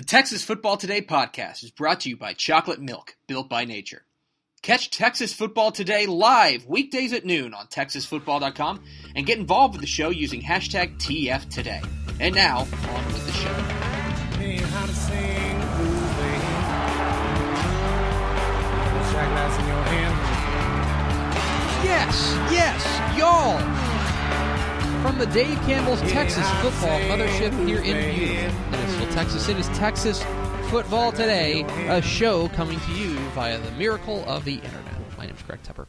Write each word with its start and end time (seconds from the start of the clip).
The 0.00 0.06
Texas 0.06 0.42
Football 0.42 0.78
Today 0.78 1.02
podcast 1.02 1.62
is 1.62 1.70
brought 1.70 2.00
to 2.00 2.08
you 2.08 2.16
by 2.16 2.32
Chocolate 2.32 2.80
Milk, 2.80 3.16
built 3.26 3.50
by 3.50 3.66
nature. 3.66 4.06
Catch 4.62 4.88
Texas 4.88 5.34
Football 5.34 5.72
Today 5.72 6.06
live 6.06 6.64
weekdays 6.64 7.12
at 7.12 7.26
noon 7.26 7.52
on 7.52 7.66
TexasFootball.com 7.66 8.82
and 9.14 9.26
get 9.26 9.36
involved 9.36 9.74
with 9.74 9.82
the 9.82 9.86
show 9.86 10.08
using 10.08 10.40
hashtag 10.40 10.96
TFToday. 10.96 11.86
And 12.18 12.34
now, 12.34 12.60
on 12.60 13.06
with 13.08 13.26
the 13.26 13.32
show. 13.32 13.52
Hey, 14.38 14.56
how 14.56 14.86
to 14.86 14.94
sing 14.94 15.60
the 15.60 15.66
blues, 15.66 16.14
baby. 16.16 16.48
Put 18.88 19.00
a 19.00 19.12
shot 19.12 19.28
glass 19.28 19.60
in 19.60 19.66
your 19.66 19.84
hand. 19.84 20.14
Yes, 21.84 22.38
yes, 22.50 23.18
y'all. 23.18 23.89
From 25.02 25.16
the 25.18 25.26
Dave 25.26 25.56
Campbell's 25.62 26.02
Texas 26.12 26.46
Football 26.60 27.00
Mothership 27.00 27.66
here 27.66 27.78
in 27.78 28.14
beautiful 28.14 28.70
Nashville, 28.70 29.12
Texas, 29.14 29.48
it 29.48 29.56
is 29.56 29.66
Texas 29.68 30.22
Football 30.68 31.10
Today, 31.10 31.62
a 31.88 32.02
show 32.02 32.48
coming 32.48 32.78
to 32.78 32.92
you 32.92 33.14
via 33.30 33.58
the 33.58 33.70
miracle 33.72 34.22
of 34.28 34.44
the 34.44 34.56
internet. 34.56 35.16
My 35.16 35.24
name 35.24 35.34
is 35.34 35.42
Greg 35.42 35.62
Tepper. 35.62 35.86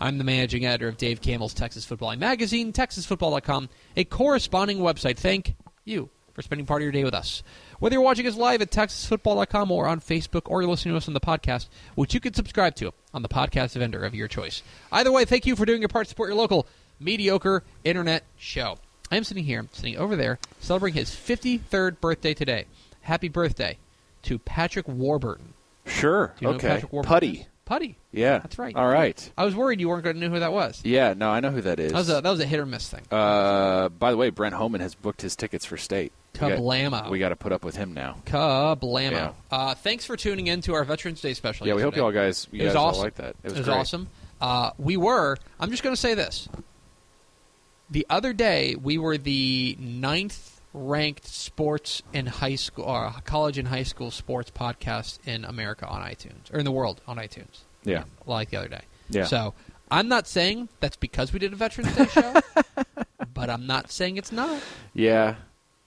I'm 0.00 0.16
the 0.16 0.24
managing 0.24 0.64
editor 0.64 0.88
of 0.88 0.96
Dave 0.96 1.20
Campbell's 1.20 1.52
Texas 1.52 1.84
Football 1.84 2.16
Magazine, 2.16 2.72
TexasFootball.com, 2.72 3.68
a 3.94 4.04
corresponding 4.04 4.78
website. 4.78 5.18
Thank 5.18 5.54
you 5.84 6.08
for 6.32 6.40
spending 6.40 6.66
part 6.66 6.80
of 6.80 6.84
your 6.84 6.92
day 6.92 7.04
with 7.04 7.14
us. 7.14 7.42
Whether 7.78 7.96
you're 7.96 8.02
watching 8.02 8.26
us 8.26 8.36
live 8.36 8.62
at 8.62 8.70
TexasFootball.com 8.70 9.70
or 9.70 9.86
on 9.86 10.00
Facebook 10.00 10.42
or 10.46 10.62
you're 10.62 10.70
listening 10.70 10.94
to 10.94 10.96
us 10.98 11.08
on 11.08 11.14
the 11.14 11.20
podcast, 11.20 11.68
which 11.94 12.14
you 12.14 12.20
can 12.20 12.32
subscribe 12.32 12.74
to 12.76 12.92
on 13.12 13.20
the 13.20 13.28
podcast 13.28 13.74
vendor 13.74 14.02
of 14.02 14.14
your 14.14 14.28
choice. 14.28 14.62
Either 14.90 15.12
way, 15.12 15.26
thank 15.26 15.44
you 15.44 15.56
for 15.56 15.66
doing 15.66 15.82
your 15.82 15.88
part 15.90 16.06
to 16.06 16.08
support 16.08 16.30
your 16.30 16.38
local 16.38 16.66
mediocre 17.00 17.62
internet 17.84 18.24
show. 18.36 18.78
I 19.10 19.16
am 19.16 19.24
sitting 19.24 19.44
here, 19.44 19.66
sitting 19.72 19.96
over 19.96 20.16
there, 20.16 20.38
celebrating 20.60 20.98
his 20.98 21.10
53rd 21.10 22.00
birthday 22.00 22.34
today. 22.34 22.66
Happy 23.02 23.28
birthday 23.28 23.78
to 24.22 24.38
Patrick 24.38 24.88
Warburton. 24.88 25.54
Sure. 25.86 26.32
Do 26.38 26.44
you 26.44 26.50
know 26.50 26.56
okay. 26.56 26.68
Patrick 26.68 26.92
Warburton 26.92 27.08
Puddy. 27.14 27.32
is? 27.40 27.46
Puddy. 27.64 27.96
Yeah. 28.12 28.38
That's 28.38 28.58
right. 28.58 28.74
All 28.74 28.88
right. 28.88 29.30
I 29.36 29.44
was 29.44 29.54
worried 29.54 29.80
you 29.80 29.88
weren't 29.88 30.04
going 30.04 30.16
to 30.16 30.22
know 30.22 30.30
who 30.30 30.40
that 30.40 30.52
was. 30.52 30.80
Yeah. 30.84 31.14
No, 31.14 31.30
I 31.30 31.40
know 31.40 31.50
who 31.50 31.62
that 31.62 31.78
is. 31.80 31.92
That 31.92 31.98
was 31.98 32.10
a, 32.10 32.20
that 32.20 32.30
was 32.30 32.40
a 32.40 32.46
hit 32.46 32.58
or 32.60 32.66
miss 32.66 32.88
thing. 32.88 33.02
uh, 33.10 33.88
by 33.88 34.10
the 34.10 34.16
way, 34.16 34.30
Brent 34.30 34.54
Homan 34.54 34.80
has 34.80 34.94
booked 34.94 35.22
his 35.22 35.36
tickets 35.36 35.64
for 35.64 35.76
state. 35.76 36.12
Kablamo. 36.34 37.08
We 37.10 37.18
got 37.18 37.30
to 37.30 37.36
put 37.36 37.52
up 37.52 37.64
with 37.64 37.76
him 37.76 37.94
now. 37.94 38.16
Kablamo. 38.26 39.10
Yeah. 39.10 39.32
Uh, 39.50 39.74
thanks 39.74 40.04
for 40.04 40.16
tuning 40.16 40.48
in 40.48 40.60
to 40.62 40.74
our 40.74 40.84
Veterans 40.84 41.20
Day 41.20 41.34
special. 41.34 41.66
Yeah, 41.66 41.74
we 41.74 41.82
hope 41.82 41.96
you 41.96 42.04
all 42.04 42.12
guys, 42.12 42.46
you 42.52 42.60
It 42.62 42.64
was 42.64 42.74
guys 42.74 42.76
all 42.76 42.98
like 43.02 43.14
that. 43.16 43.36
It 43.42 43.44
was, 43.44 43.52
It 43.54 43.58
was 43.58 43.68
awesome. 43.68 44.08
Uh, 44.40 44.70
we 44.78 44.96
were. 44.96 45.36
I'm 45.58 45.70
just 45.70 45.82
going 45.82 45.94
to 45.94 46.00
say 46.00 46.14
this. 46.14 46.48
The 47.90 48.06
other 48.10 48.32
day, 48.32 48.74
we 48.74 48.98
were 48.98 49.16
the 49.16 49.76
ninth 49.78 50.60
ranked 50.72 51.26
sports 51.26 52.02
in 52.12 52.26
high 52.26 52.56
school, 52.56 52.84
or 52.84 53.12
college 53.24 53.58
and 53.58 53.68
high 53.68 53.84
school 53.84 54.10
sports 54.10 54.50
podcast 54.50 55.18
in 55.26 55.44
America 55.44 55.86
on 55.86 56.02
iTunes, 56.02 56.52
or 56.52 56.58
in 56.58 56.64
the 56.64 56.72
world 56.72 57.00
on 57.06 57.16
iTunes. 57.16 57.60
Yeah. 57.84 58.04
Like 58.26 58.50
the 58.50 58.56
other 58.58 58.68
day. 58.68 58.82
Yeah. 59.08 59.24
So 59.24 59.54
I'm 59.90 60.08
not 60.08 60.26
saying 60.26 60.68
that's 60.80 60.96
because 60.96 61.32
we 61.32 61.38
did 61.38 61.52
a 61.52 61.56
Veterans 61.56 61.94
Day 61.94 62.06
show, 62.06 62.34
but 63.34 63.48
I'm 63.48 63.66
not 63.66 63.90
saying 63.92 64.16
it's 64.16 64.32
not. 64.32 64.60
Yeah. 64.92 65.36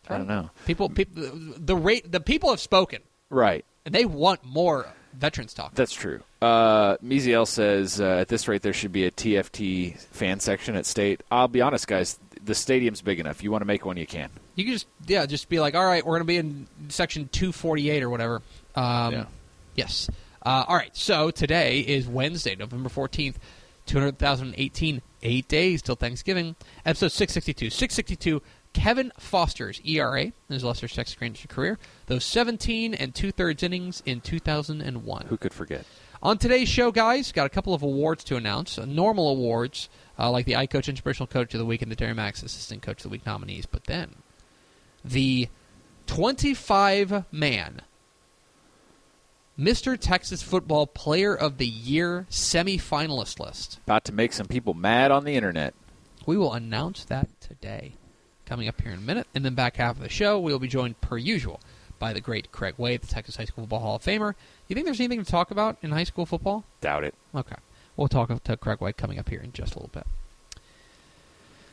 I 0.07 0.17
don't 0.17 0.27
know. 0.27 0.49
People, 0.65 0.89
people, 0.89 1.29
the 1.57 1.75
rate, 1.75 2.11
the 2.11 2.19
people 2.21 2.49
have 2.49 2.59
spoken, 2.61 3.01
Right. 3.29 3.63
and 3.85 3.93
they 3.93 4.05
want 4.05 4.43
more 4.43 4.87
veterans 5.19 5.53
talk. 5.53 5.75
That's 5.75 5.93
true. 5.93 6.21
Uh, 6.41 6.97
Miziel 6.97 7.45
says 7.45 7.99
uh, 7.99 8.17
at 8.21 8.29
this 8.29 8.47
rate 8.47 8.61
there 8.61 8.73
should 8.73 8.91
be 8.91 9.05
a 9.05 9.11
TFT 9.11 9.97
fan 9.97 10.39
section 10.39 10.75
at 10.75 10.85
state. 10.85 11.21
I'll 11.29 11.47
be 11.47 11.61
honest, 11.61 11.87
guys, 11.87 12.17
the 12.43 12.55
stadium's 12.55 13.01
big 13.01 13.19
enough. 13.19 13.43
You 13.43 13.51
want 13.51 13.61
to 13.61 13.65
make 13.65 13.85
one, 13.85 13.97
you 13.97 14.07
can. 14.07 14.29
You 14.55 14.63
can 14.63 14.73
just 14.73 14.87
yeah, 15.05 15.25
just 15.25 15.49
be 15.49 15.59
like, 15.59 15.75
all 15.75 15.85
right, 15.85 16.05
we're 16.05 16.19
going 16.19 16.21
to 16.21 16.25
be 16.25 16.37
in 16.37 16.67
section 16.89 17.29
two 17.31 17.51
forty 17.51 17.89
eight 17.89 18.01
or 18.01 18.09
whatever. 18.09 18.41
Um, 18.75 19.13
yeah. 19.13 19.25
Yes. 19.75 20.09
Uh, 20.43 20.65
all 20.67 20.75
right. 20.75 20.95
So 20.95 21.31
today 21.31 21.81
is 21.81 22.07
Wednesday, 22.07 22.55
November 22.55 22.89
fourteenth. 22.89 23.37
200,018, 23.89 25.01
eight 25.23 25.47
days 25.47 25.81
till 25.81 25.95
Thanksgiving. 25.95 26.55
Episode 26.85 27.11
662. 27.11 27.71
662 27.71 28.41
Kevin 28.73 29.11
Foster's 29.19 29.81
ERA 29.83 30.23
in 30.23 30.33
his 30.47 30.63
Texas 30.63 31.19
Rangers 31.19 31.45
career. 31.47 31.77
Those 32.05 32.23
seventeen 32.23 32.93
and 32.93 33.13
two 33.13 33.31
thirds 33.31 33.63
innings 33.63 34.03
in 34.05 34.21
two 34.21 34.39
thousand 34.39 34.81
and 34.81 35.03
one. 35.03 35.25
Who 35.27 35.37
could 35.37 35.53
forget? 35.53 35.85
On 36.21 36.37
today's 36.37 36.67
show, 36.67 36.91
guys, 36.91 37.31
got 37.31 37.45
a 37.45 37.49
couple 37.49 37.73
of 37.73 37.81
awards 37.81 38.23
to 38.25 38.35
announce. 38.35 38.77
Uh, 38.77 38.85
normal 38.85 39.29
awards, 39.29 39.87
uh, 40.17 40.29
like 40.29 40.45
the 40.45 40.53
iCoach 40.53 40.89
Inspirational 40.89 41.27
Coach 41.27 41.53
of 41.53 41.59
the 41.59 41.65
Week 41.65 41.81
and 41.81 41.89
the 41.89 41.95
Dairy 41.95 42.13
Max 42.13 42.43
Assistant 42.43 42.81
Coach 42.81 42.97
of 42.97 43.03
the 43.03 43.09
Week 43.09 43.25
nominees. 43.25 43.65
But 43.65 43.85
then, 43.85 44.15
the 45.03 45.47
25 46.07 47.25
man 47.31 47.81
Mr. 49.59 49.99
Texas 49.99 50.41
Football 50.41 50.87
Player 50.87 51.35
of 51.35 51.57
the 51.57 51.67
Year 51.67 52.25
semifinalist 52.29 53.41
list. 53.41 53.77
About 53.85 54.05
to 54.05 54.13
make 54.13 54.31
some 54.31 54.47
people 54.47 54.73
mad 54.73 55.11
on 55.11 55.25
the 55.25 55.35
internet. 55.35 55.73
We 56.25 56.37
will 56.37 56.53
announce 56.53 57.03
that 57.05 57.27
today, 57.41 57.95
coming 58.49 58.67
up 58.67 58.81
here 58.81 58.91
in 58.91 58.97
a 58.97 59.01
minute. 59.01 59.27
And 59.33 59.45
then 59.45 59.53
back 59.53 59.77
half 59.77 59.95
of 59.95 60.01
the 60.01 60.09
show, 60.09 60.39
we 60.39 60.51
will 60.51 60.59
be 60.59 60.67
joined, 60.67 60.99
per 60.99 61.17
usual, 61.17 61.61
by 61.99 62.11
the 62.11 62.19
great 62.19 62.51
Craig 62.51 62.73
Way, 62.77 62.97
the 62.97 63.07
Texas 63.07 63.37
High 63.37 63.45
School 63.45 63.63
Football 63.63 63.79
Hall 63.79 63.95
of 63.95 64.03
Famer. 64.03 64.33
You 64.67 64.73
think 64.73 64.85
there's 64.85 64.99
anything 64.99 65.23
to 65.23 65.31
talk 65.31 65.51
about 65.51 65.77
in 65.81 65.91
high 65.91 66.03
school 66.03 66.25
football? 66.25 66.65
Doubt 66.81 67.03
it. 67.03 67.13
Okay. 67.33 67.55
We'll 67.95 68.07
talk 68.07 68.43
to 68.43 68.57
Craig 68.57 68.81
Way 68.81 68.91
coming 68.93 69.19
up 69.19 69.29
here 69.29 69.39
in 69.39 69.53
just 69.53 69.75
a 69.75 69.77
little 69.77 69.91
bit. 69.93 70.07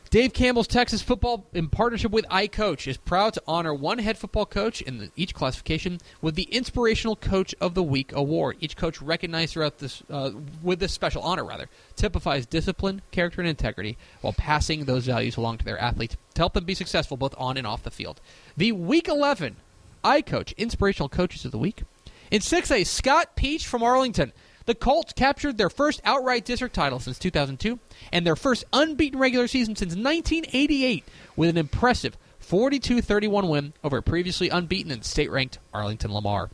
Dave 0.09 0.31
Campbell's 0.31 0.67
Texas 0.67 1.01
Football, 1.01 1.45
in 1.53 1.67
partnership 1.67 2.11
with 2.11 2.25
iCoach, 2.29 2.87
is 2.87 2.95
proud 2.95 3.33
to 3.33 3.43
honor 3.45 3.73
one 3.73 3.99
head 3.99 4.17
football 4.17 4.45
coach 4.45 4.81
in 4.81 4.99
the, 4.99 5.11
each 5.17 5.33
classification 5.33 5.99
with 6.21 6.35
the 6.35 6.43
Inspirational 6.43 7.17
Coach 7.17 7.53
of 7.59 7.73
the 7.73 7.83
Week 7.83 8.13
award. 8.13 8.55
Each 8.61 8.77
coach 8.77 9.01
recognized 9.01 9.53
throughout 9.53 9.79
this 9.79 10.03
uh, 10.09 10.31
with 10.63 10.79
this 10.79 10.93
special 10.93 11.21
honor, 11.23 11.43
rather, 11.43 11.67
typifies 11.97 12.45
discipline, 12.45 13.01
character, 13.11 13.41
and 13.41 13.49
integrity 13.49 13.97
while 14.21 14.33
passing 14.33 14.85
those 14.85 15.05
values 15.05 15.35
along 15.35 15.57
to 15.57 15.65
their 15.65 15.79
athletes 15.79 16.15
to 16.35 16.41
help 16.41 16.53
them 16.53 16.63
be 16.63 16.75
successful 16.75 17.17
both 17.17 17.35
on 17.37 17.57
and 17.57 17.67
off 17.67 17.83
the 17.83 17.91
field. 17.91 18.21
The 18.55 18.71
Week 18.71 19.09
11 19.09 19.57
iCoach 20.05 20.55
Inspirational 20.55 21.09
Coaches 21.09 21.43
of 21.43 21.51
the 21.51 21.57
Week. 21.57 21.83
In 22.31 22.41
6A, 22.41 22.85
Scott 22.85 23.35
Peach 23.35 23.67
from 23.67 23.83
Arlington. 23.83 24.31
The 24.67 24.75
Colts 24.75 25.13
captured 25.13 25.57
their 25.57 25.69
first 25.69 26.01
outright 26.03 26.43
district 26.43 26.75
title 26.75 26.99
since 26.99 27.17
2002 27.17 27.79
and 28.11 28.27
their 28.27 28.35
first 28.35 28.65
unbeaten 28.73 29.17
regular 29.17 29.47
season 29.47 29.77
since 29.77 29.95
1988 29.95 31.05
with 31.37 31.49
an 31.49 31.57
impressive 31.57 32.17
42 32.39 33.01
31 33.01 33.47
win 33.47 33.73
over 33.81 34.01
previously 34.01 34.49
unbeaten 34.49 34.91
and 34.91 35.05
state 35.05 35.31
ranked 35.31 35.59
Arlington 35.73 36.13
Lamar. 36.13 36.49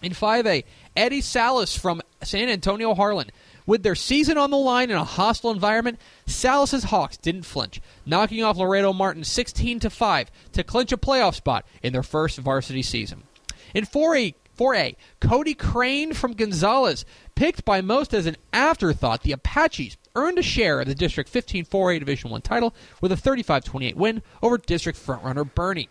In 0.00 0.12
5A, 0.12 0.64
Eddie 0.96 1.20
Salas 1.20 1.76
from 1.76 2.00
San 2.22 2.48
Antonio 2.48 2.94
Harlan. 2.94 3.30
With 3.66 3.82
their 3.82 3.94
season 3.94 4.38
on 4.38 4.50
the 4.50 4.56
line 4.56 4.90
in 4.90 4.96
a 4.96 5.04
hostile 5.04 5.50
environment, 5.50 6.00
Salas's 6.24 6.84
Hawks 6.84 7.18
didn't 7.18 7.42
flinch, 7.42 7.82
knocking 8.06 8.42
off 8.42 8.56
Laredo 8.56 8.94
Martin 8.94 9.24
16 9.24 9.80
5 9.80 10.30
to 10.52 10.64
clinch 10.64 10.92
a 10.92 10.96
playoff 10.96 11.34
spot 11.34 11.66
in 11.82 11.92
their 11.92 12.02
first 12.02 12.38
varsity 12.38 12.80
season. 12.80 13.24
In 13.74 13.84
4A, 13.84 14.34
4A, 14.58 14.96
Cody 15.20 15.54
Crane 15.54 16.12
from 16.12 16.34
Gonzales, 16.34 17.04
picked 17.36 17.64
by 17.64 17.80
most 17.80 18.12
as 18.12 18.26
an 18.26 18.36
afterthought, 18.52 19.22
the 19.22 19.32
Apaches 19.32 19.96
earned 20.16 20.38
a 20.38 20.42
share 20.42 20.80
of 20.80 20.88
the 20.88 20.94
District 20.94 21.30
15 21.30 21.64
4A 21.64 22.00
Division 22.00 22.30
1 22.30 22.42
title 22.42 22.74
with 23.00 23.12
a 23.12 23.14
35-28 23.14 23.94
win 23.94 24.22
over 24.42 24.58
District 24.58 24.98
frontrunner 24.98 25.48
Boerne. 25.48 25.86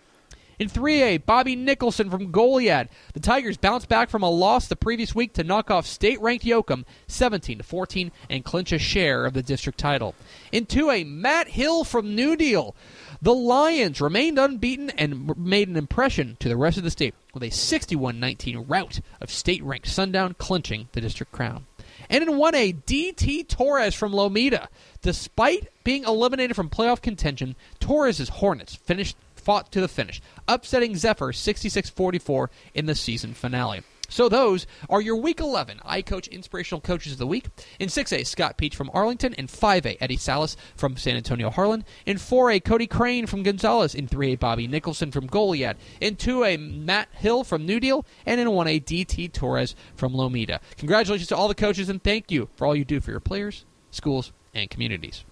In 0.60 0.70
3A, 0.70 1.24
Bobby 1.24 1.56
Nicholson 1.56 2.10
from 2.10 2.32
Goliad. 2.32 2.90
The 3.14 3.20
Tigers 3.20 3.58
bounced 3.58 3.88
back 3.88 4.10
from 4.10 4.24
a 4.24 4.30
loss 4.30 4.68
the 4.68 4.76
previous 4.76 5.14
week 5.14 5.34
to 5.34 5.44
knock 5.44 5.70
off 5.70 5.86
state-ranked 5.86 6.44
Yoakum 6.44 6.84
17 7.08 7.60
to 7.60 7.64
14 7.64 8.12
and 8.28 8.44
clinch 8.44 8.72
a 8.72 8.80
share 8.80 9.26
of 9.26 9.34
the 9.34 9.44
district 9.44 9.78
title. 9.78 10.16
In 10.52 10.66
2A, 10.66 11.06
Matt 11.06 11.50
Hill 11.50 11.84
from 11.84 12.16
New 12.16 12.36
Deal. 12.36 12.76
The 13.22 13.34
Lions 13.34 14.00
remained 14.00 14.38
unbeaten 14.38 14.92
and 14.92 15.36
made 15.38 15.68
an 15.68 15.76
impression 15.76 16.38
to 16.40 16.50
the 16.50 16.58
rest 16.58 16.78
of 16.78 16.84
the 16.84 16.92
state 16.92 17.16
with 17.34 17.44
a 17.44 17.48
61-19 17.48 18.66
rout 18.68 19.00
of 19.20 19.32
state-ranked 19.32 19.88
Sundown 19.88 20.36
clinching 20.38 20.88
the 20.92 21.02
district 21.02 21.32
crown. 21.32 21.66
And 22.10 22.24
in 22.24 22.36
1A, 22.36 22.84
DT 22.84 23.48
Torres 23.48 23.96
from 23.96 24.12
Lometa. 24.12 24.68
Despite 25.02 25.70
being 25.84 26.04
eliminated 26.04 26.56
from 26.56 26.70
playoff 26.70 27.02
contention, 27.02 27.56
Torres' 27.80 28.30
Hornets 28.30 28.76
finished 28.76 29.18
fought 29.36 29.72
to 29.72 29.82
the 29.82 29.88
finish, 29.88 30.22
upsetting 30.48 30.96
Zephyr 30.96 31.32
66-44 31.32 32.50
in 32.74 32.86
the 32.86 32.96
season 32.96 33.34
finale. 33.34 33.82
So 34.10 34.30
those 34.30 34.66
are 34.90 35.02
your 35.02 35.18
Week 35.18 35.40
11 35.40 35.82
I 35.84 36.02
Coach 36.02 36.28
Inspirational 36.28 36.82
Coaches 36.82 37.14
of 37.14 37.18
the 37.18 37.28
Week. 37.28 37.46
In 37.80 37.90
6A, 37.90 38.26
Scott 38.26 38.58
Peach 38.58 38.76
from 38.76 38.90
Arlington. 38.94 39.34
In 39.34 39.48
5A, 39.48 39.98
Eddie 40.00 40.18
Salas 40.18 40.56
from 40.76 40.98
San 40.98 41.18
Antonio 41.18 41.50
Harlan. 41.50 41.84
In 42.06 42.18
4A, 42.18 42.64
Cody 42.64 42.88
Crane 42.88 43.26
from 43.26 43.44
Gonzales. 43.44 43.94
In 43.94 44.08
3A, 44.08 44.40
Bobby 44.40 44.68
Nicholson 44.68 45.12
from 45.12 45.28
Goliad. 45.28 45.76
In 46.00 46.16
2A, 46.16 46.86
Matt 46.86 47.10
Hill 47.12 47.44
from 47.44 47.66
New 47.66 47.80
Deal. 47.80 48.06
And 48.26 48.40
in 48.40 48.48
1A, 48.48 48.84
DT 48.84 49.32
Torres 49.34 49.76
from 49.96 50.14
Lometa. 50.14 50.60
Congratulations 50.78 51.28
to 51.30 51.36
all 51.36 51.48
the 51.48 51.56
coaches 51.56 51.90
and 51.90 52.04
thank 52.04 52.32
you 52.32 52.50
for 52.56 52.66
all 52.66 52.76
you 52.76 52.86
do 52.86 53.00
for 53.02 53.12
your 53.12 53.20
players, 53.20 53.66
schools, 53.92 54.32
and 54.54 54.70
communities. 54.70 55.26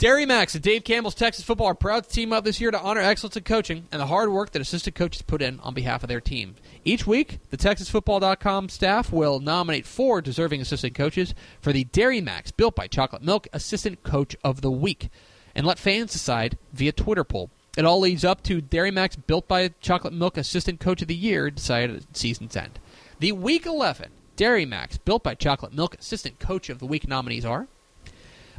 Dairy 0.00 0.24
Max 0.24 0.54
and 0.54 0.64
Dave 0.64 0.82
Campbell's 0.84 1.14
Texas 1.14 1.44
Football 1.44 1.66
are 1.66 1.74
proud 1.74 2.04
to 2.04 2.08
team 2.08 2.32
up 2.32 2.42
this 2.42 2.58
year 2.58 2.70
to 2.70 2.80
honor 2.80 3.02
excellence 3.02 3.36
in 3.36 3.42
coaching 3.42 3.86
and 3.92 4.00
the 4.00 4.06
hard 4.06 4.30
work 4.30 4.50
that 4.52 4.62
assistant 4.62 4.96
coaches 4.96 5.20
put 5.20 5.42
in 5.42 5.60
on 5.60 5.74
behalf 5.74 6.02
of 6.02 6.08
their 6.08 6.22
team. 6.22 6.54
Each 6.86 7.06
week, 7.06 7.38
the 7.50 7.58
TexasFootball.com 7.58 8.70
staff 8.70 9.12
will 9.12 9.40
nominate 9.40 9.84
four 9.84 10.22
deserving 10.22 10.62
assistant 10.62 10.94
coaches 10.94 11.34
for 11.60 11.74
the 11.74 11.84
Dairy 11.84 12.22
Max 12.22 12.50
Built 12.50 12.74
by 12.74 12.86
Chocolate 12.86 13.20
Milk 13.20 13.46
Assistant 13.52 14.02
Coach 14.02 14.34
of 14.42 14.62
the 14.62 14.70
Week 14.70 15.10
and 15.54 15.66
let 15.66 15.78
fans 15.78 16.12
decide 16.12 16.56
via 16.72 16.92
Twitter 16.92 17.22
poll. 17.22 17.50
It 17.76 17.84
all 17.84 18.00
leads 18.00 18.24
up 18.24 18.42
to 18.44 18.62
Dairy 18.62 18.90
Max 18.90 19.16
Built 19.16 19.46
by 19.46 19.68
Chocolate 19.82 20.14
Milk 20.14 20.38
Assistant 20.38 20.80
Coach 20.80 21.02
of 21.02 21.08
the 21.08 21.14
Year 21.14 21.50
decided 21.50 21.94
at 21.94 22.16
season's 22.16 22.56
end. 22.56 22.78
The 23.18 23.32
Week 23.32 23.66
11 23.66 24.12
Dairy 24.36 24.64
Max 24.64 24.96
Built 24.96 25.22
by 25.22 25.34
Chocolate 25.34 25.74
Milk 25.74 25.94
Assistant 25.98 26.38
Coach 26.38 26.70
of 26.70 26.78
the 26.78 26.86
Week 26.86 27.06
nominees 27.06 27.44
are 27.44 27.68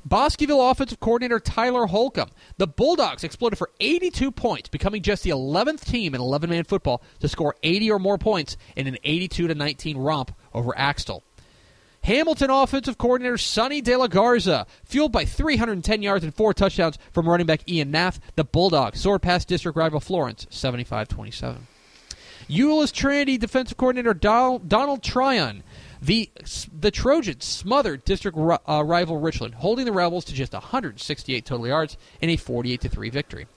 Bosqueville 0.03 0.69
offensive 0.69 1.00
coordinator 1.00 1.39
Tyler 1.39 1.86
Holcomb. 1.86 2.31
The 2.57 2.68
Bulldogs 2.68 3.24
exploded 3.24 3.57
for 3.57 3.69
82 3.80 4.31
points, 4.31 4.69
becoming 4.69 5.01
just 5.01 5.24
the 5.24 5.30
11th 5.30 5.86
team 5.86 6.15
in 6.15 6.21
11-man 6.21 6.63
football 6.63 7.01
to 7.19 7.27
score 7.27 7.56
80 7.63 7.92
or 7.92 8.00
more 8.00 8.18
points 8.18 8.57
in 8.75 8.88
an 8.88 8.98
82 9.03 9.48
to 9.48 9.56
19 9.56 9.98
romp 9.98 10.36
over 10.53 10.77
Axtell. 10.77 11.24
Hamilton 12.03 12.50
offensive 12.50 12.98
coordinator 12.98 13.38
Sonny 13.38 13.80
De 13.80 13.95
La 13.95 14.07
Garza, 14.07 14.65
fueled 14.83 15.12
by 15.12 15.24
310 15.24 16.01
yards 16.01 16.24
and 16.24 16.33
four 16.33 16.51
touchdowns 16.51 16.98
from 17.12 17.30
running 17.30 17.45
back 17.45 17.69
Ian 17.69 17.92
Nath, 17.92 18.19
the 18.36 18.44
Bulldogs 18.44 19.00
soared 19.00 19.21
past 19.21 19.48
district 19.48 19.77
rival 19.77 20.00
Florence 20.00 20.48
75-27. 20.50 21.57
Euless 22.50 22.92
Trinity 22.92 23.38
defensive 23.38 23.77
coordinator 23.77 24.15
Donald 24.15 25.03
Tryon 25.03 25.63
the 26.01 26.30
the 26.77 26.92
Trojans 26.92 27.45
smothered 27.45 28.03
district 28.06 28.38
ri- 28.38 28.57
uh, 28.68 28.83
rival 28.83 29.19
Richland, 29.19 29.56
holding 29.56 29.86
the 29.86 29.92
Rebels 29.92 30.25
to 30.25 30.33
just 30.33 30.53
168 30.53 31.45
total 31.45 31.68
yards 31.68 31.98
in 32.21 32.30
a 32.30 32.38
48 32.38 32.81
3 32.81 33.09
victory. 33.09 33.48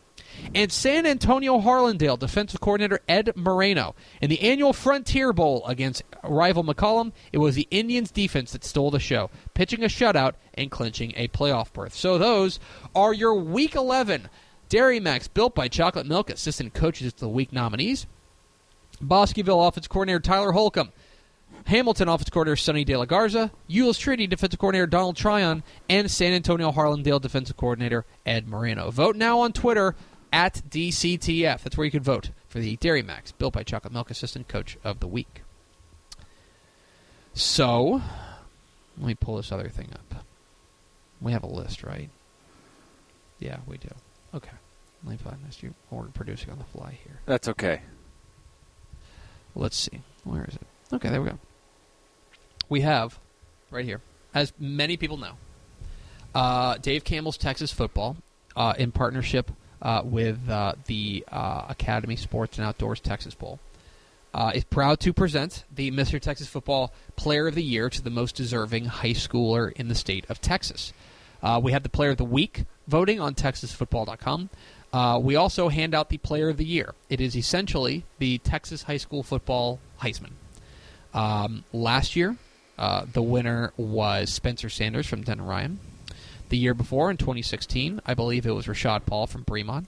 And 0.53 0.73
San 0.73 1.07
Antonio 1.07 1.61
Harlandale 1.61 2.19
defensive 2.19 2.61
coordinator 2.61 3.01
Ed 3.09 3.37
Moreno 3.37 3.95
in 4.21 4.31
the 4.31 4.41
annual 4.43 4.73
Frontier 4.73 5.33
Bowl 5.33 5.65
against 5.65 6.03
rival 6.25 6.65
McCollum, 6.65 7.13
it 7.33 7.39
was 7.39 7.55
the 7.55 7.69
Indians 7.71 8.11
defense 8.11 8.51
that 8.53 8.65
stole 8.65 8.91
the 8.91 8.99
show, 8.99 9.31
pitching 9.55 9.85
a 9.85 9.87
shutout 9.87 10.33
and 10.55 10.73
clinching 10.73 11.13
a 11.17 11.29
playoff 11.29 11.73
berth. 11.73 11.95
So 11.95 12.19
those 12.19 12.59
are 12.97 13.13
your 13.13 13.35
Week 13.35 13.77
11 13.77 14.29
Dairy 14.69 14.99
Max 14.99 15.29
built 15.29 15.55
by 15.55 15.69
Chocolate 15.69 16.07
Milk 16.07 16.31
assistant 16.31 16.75
coaches 16.75 17.13
of 17.13 17.21
the 17.21 17.29
week 17.29 17.53
nominees. 17.53 18.07
Bosqueville 19.01 19.63
offense 19.63 19.87
coordinator 19.87 20.21
Tyler 20.21 20.53
Holcomb, 20.53 20.93
Hamilton 21.65 22.09
offensive 22.09 22.33
coordinator 22.33 22.57
Sonny 22.57 22.85
De 22.85 22.97
La 22.97 23.05
Garza, 23.05 23.51
Euless 23.69 23.99
Trinity 23.99 24.27
defensive 24.27 24.59
coordinator 24.59 24.87
Donald 24.87 25.17
Tryon, 25.17 25.63
and 25.89 26.11
San 26.11 26.33
Antonio 26.33 26.71
Harlandale 26.71 27.21
defensive 27.21 27.57
coordinator 27.57 28.05
Ed 28.27 28.47
Moreno. 28.47 28.91
Vote 28.91 29.17
now 29.17 29.41
on 29.41 29.53
Twitter 29.53 29.95
at 30.33 30.63
DCTF. 30.69 31.63
That's 31.63 31.77
where 31.77 31.85
you 31.85 31.91
can 31.91 32.03
vote 32.03 32.31
for 32.49 32.59
the 32.59 32.77
Dairy 32.77 33.03
Max 33.03 33.33
Built 33.33 33.55
by 33.55 33.63
Chocolate 33.63 33.93
Milk 33.93 34.11
Assistant 34.11 34.49
Coach 34.49 34.77
of 34.85 35.01
the 35.01 35.07
Week. 35.07 35.43
So, 37.33 38.03
let 38.99 39.07
me 39.07 39.15
pull 39.15 39.37
this 39.37 39.51
other 39.51 39.69
thing 39.69 39.89
up. 39.93 40.25
We 41.21 41.33
have 41.33 41.43
a 41.43 41.49
list, 41.49 41.83
right? 41.83 42.11
Yeah, 43.39 43.59
we 43.67 43.79
do. 43.79 43.89
Okay. 44.35 44.51
Let 45.05 45.11
me 45.11 45.17
find 45.17 45.39
this. 45.47 45.63
You 45.63 45.75
are 45.93 46.05
producing 46.15 46.51
on 46.51 46.59
the 46.59 46.65
fly 46.65 46.99
here. 47.03 47.21
That's 47.27 47.49
okay. 47.49 47.81
Let's 49.55 49.77
see. 49.77 50.01
Where 50.25 50.45
is 50.45 50.55
it? 50.55 50.67
Okay, 50.93 51.09
there 51.11 51.21
we 51.21 51.31
go. 51.31 51.39
We 52.69 52.81
have 52.83 53.19
right 53.71 53.85
here, 53.85 54.01
as 54.35 54.53
many 54.59 54.97
people 54.97 55.17
know, 55.17 55.33
uh, 56.35 56.79
Dave 56.79 57.05
Campbell's 57.05 57.37
Texas 57.37 57.73
Football 57.73 58.17
uh, 58.57 58.75
in 58.79 58.93
partnership 58.93 59.51
uh, 59.83 60.03
with 60.05 60.49
uh, 60.49 60.75
the 60.87 61.25
uh, 61.31 61.67
Academy 61.69 62.17
Sports 62.17 62.59
and 62.59 62.67
Outdoors 62.67 63.01
Texas 63.01 63.35
Bowl. 63.35 63.61
Uh, 64.33 64.51
is 64.53 64.65
proud 64.65 64.99
to 64.99 65.13
present 65.13 65.65
the 65.73 65.93
Mr. 65.93 66.21
Texas 66.21 66.49
Football 66.49 66.93
Player 67.15 67.47
of 67.47 67.55
the 67.55 67.63
Year 67.63 67.89
to 67.89 68.03
the 68.03 68.11
most 68.11 68.35
deserving 68.35 68.87
high 68.87 69.11
schooler 69.11 69.71
in 69.73 69.87
the 69.87 69.95
state 69.95 70.27
of 70.29 70.41
Texas. 70.41 70.93
We 71.63 71.71
have 71.71 71.83
the 71.83 71.89
Player 71.91 72.11
of 72.11 72.17
the 72.17 72.25
Week 72.25 72.65
voting 72.89 73.21
on 73.21 73.35
TexasFootball.com. 73.35 74.51
Uh, 74.95 75.19
we 75.19 75.35
also 75.35 75.69
hand 75.69 75.93
out 75.93 76.09
the 76.09 76.19
Player 76.19 76.49
of 76.49 76.57
the 76.57 76.65
Year. 76.65 76.95
It 77.09 77.21
is 77.21 77.37
essentially 77.37 78.05
the 78.19 78.39
Texas 78.39 78.85
high 78.85 78.97
school 78.97 79.25
football 79.25 79.81
Heisman. 80.01 80.31
Um, 81.13 81.65
last 81.73 82.15
year, 82.15 82.37
uh, 82.79 83.07
the 83.13 83.23
winner 83.23 83.73
was 83.77 84.31
Spencer 84.31 84.69
Sanders 84.69 85.07
from 85.07 85.23
Denton 85.23 85.47
Ryan. 85.47 85.79
The 86.49 86.59
year 86.59 86.75
before, 86.75 87.11
in 87.11 87.17
2016, 87.17 88.01
I 88.07 88.15
believe 88.15 88.47
it 88.47 88.53
was 88.53 88.67
Rashad 88.67 89.07
Paul 89.07 89.27
from 89.27 89.45
Bremond. 89.45 89.87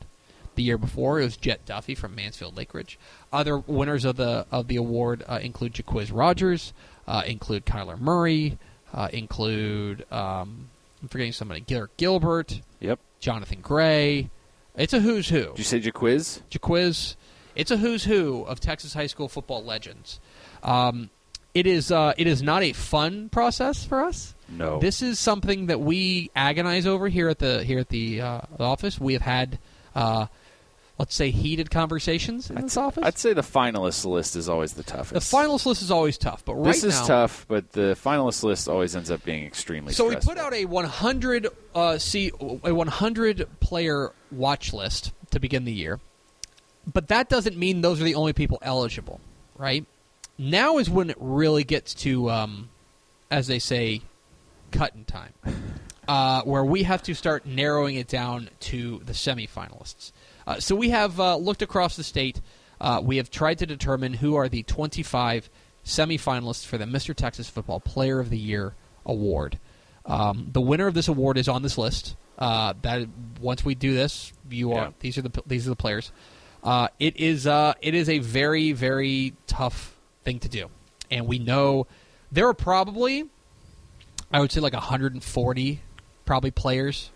The 0.54 0.62
year 0.62 0.78
before, 0.78 1.20
it 1.20 1.24
was 1.24 1.36
Jett 1.36 1.66
Duffey 1.66 1.96
from 1.96 2.14
Mansfield 2.14 2.56
Lake 2.56 2.72
Ridge. 2.72 2.98
Other 3.32 3.58
winners 3.58 4.04
of 4.06 4.16
the 4.16 4.46
of 4.50 4.68
the 4.68 4.76
award 4.76 5.22
uh, 5.28 5.38
include 5.42 5.74
Jacquizz 5.74 6.10
Rodgers, 6.12 6.72
uh, 7.06 7.22
include 7.26 7.66
Kyler 7.66 8.00
Murray, 8.00 8.58
uh, 8.94 9.08
include 9.12 10.10
um, 10.10 10.70
I'm 11.02 11.08
forgetting 11.08 11.32
somebody, 11.32 11.60
Garrett 11.60 11.96
Gilbert, 11.98 12.62
Yep. 12.80 12.98
Johnathan 13.20 13.60
Gray. 13.60 14.30
It's 14.76 14.92
a 14.94 15.00
who's 15.00 15.28
who. 15.28 15.48
Did 15.50 15.58
you 15.58 15.64
say 15.64 15.80
Jacquizz? 15.80 16.40
Jacquizz. 16.50 17.16
It's 17.54 17.70
a 17.70 17.76
who's 17.76 18.04
who 18.04 18.42
of 18.44 18.58
Texas 18.60 18.94
high 18.94 19.06
school 19.06 19.28
football 19.28 19.62
legends. 19.62 20.20
Um, 20.62 21.10
it 21.56 21.66
is 21.66 21.90
uh, 21.90 22.12
it 22.18 22.26
is 22.26 22.42
not 22.42 22.62
a 22.62 22.74
fun 22.74 23.30
process 23.30 23.82
for 23.82 24.04
us. 24.04 24.34
No. 24.46 24.78
This 24.78 25.00
is 25.00 25.18
something 25.18 25.66
that 25.66 25.80
we 25.80 26.30
agonize 26.36 26.86
over 26.86 27.08
here 27.08 27.30
at 27.30 27.38
the 27.38 27.64
here 27.64 27.78
at 27.78 27.88
the, 27.88 28.20
uh, 28.20 28.40
the 28.58 28.62
office. 28.62 29.00
We 29.00 29.14
have 29.14 29.22
had, 29.22 29.58
uh, 29.94 30.26
let's 30.98 31.14
say, 31.14 31.30
heated 31.30 31.70
conversations 31.70 32.50
in 32.50 32.56
this 32.60 32.76
office. 32.76 33.02
I'd 33.04 33.16
say 33.16 33.32
the 33.32 33.40
finalist 33.40 34.04
list 34.04 34.36
is 34.36 34.50
always 34.50 34.74
the 34.74 34.82
toughest. 34.82 35.14
the 35.14 35.36
finalist 35.36 35.64
list 35.64 35.80
is 35.80 35.90
always 35.90 36.18
tough, 36.18 36.44
but 36.44 36.56
right 36.56 36.66
This 36.66 36.84
is 36.84 37.00
now, 37.00 37.06
tough, 37.06 37.46
but 37.48 37.72
the 37.72 37.96
finalist 38.04 38.42
list 38.42 38.68
always 38.68 38.94
ends 38.94 39.10
up 39.10 39.24
being 39.24 39.46
extremely. 39.46 39.94
So 39.94 40.10
we 40.10 40.16
put 40.16 40.36
out 40.36 40.52
a 40.52 40.66
100 40.66 41.48
uh, 41.74 41.96
see 41.96 42.32
a 42.38 42.74
100 42.74 43.48
player 43.60 44.12
watch 44.30 44.74
list 44.74 45.12
to 45.30 45.40
begin 45.40 45.64
the 45.64 45.72
year, 45.72 46.00
but 46.92 47.08
that 47.08 47.30
doesn't 47.30 47.56
mean 47.56 47.80
those 47.80 47.98
are 47.98 48.04
the 48.04 48.14
only 48.14 48.34
people 48.34 48.58
eligible, 48.60 49.20
right? 49.56 49.86
Now 50.38 50.78
is 50.78 50.88
when 50.90 51.10
it 51.10 51.16
really 51.18 51.64
gets 51.64 51.94
to, 51.94 52.30
um, 52.30 52.68
as 53.30 53.46
they 53.46 53.58
say, 53.58 54.02
cutting 54.70 55.04
time, 55.04 55.32
uh, 56.08 56.42
where 56.42 56.64
we 56.64 56.82
have 56.84 57.02
to 57.04 57.14
start 57.14 57.46
narrowing 57.46 57.96
it 57.96 58.08
down 58.08 58.48
to 58.60 59.00
the 59.04 59.12
semifinalists. 59.12 60.12
Uh, 60.46 60.60
so 60.60 60.74
we 60.76 60.90
have 60.90 61.18
uh, 61.18 61.36
looked 61.36 61.62
across 61.62 61.96
the 61.96 62.04
state. 62.04 62.40
Uh, 62.80 63.00
we 63.02 63.16
have 63.16 63.30
tried 63.30 63.58
to 63.58 63.66
determine 63.66 64.12
who 64.14 64.34
are 64.36 64.48
the 64.48 64.62
25 64.64 65.48
semifinalists 65.84 66.66
for 66.66 66.78
the 66.78 66.84
Mr. 66.84 67.14
Texas 67.14 67.48
Football 67.48 67.80
Player 67.80 68.20
of 68.20 68.28
the 68.30 68.38
Year 68.38 68.74
award. 69.06 69.58
Um, 70.04 70.48
the 70.52 70.60
winner 70.60 70.86
of 70.86 70.94
this 70.94 71.08
award 71.08 71.38
is 71.38 71.48
on 71.48 71.62
this 71.62 71.78
list. 71.78 72.16
Uh, 72.38 72.74
that 72.82 73.08
once 73.40 73.64
we 73.64 73.74
do 73.74 73.94
this, 73.94 74.30
you 74.50 74.72
are 74.72 74.84
Yeah. 74.84 74.90
these 75.00 75.16
are 75.16 75.22
the 75.22 75.42
these 75.46 75.66
are 75.66 75.70
the 75.70 75.76
players. 75.76 76.12
Uh, 76.62 76.88
it 76.98 77.16
is 77.16 77.46
uh, 77.46 77.72
it 77.80 77.94
is 77.94 78.10
a 78.10 78.18
very 78.18 78.72
very 78.72 79.32
tough 79.46 79.95
thing 80.26 80.40
to 80.40 80.48
do, 80.48 80.68
and 81.10 81.26
we 81.26 81.38
know 81.38 81.86
there 82.30 82.46
are 82.48 82.54
probably 82.54 83.24
I 84.30 84.40
would 84.40 84.52
say 84.52 84.60
like 84.60 84.74
140 84.74 85.80
probably 86.26 86.50
players 86.50 87.10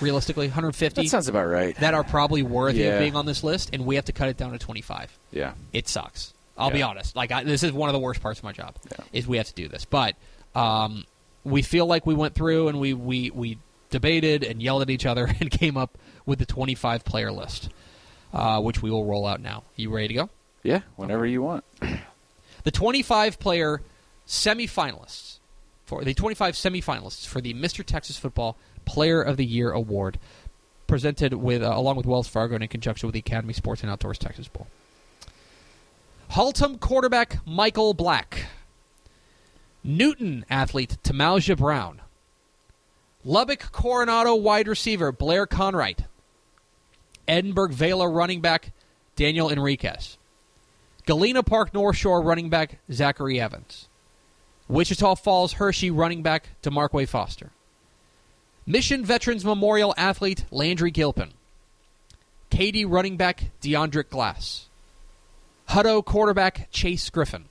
realistically 0.00 0.46
150 0.46 1.02
That 1.02 1.08
sounds 1.08 1.28
about 1.28 1.46
right. 1.46 1.76
that 1.76 1.92
are 1.94 2.04
probably 2.04 2.42
worthy 2.42 2.80
Yeah. 2.80 2.94
of 2.94 3.00
being 3.00 3.16
on 3.16 3.26
this 3.26 3.44
list, 3.44 3.70
and 3.72 3.84
we 3.84 3.96
have 3.96 4.04
to 4.06 4.12
cut 4.12 4.28
it 4.28 4.36
down 4.36 4.52
to 4.52 4.58
25 4.58 5.18
yeah. 5.32 5.52
it 5.72 5.88
sucks. 5.88 6.32
I'll 6.56 6.70
be 6.70 6.82
honest. 6.82 7.16
Like 7.16 7.32
I, 7.32 7.42
this 7.44 7.62
is 7.64 7.72
one 7.72 7.88
of 7.88 7.92
the 7.92 7.98
worst 7.98 8.20
parts 8.20 8.38
of 8.38 8.44
my 8.44 8.52
job 8.52 8.76
Yeah. 8.90 9.04
is 9.12 9.26
we 9.26 9.36
have 9.38 9.46
to 9.48 9.54
do 9.54 9.66
this. 9.68 9.84
But 9.84 10.14
um, 10.54 11.04
we 11.44 11.62
feel 11.62 11.86
like 11.86 12.06
we 12.06 12.14
went 12.14 12.34
through 12.34 12.68
and 12.68 12.78
we, 12.78 12.94
we 12.94 13.30
we 13.30 13.58
debated 13.90 14.44
and 14.44 14.62
yelled 14.62 14.82
at 14.82 14.90
each 14.90 15.04
other 15.06 15.26
and 15.40 15.50
came 15.50 15.76
up 15.76 15.98
with 16.26 16.38
the 16.38 16.46
25 16.46 17.04
player 17.04 17.32
list, 17.32 17.70
uh, 18.32 18.60
which 18.60 18.80
we 18.82 18.90
will 18.90 19.04
roll 19.04 19.26
out 19.26 19.40
now. 19.40 19.64
You 19.74 19.90
ready 19.90 20.08
to 20.08 20.14
go? 20.14 20.30
Yeah. 20.62 20.80
Whenever 20.96 21.26
you 21.26 21.42
want. 21.42 21.64
The 22.64 22.70
25 22.70 23.38
player 23.38 23.82
semifinalists 24.26 25.38
for 25.84 26.04
the 26.04 26.14
25 26.14 26.54
semifinalists 26.54 27.26
for 27.26 27.40
the 27.40 27.54
Mr. 27.54 27.84
Texas 27.84 28.16
Football 28.16 28.56
Player 28.84 29.20
of 29.20 29.36
the 29.36 29.44
Year 29.44 29.72
award, 29.72 30.18
presented 30.86 31.34
with 31.34 31.62
uh, 31.62 31.72
along 31.74 31.96
with 31.96 32.06
Wells 32.06 32.28
Fargo 32.28 32.54
and 32.54 32.62
in 32.62 32.68
conjunction 32.68 33.06
with 33.06 33.14
the 33.14 33.20
Academy 33.20 33.52
Sports 33.52 33.82
and 33.82 33.90
Outdoors 33.90 34.18
Texas 34.18 34.48
Bowl. 34.48 34.66
Haltom 36.30 36.80
quarterback 36.80 37.46
Michael 37.46 37.94
Black, 37.94 38.46
Newton 39.84 40.46
athlete 40.48 40.96
Tamalja 41.02 41.56
Brown, 41.56 42.00
Lubbock 43.24 43.70
Coronado 43.72 44.34
wide 44.34 44.68
receiver 44.68 45.12
Blair 45.12 45.46
Conwright, 45.46 46.04
Edinburg 47.28 47.72
Vela 47.72 48.08
running 48.08 48.40
back 48.40 48.72
Daniel 49.14 49.50
Enriquez. 49.50 50.16
Galena 51.06 51.42
Park 51.42 51.74
North 51.74 51.96
Shore 51.96 52.22
running 52.22 52.48
back 52.48 52.78
Zachary 52.90 53.40
Evans. 53.40 53.88
Wichita 54.68 55.14
Falls 55.16 55.54
Hirschi 55.54 55.90
running 55.94 56.22
back 56.22 56.48
DeMarquay 56.62 57.08
Foster. 57.08 57.50
Mission 58.66 59.04
Veterans 59.04 59.44
Memorial 59.44 59.92
athlete 59.96 60.44
Landry 60.50 60.90
Gilpin. 60.90 61.32
Katy 62.50 62.84
running 62.84 63.16
back 63.16 63.44
DeAndre 63.60 64.08
Glass. 64.08 64.68
Hutto 65.70 66.04
quarterback 66.04 66.68
Chase 66.70 67.08
Griffin. 67.10 67.46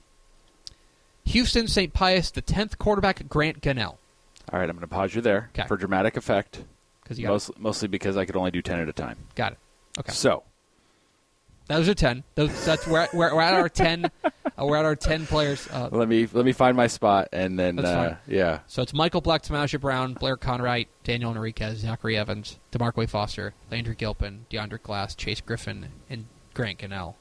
Houston 1.25 1.67
St. 1.67 1.93
Pius 1.93 2.31
the 2.31 2.41
10th 2.41 2.77
quarterback 2.77 3.27
Grant 3.27 3.61
Gunnell. 3.61 3.97
All 4.51 4.59
right, 4.59 4.69
I'm 4.69 4.75
going 4.75 4.81
to 4.81 4.87
pause 4.87 5.13
you 5.13 5.21
there 5.21 5.49
'Kay. 5.53 5.65
for 5.67 5.77
dramatic 5.77 6.17
effect. 6.17 6.63
Because 7.03 7.19
you 7.19 7.25
got, 7.27 7.33
Most, 7.33 7.59
mostly 7.59 7.87
because 7.87 8.15
I 8.17 8.25
could 8.25 8.35
only 8.35 8.51
do 8.51 8.61
10 8.61 8.79
at 8.79 8.87
a 8.89 8.93
time. 8.93 9.17
got 9.35 9.53
it. 9.53 9.57
Okay. 9.99 10.11
So, 10.13 10.43
Those 11.71 11.87
are 11.89 11.93
10. 11.93 12.23
Those, 12.35 12.65
that's 12.65 12.85
we're, 12.85 12.99
at- 12.99 13.13
we're, 13.13 13.33
we're 13.33 13.41
at 13.41 13.53
our 13.53 13.69
10. 13.69 14.11
Uh, 14.59 14.65
we're 14.65 14.75
at 14.75 14.83
our 14.83 14.97
10 14.97 15.27
players. 15.27 15.65
Uh, 15.71 15.87
let 15.93 16.09
me 16.09 16.27
let 16.33 16.43
me 16.43 16.51
find 16.51 16.75
my 16.75 16.87
spot 16.87 17.29
and 17.31 17.57
then 17.57 17.77
That's 17.77 17.87
uh, 17.87 17.95
fine. 18.09 18.17
yeah. 18.27 18.59
So 18.67 18.81
it's 18.81 18.93
Michael 18.93 19.21
Black, 19.21 19.43
Tamasha 19.43 19.79
Brown, 19.79 20.13
Blair 20.13 20.35
Conwright, 20.35 20.89
Daniel 21.05 21.31
Enriquez, 21.31 21.77
Zachary 21.79 22.17
Evans, 22.17 22.59
DeMarco 22.73 23.07
Foster, 23.09 23.53
Landry 23.71 23.95
Gilpin, 23.95 24.45
DeAndre 24.51 24.81
Glass, 24.83 25.15
Chase 25.15 25.39
Griffin, 25.39 25.87
and 26.09 26.25
Grant 26.53 26.79
Gunnell. 26.79 27.15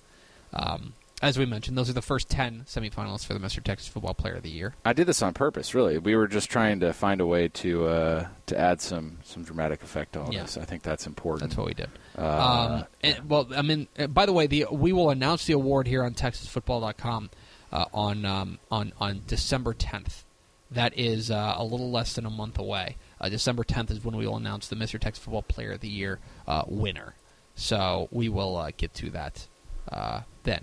Um, 0.52 0.94
as 1.22 1.38
we 1.38 1.44
mentioned, 1.46 1.76
those 1.76 1.90
are 1.90 1.94
the 1.94 2.02
first 2.02 2.28
10 2.30 2.64
semifinalists 2.66 3.26
for 3.26 3.34
the 3.34 3.40
Mr. 3.40 3.62
Texas 3.62 3.88
Football 3.88 4.14
Player 4.14 4.34
of 4.34 4.42
the 4.42 4.50
Year. 4.50 4.74
I 4.84 4.92
did 4.92 5.06
this 5.06 5.20
on 5.22 5.34
purpose, 5.34 5.74
really. 5.74 5.98
We 5.98 6.16
were 6.16 6.26
just 6.26 6.48
trying 6.50 6.80
to 6.80 6.92
find 6.92 7.20
a 7.20 7.26
way 7.26 7.48
to 7.48 7.86
uh, 7.86 8.28
to 8.46 8.58
add 8.58 8.80
some 8.80 9.18
some 9.24 9.44
dramatic 9.44 9.82
effect 9.82 10.14
to 10.14 10.22
all 10.22 10.32
Yeah. 10.32 10.42
this. 10.42 10.56
I 10.56 10.64
think 10.64 10.82
that's 10.82 11.06
important. 11.06 11.50
That's 11.50 11.58
what 11.58 11.66
we 11.66 11.74
did. 11.74 11.90
Uh, 12.16 12.78
um, 12.80 12.84
and, 13.02 13.28
well, 13.28 13.48
I 13.54 13.62
mean, 13.62 13.88
uh, 13.98 14.06
by 14.06 14.26
the 14.26 14.32
way, 14.32 14.46
the 14.46 14.66
we 14.70 14.92
will 14.92 15.10
announce 15.10 15.44
the 15.46 15.52
award 15.52 15.86
here 15.86 16.02
on 16.04 16.14
TexasFootball.com 16.14 17.30
uh, 17.72 17.84
on 17.92 18.24
um, 18.24 18.58
on 18.70 18.92
on 18.98 19.22
December 19.26 19.74
10th. 19.74 20.24
That 20.72 20.96
is 20.96 21.30
uh, 21.32 21.54
a 21.56 21.64
little 21.64 21.90
less 21.90 22.14
than 22.14 22.24
a 22.26 22.30
month 22.30 22.56
away. 22.58 22.96
Uh, 23.20 23.28
December 23.28 23.64
10th 23.64 23.90
is 23.90 24.04
when 24.04 24.16
we 24.16 24.24
will 24.26 24.36
announce 24.36 24.68
the 24.68 24.76
Mr. 24.76 25.00
Texas 25.00 25.24
Football 25.24 25.42
Player 25.42 25.72
of 25.72 25.80
the 25.80 25.88
Year 25.88 26.20
uh, 26.46 26.62
winner. 26.68 27.14
So 27.56 28.08
we 28.12 28.28
will 28.28 28.56
uh, 28.56 28.70
get 28.76 28.94
to 28.94 29.10
that 29.10 29.48
uh, 29.90 30.20
then. 30.44 30.62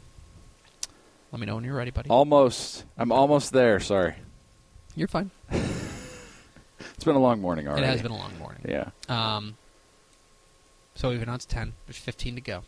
Let 1.31 1.39
me 1.39 1.45
know 1.45 1.55
when 1.55 1.63
you're 1.63 1.75
ready, 1.75 1.91
buddy. 1.91 2.09
almost. 2.09 2.85
I'm 2.97 3.11
almost 3.11 3.51
there. 3.51 3.79
Sorry. 3.79 4.15
You're 4.95 5.07
fine. 5.07 5.31
It's 6.93 7.03
been 7.03 7.15
a 7.15 7.19
long 7.19 7.41
morning 7.41 7.67
already. 7.67 7.83
It 7.83 7.89
has 7.89 8.01
been 8.01 8.11
a 8.11 8.17
long 8.17 8.37
morning. 8.39 8.61
Yeah. 8.67 8.89
Um, 9.07 9.55
so 10.95 11.09
we've 11.09 11.21
announced 11.21 11.47
10. 11.49 11.73
There's 11.85 11.97
15 11.97 12.35
to 12.35 12.41
go. 12.41 12.63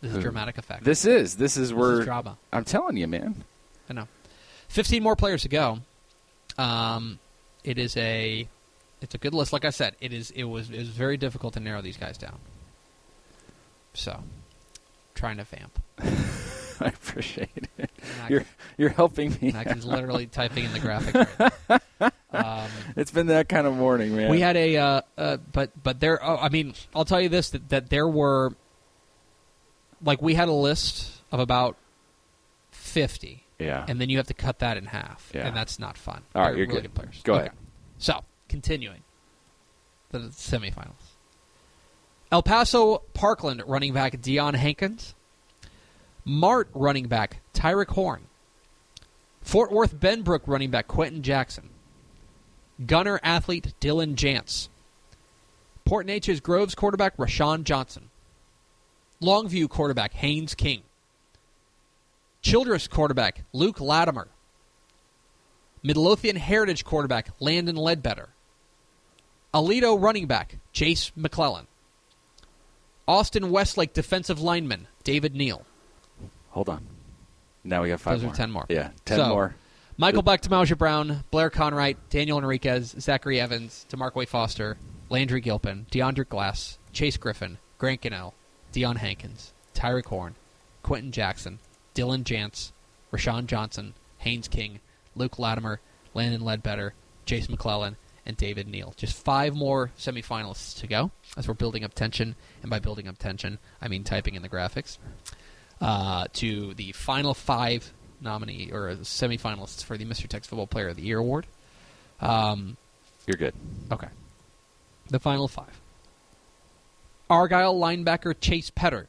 This 0.00 0.10
is 0.10 0.16
Who- 0.16 0.22
dramatic 0.22 0.56
effect. 0.58 0.84
This 0.84 1.04
is 1.04 1.36
this 1.36 1.56
is 1.58 1.68
This 1.68 1.76
where 1.78 2.00
is 2.00 2.04
drama. 2.06 2.36
I'm 2.52 2.64
telling 2.64 2.96
you, 2.96 3.06
man. 3.06 3.44
I 3.88 3.92
know. 3.92 4.08
Fifteen 4.68 5.02
more 5.02 5.16
players 5.16 5.42
to 5.42 5.48
go. 5.48 5.78
Um, 6.58 7.18
it 7.62 7.78
is 7.78 7.96
a, 7.96 8.48
it's 9.02 9.14
a 9.14 9.18
good 9.18 9.32
list. 9.34 9.52
Like 9.52 9.64
I 9.66 9.70
said, 9.70 9.96
it 10.00 10.12
is. 10.12 10.30
It 10.32 10.44
was. 10.44 10.70
It 10.70 10.78
was 10.78 10.88
very 10.88 11.16
difficult 11.18 11.54
to 11.54 11.60
narrow 11.60 11.82
these 11.82 11.96
guys 11.98 12.16
down. 12.18 12.38
So, 13.94 14.22
trying 15.14 15.36
to 15.36 15.44
vamp. 15.44 15.78
I 16.86 16.88
appreciate 16.88 17.68
it. 17.78 17.90
I, 18.22 18.28
You're 18.28 18.44
you're 18.76 18.88
helping 18.90 19.36
me. 19.40 19.52
I 19.56 19.64
can 19.64 19.80
literally 19.80 20.26
typing 20.26 20.64
in 20.64 20.72
the 20.72 20.80
graphics. 20.80 21.80
Right. 22.00 22.62
Um, 22.64 22.68
It's 22.96 23.10
been 23.10 23.26
that 23.26 23.48
kind 23.50 23.66
of 23.66 23.74
morning, 23.74 24.16
man. 24.16 24.30
we 24.30 24.40
had 24.40 24.56
a, 24.56 24.76
uh, 24.78 25.00
uh, 25.18 25.36
but 25.52 25.70
but 25.82 26.00
there. 26.00 26.18
Oh, 26.24 26.36
I 26.38 26.48
mean, 26.48 26.72
I'll 26.96 27.04
tell 27.04 27.20
you 27.20 27.28
this: 27.28 27.50
that, 27.50 27.68
that 27.68 27.90
there 27.90 28.08
were, 28.08 28.54
like, 30.02 30.22
we 30.22 30.32
had 30.34 30.48
a 30.48 30.52
list 30.52 31.12
of 31.30 31.40
about 31.40 31.76
fifty, 32.70 33.44
yeah. 33.58 33.84
and 33.86 34.00
then 34.00 34.08
you 34.08 34.16
have 34.16 34.26
to 34.28 34.34
cut 34.34 34.60
that 34.60 34.76
in 34.78 34.86
half, 34.86 35.30
Yeah. 35.34 35.46
and 35.46 35.54
that's 35.56 35.78
not 35.78 35.96
fun. 35.98 36.22
All 36.34 36.42
right, 36.42 36.48
They're 36.50 36.58
you're 36.60 36.68
really 36.68 36.80
good. 36.82 36.94
players. 36.94 37.20
Go 37.22 37.34
Okay. 37.34 37.40
ahead. 37.42 37.52
So, 37.98 38.24
continuing 38.48 39.02
the 40.10 40.18
semifinals. 40.30 41.12
El 42.32 42.42
Paso 42.42 43.02
Parkland 43.12 43.62
running 43.66 43.92
back 43.92 44.20
Dion 44.22 44.54
Hankins. 44.54 45.14
Mart 46.24 46.68
running 46.72 47.08
back 47.08 47.40
Tyrick 47.52 47.88
Horn. 47.88 48.22
Fort 49.40 49.72
Worth 49.72 49.96
Benbrook 49.96 50.42
running 50.46 50.70
back 50.70 50.86
Quentin 50.86 51.22
Jackson. 51.22 51.70
Gunter 52.84 53.18
athlete 53.22 53.74
Dylan 53.80 54.14
Jantz. 54.14 54.68
Port 55.84 56.06
Neches 56.06 56.42
Groves 56.42 56.74
quarterback 56.74 57.16
Rashawn 57.16 57.64
Johnson. 57.64 58.10
Longview 59.20 59.68
quarterback 59.68 60.12
Haynes 60.14 60.54
King. 60.54 60.82
Childress 62.40 62.88
quarterback 62.88 63.44
Luke 63.52 63.80
Latimer. 63.80 64.28
Midlothian 65.82 66.36
Heritage 66.36 66.84
quarterback 66.84 67.30
Landon 67.40 67.76
Ledbetter. 67.76 68.28
Aledo 69.52 70.00
running 70.00 70.26
back 70.26 70.58
Jase 70.72 71.10
McClellan. 71.16 71.66
Austin 73.06 73.50
Westlake 73.50 73.92
defensive 73.92 74.40
lineman 74.40 74.86
David 75.02 75.34
Neal. 75.34 75.66
Hold 76.52 76.68
on. 76.68 76.86
Now 77.64 77.82
we 77.82 77.88
got 77.88 78.00
five 78.00 78.14
Those 78.14 78.22
are 78.24 78.26
more. 78.26 78.34
10 78.34 78.50
more. 78.50 78.66
Yeah, 78.68 78.90
ten 79.04 79.16
So- 79.18 79.28
more. 79.28 79.54
Michael 79.98 80.22
Black, 80.22 80.40
Tamaja 80.40 80.76
Brown, 80.76 81.22
Blair 81.30 81.50
Conwright, 81.50 81.98
Daniel 82.08 82.38
Enriquez, 82.38 82.94
Zachary 82.98 83.38
Evans, 83.38 83.84
DeMarco 83.90 84.26
Foster, 84.26 84.78
Landry 85.10 85.40
Gilpin, 85.42 85.86
DeAndre 85.92 86.26
Glass, 86.28 86.78
Chase 86.92 87.18
Griffin, 87.18 87.58
Grant 87.78 88.00
Gunnell, 88.00 88.32
Dion 88.72 88.96
Hankins, 88.96 89.52
Tyrick 89.74 90.06
Horn, 90.06 90.34
Quentin 90.82 91.12
Jackson, 91.12 91.58
Dylan 91.94 92.24
Jantz, 92.24 92.72
Rashawn 93.12 93.46
Johnson, 93.46 93.92
Haynes 94.18 94.48
King, 94.48 94.80
Luke 95.14 95.38
Latimer, 95.38 95.78
Landon 96.14 96.40
Ledbetter, 96.42 96.94
Jase 97.26 97.48
McClellan, 97.50 97.96
and 98.24 98.36
David 98.36 98.66
Neal. 98.68 98.94
Just 98.96 99.22
five 99.22 99.54
more 99.54 99.90
semifinalists 99.98 100.78
to 100.80 100.86
go 100.86 101.10
as 101.36 101.46
we're 101.46 101.54
building 101.54 101.84
up 101.84 101.92
tension. 101.92 102.34
And 102.62 102.70
by 102.70 102.78
building 102.78 103.06
up 103.08 103.18
tension, 103.18 103.58
I 103.80 103.88
mean 103.88 104.04
typing 104.04 104.34
in 104.34 104.42
the 104.42 104.48
graphics. 104.48 104.96
Uh, 105.82 106.26
to 106.32 106.74
the 106.74 106.92
final 106.92 107.34
five 107.34 107.92
nominee 108.20 108.70
or 108.72 108.94
semifinalists 109.02 109.82
for 109.82 109.98
the 109.98 110.04
Mr. 110.04 110.28
Texas 110.28 110.46
Football 110.46 110.68
Player 110.68 110.88
of 110.88 110.96
the 110.96 111.02
Year 111.02 111.18
award. 111.18 111.44
Um, 112.20 112.76
You're 113.26 113.36
good. 113.36 113.54
okay. 113.90 114.06
The 115.08 115.18
final 115.18 115.48
five. 115.48 115.80
Argyle 117.28 117.74
linebacker 117.74 118.34
Chase 118.40 118.70
Petter. 118.70 119.08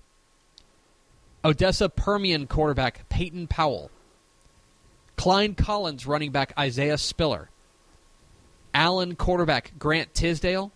Odessa 1.45 1.89
Permian 1.89 2.47
quarterback 2.47 3.07
Peyton 3.07 3.45
Powell. 3.47 3.91
Klein 5.15 5.53
Collins 5.55 6.07
running 6.07 6.31
back 6.31 6.53
Isaiah 6.57 6.97
Spiller. 6.97 7.49
Allen 8.73 9.15
quarterback 9.15 9.73
Grant 9.77 10.13
Tisdale. 10.15 10.71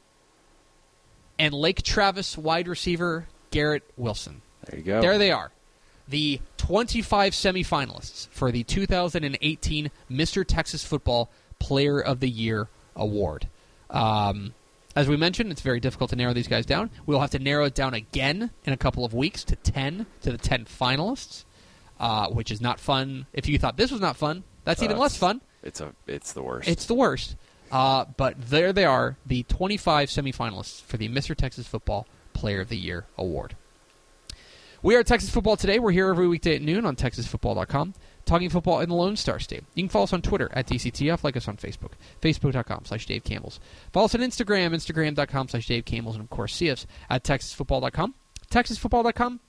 And 1.39 1.54
Lake 1.54 1.82
Travis 1.82 2.38
wide 2.38 2.68
receiver 2.68 3.27
Garrett 3.50 3.84
Wilson. 3.98 4.42
There 4.66 4.80
you 4.80 4.86
go. 4.86 5.01
There 5.01 5.18
they 5.18 5.32
are. 5.32 5.51
The 6.07 6.39
25 6.57 7.33
semifinalists 7.33 8.27
for 8.29 8.51
the 8.51 8.63
2018 8.63 9.91
Mr. 10.11 10.45
Texas 10.45 10.83
Football 10.83 11.29
Player 11.59 11.99
of 11.99 12.19
the 12.19 12.29
Year 12.29 12.67
Award. 12.95 13.47
Um, 13.89 14.53
as 14.95 15.07
we 15.07 15.17
mentioned, 15.17 15.51
it's 15.51 15.61
very 15.61 15.79
difficult 15.79 16.09
to 16.11 16.15
narrow 16.15 16.33
these 16.33 16.47
guys 16.47 16.65
down. 16.65 16.89
We'll 17.05 17.19
have 17.19 17.31
to 17.31 17.39
narrow 17.39 17.65
it 17.65 17.73
down 17.75 17.93
again 17.93 18.51
in 18.65 18.73
a 18.73 18.77
couple 18.77 19.05
of 19.05 19.13
weeks 19.13 19.43
to 19.45 19.55
10, 19.55 20.05
to 20.21 20.31
the 20.31 20.37
10 20.37 20.65
finalists, 20.65 21.45
uh, 21.99 22.27
which 22.29 22.51
is 22.51 22.61
not 22.61 22.79
fun. 22.79 23.27
If 23.33 23.47
you 23.47 23.57
thought 23.59 23.77
this 23.77 23.91
was 23.91 24.01
not 24.01 24.15
fun, 24.17 24.43
that's 24.63 24.81
Uh, 24.81 24.85
even 24.85 24.97
less 24.97 25.17
fun. 25.17 25.41
It's 25.63 25.81
a. 25.81 25.93
It's 26.07 26.33
the 26.33 26.41
worst. 26.43 26.67
It's 26.67 26.85
the 26.85 26.93
worst. 26.93 27.35
Uh, 27.71 28.05
but 28.15 28.35
there 28.49 28.71
they 28.71 28.85
are, 28.85 29.17
the 29.25 29.43
25 29.43 30.09
semifinalists 30.09 30.81
for 30.83 30.95
the 30.97 31.09
Mr. 31.09 31.35
Texas 31.35 31.67
Football 31.67 32.07
Player 32.33 32.61
of 32.61 32.69
the 32.69 32.77
Year 32.77 33.05
Award. 33.17 33.55
We 34.84 34.96
are 34.96 35.03
Texas 35.03 35.29
Football 35.29 35.57
Today. 35.57 35.79
We're 35.79 35.91
here 35.91 36.10
every 36.10 36.27
weekday 36.27 36.55
at 36.55 36.62
noon 36.62 36.86
on 36.86 36.96
TexasFootball.com, 36.96 37.96
talking 38.25 38.50
football 38.50 38.79
in 38.81 38.89
the 38.89 38.96
Lone 38.96 39.15
Star 39.15 39.39
State. 39.39 39.63
You 39.74 39.84
can 39.84 39.89
follow 39.89 40.03
us 40.03 40.13
on 40.13 40.22
Twitter 40.22 40.50
at 40.53 40.67
DCTF, 40.67 41.24
like 41.24 41.36
us 41.36 41.48
on 41.48 41.57
Facebook, 41.57 41.93
Facebook.com 42.22 42.86
slash 42.86 43.05
Dave 43.07 43.24
Campbell's. 43.24 43.60
Follow 43.91 44.05
us 44.05 44.15
on 44.15 44.22
Instagram, 44.22 44.75
Instagram.com 44.75 45.50
slash 45.50 45.67
Dave 45.67 45.86
Campbell's, 45.86 46.15
and 46.15 46.24
of 46.24 46.29
course, 46.29 46.53
see 46.53 46.69
us 46.69 46.86
at 47.10 47.24
TexasFootball.com. 47.24 48.13
TexasFootball.com 48.51 49.39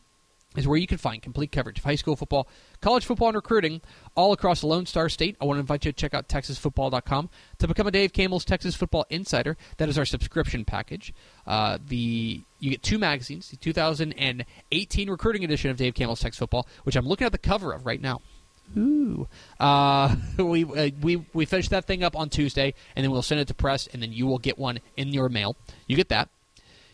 is 0.57 0.67
where 0.67 0.79
you 0.79 0.87
can 0.87 0.99
find 0.99 1.23
complete 1.23 1.53
coverage 1.53 1.79
of 1.79 1.85
high 1.85 1.95
school 1.95 2.17
football, 2.17 2.49
college 2.81 3.05
football, 3.05 3.29
and 3.29 3.37
recruiting 3.37 3.81
all 4.15 4.33
across 4.33 4.61
the 4.61 4.67
Lone 4.67 4.87
Star 4.87 5.09
State. 5.09 5.37
I 5.41 5.45
want 5.45 5.59
to 5.59 5.61
invite 5.61 5.85
you 5.85 5.93
to 5.93 5.97
check 5.97 6.15
out 6.15 6.29
TexasFootball.com 6.29 7.31
to 7.59 7.69
become 7.69 7.87
a 7.87 7.91
Dave 7.91 8.13
Campbell's 8.13 8.45
Texas 8.45 8.75
Football 8.75 9.05
Insider. 9.11 9.57
That 9.77 9.89
is 9.89 9.99
our 9.99 10.05
subscription 10.05 10.65
package. 10.65 11.13
Uh, 11.47 11.79
the 11.87 12.43
you 12.61 12.71
get 12.71 12.83
two 12.83 12.99
magazines: 12.99 13.51
the 13.51 13.57
2018 13.57 15.11
recruiting 15.11 15.45
edition 15.45 15.71
of 15.71 15.77
Dave 15.77 15.95
Campbell's 15.95 16.21
Texas 16.21 16.39
Football, 16.39 16.67
which 16.85 16.97
I'm 16.97 17.07
looking 17.07 17.27
at 17.27 17.33
the 17.33 17.39
cover 17.39 17.73
of 17.73 17.85
right 17.85 18.01
now. 18.01 18.21
Ooh. 18.77 19.29
Uh, 19.61 20.17
we 20.39 20.65
uh, 20.65 20.91
we 21.01 21.25
we 21.33 21.45
finish 21.45 21.69
that 21.69 21.85
thing 21.85 22.03
up 22.03 22.17
on 22.17 22.31
Tuesday, 22.31 22.75
and 22.97 23.05
then 23.05 23.11
we'll 23.11 23.23
send 23.23 23.41
it 23.41 23.49
to 23.49 23.55
press, 23.55 23.87
and 23.87 24.03
then 24.03 24.13
you 24.13 24.27
will 24.27 24.39
get 24.39 24.59
one 24.59 24.81
in 24.97 25.13
your 25.13 25.29
mail. 25.29 25.57
You 25.87 25.97
get 25.97 26.09
that. 26.09 26.31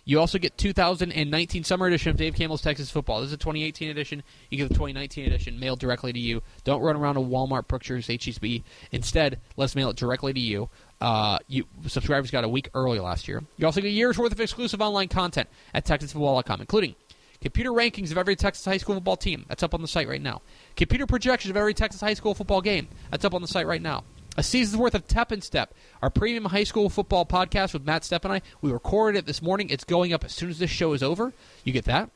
You 0.07 0.21
also 0.21 0.39
get 0.39 0.59
2019 0.59 1.65
Summer 1.65 1.87
Edition 1.87 2.11
of 2.11 2.17
Dave 2.17 2.35
Campbell's 2.35 2.61
Texas 2.61 2.91
Football. 2.91 3.21
This 3.21 3.29
is 3.29 3.35
a 3.35 3.39
2018 3.39 3.89
edition. 3.89 4.23
You 4.51 4.59
get 4.59 4.69
the 4.69 4.75
2019 4.75 5.25
edition 5.25 5.59
mailed 5.59 5.79
directly 5.79 6.13
to 6.13 6.19
you. 6.19 6.43
Don't 6.65 6.83
run 6.83 6.97
around 6.97 7.15
to 7.15 7.21
Walmart, 7.23 7.67
Brookshires, 7.67 8.07
HEB. 8.07 8.63
Instead, 8.93 9.41
let's 9.57 9.75
mail 9.75 9.89
it 9.89 9.97
directly 9.97 10.35
to 10.35 10.41
you. 10.41 10.69
Uh, 11.01 11.39
you 11.49 11.65
subscribers 11.87 12.31
got 12.31 12.45
a 12.45 12.49
week 12.49 12.69
early 12.75 12.99
last 13.01 13.29
year. 13.29 13.43
You 13.57 13.65
also 13.67 13.81
get 13.81 13.89
a 13.89 13.93
year's 13.93 14.19
worth 14.19 14.33
of 14.33 14.41
exclusive 14.41 14.83
online 14.83 15.09
content 15.09 15.49
at 15.73 15.87
TexasFootball.com, 15.87 16.61
including 16.61 16.95
computer 17.41 17.71
rankings 17.71 18.11
of 18.11 18.19
every 18.19 18.37
Texas 18.37 18.65
high 18.65 18.77
school 18.77 18.97
football 18.97 19.17
team. 19.17 19.47
That's 19.49 19.63
up 19.63 19.73
on 19.73 19.81
the 19.81 19.89
site 19.89 20.09
right 20.09 20.23
now. 20.23 20.43
Computer 20.77 21.07
projections 21.07 21.51
of 21.51 21.57
every 21.57 21.75
Texas 21.75 22.03
high 22.03 22.15
school 22.15 22.35
football 22.35 22.61
game. 22.61 22.89
That's 23.11 23.25
up 23.25 23.33
on 23.33 23.41
the 23.41 23.49
site 23.49 23.67
right 23.67 23.83
now. 23.83 24.05
A 24.37 24.43
season's 24.43 24.77
worth 24.77 24.95
of 24.95 25.07
Tep 25.07 25.31
and 25.31 25.45
Step, 25.45 25.75
our 26.03 26.11
premium 26.11 26.47
high 26.47 26.65
school 26.65 26.89
football 26.89 27.25
podcast 27.25 27.73
with 27.73 27.87
Matt 27.87 28.03
Stepp 28.03 28.25
and 28.25 28.35
I. 28.35 28.43
We 28.61 28.73
recorded 28.73 29.19
it 29.19 29.27
this 29.27 29.41
morning. 29.41 29.71
It's 29.71 29.85
going 29.85 30.13
up 30.13 30.25
as 30.25 30.33
soon 30.33 30.51
as 30.51 30.59
this 30.59 30.71
show 30.71 30.93
is 30.93 31.03
over. 31.03 31.33
You 31.63 31.73
get 31.73 31.85
that. 31.85 32.11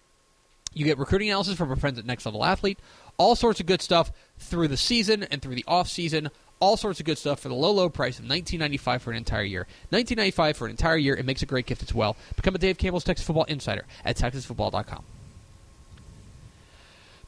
You 0.74 0.84
get 0.84 0.98
recruiting 0.98 1.28
analysis 1.28 1.56
from 1.56 1.70
our 1.70 1.76
friends 1.76 1.98
at 1.98 2.06
Next 2.06 2.26
Level 2.26 2.44
Athlete. 2.44 2.78
All 3.16 3.36
sorts 3.36 3.60
of 3.60 3.66
good 3.66 3.82
stuff 3.82 4.12
through 4.38 4.68
the 4.68 4.76
season 4.76 5.24
and 5.24 5.40
through 5.40 5.54
the 5.54 5.64
off 5.66 5.88
season. 5.88 6.30
All 6.60 6.76
sorts 6.76 6.98
of 6.98 7.06
good 7.06 7.18
stuff 7.18 7.40
for 7.40 7.48
the 7.48 7.54
low, 7.54 7.70
low 7.70 7.88
price 7.88 8.18
of 8.18 8.24
$19.95 8.24 9.00
for 9.00 9.10
an 9.12 9.16
entire 9.16 9.42
year. 9.42 9.66
$19.95 9.92 10.56
for 10.56 10.64
an 10.66 10.72
entire 10.72 10.96
year. 10.96 11.14
It 11.14 11.24
makes 11.24 11.42
a 11.42 11.46
great 11.46 11.66
gift 11.66 11.82
as 11.82 11.94
well. 11.94 12.16
Become 12.34 12.56
a 12.56 12.58
Dave 12.58 12.78
Campbell's 12.78 13.04
Texas 13.04 13.26
Football 13.26 13.44
Insider 13.44 13.86
at 14.04 14.16
TexasFootball.com. 14.16 15.04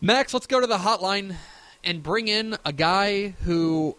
Max, 0.00 0.34
let's 0.34 0.46
go 0.46 0.60
to 0.60 0.66
the 0.66 0.78
hotline 0.78 1.36
and 1.84 2.02
bring 2.02 2.26
in 2.26 2.56
a 2.64 2.72
guy 2.72 3.34
who 3.44 3.96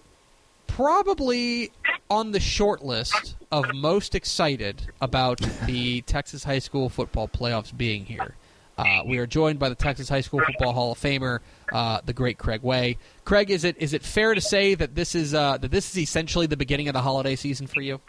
probably 0.75 1.69
on 2.09 2.31
the 2.31 2.39
short 2.39 2.81
list 2.81 3.35
of 3.51 3.65
most 3.73 4.15
excited 4.15 4.81
about 5.01 5.39
the 5.65 6.01
Texas 6.01 6.45
high 6.45 6.59
school 6.59 6.87
football 6.87 7.27
playoffs 7.27 7.75
being 7.75 8.05
here. 8.05 8.35
Uh, 8.77 9.01
we 9.05 9.17
are 9.17 9.27
joined 9.27 9.59
by 9.59 9.67
the 9.67 9.75
Texas 9.75 10.07
High 10.07 10.21
School 10.21 10.41
Football 10.43 10.71
Hall 10.71 10.91
of 10.93 10.97
Famer, 10.97 11.39
uh, 11.71 11.99
the 12.05 12.13
great 12.13 12.37
Craig 12.37 12.63
Way. 12.63 12.97
Craig, 13.25 13.51
is 13.51 13.63
it 13.63 13.75
is 13.79 13.93
it 13.93 14.01
fair 14.01 14.33
to 14.33 14.41
say 14.41 14.73
that 14.73 14.95
this 14.95 15.13
is 15.13 15.33
uh, 15.33 15.57
that 15.57 15.69
this 15.69 15.91
is 15.91 15.97
essentially 15.97 16.47
the 16.47 16.57
beginning 16.57 16.87
of 16.87 16.93
the 16.93 17.01
holiday 17.01 17.35
season 17.35 17.67
for 17.67 17.81
you? 17.81 17.99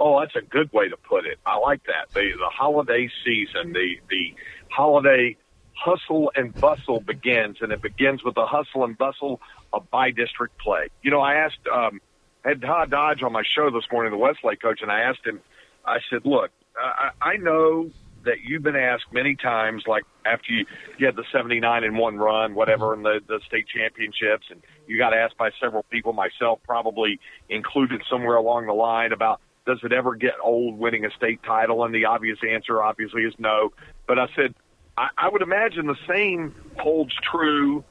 Oh, 0.00 0.18
that's 0.18 0.34
a 0.36 0.40
good 0.40 0.72
way 0.72 0.88
to 0.88 0.96
put 0.96 1.26
it. 1.26 1.38
I 1.44 1.58
like 1.58 1.84
that. 1.84 2.08
The 2.14 2.32
the 2.38 2.50
holiday 2.50 3.08
season, 3.24 3.72
the 3.72 4.00
the 4.08 4.34
holiday 4.70 5.36
hustle 5.74 6.32
and 6.34 6.52
bustle 6.54 7.00
begins, 7.00 7.58
and 7.60 7.70
it 7.70 7.82
begins 7.82 8.24
with 8.24 8.34
the 8.34 8.46
hustle 8.46 8.84
and 8.84 8.96
bustle 8.96 9.40
of 9.72 9.90
by 9.90 10.10
district 10.10 10.58
play. 10.58 10.88
You 11.02 11.10
know, 11.10 11.20
I 11.20 11.34
asked 11.34 11.66
um, 11.72 12.00
had 12.44 12.62
Todd 12.62 12.90
Dodge 12.90 13.22
on 13.22 13.32
my 13.32 13.42
show 13.54 13.70
this 13.70 13.84
morning, 13.90 14.12
the 14.12 14.18
Westlake 14.18 14.60
coach, 14.60 14.80
and 14.82 14.90
I 14.90 15.00
asked 15.00 15.26
him. 15.26 15.40
I 15.84 15.98
said, 16.10 16.20
"Look, 16.24 16.50
I, 16.78 17.10
I 17.20 17.36
know 17.36 17.90
that 18.26 18.40
you've 18.44 18.62
been 18.62 18.76
asked 18.76 19.06
many 19.12 19.36
times, 19.36 19.84
like 19.86 20.04
after 20.26 20.52
you, 20.52 20.66
you 20.98 21.06
had 21.06 21.16
the 21.16 21.24
79 21.32 21.84
and 21.84 21.96
one 21.96 22.16
run, 22.16 22.54
whatever, 22.54 22.92
in 22.92 23.02
the, 23.02 23.20
the 23.26 23.40
state 23.46 23.66
championships, 23.68 24.46
and 24.50 24.60
you 24.86 24.98
got 24.98 25.14
asked 25.14 25.38
by 25.38 25.50
several 25.60 25.84
people, 25.84 26.12
myself 26.12 26.58
probably 26.66 27.18
included 27.48 28.02
somewhere 28.10 28.36
along 28.36 28.66
the 28.66 28.72
line, 28.72 29.12
about 29.12 29.40
does 29.64 29.78
it 29.82 29.92
ever 29.92 30.14
get 30.14 30.34
old 30.42 30.78
winning 30.78 31.04
a 31.04 31.10
state 31.10 31.42
title? 31.42 31.84
And 31.84 31.94
the 31.94 32.04
obvious 32.04 32.38
answer, 32.48 32.82
obviously, 32.82 33.22
is 33.22 33.34
no. 33.38 33.72
But 34.06 34.18
I 34.18 34.26
said, 34.36 34.54
I, 34.96 35.08
I 35.16 35.28
would 35.28 35.42
imagine 35.42 35.86
the 35.86 35.96
same 36.08 36.54
holds 36.78 37.14
true 37.32 37.84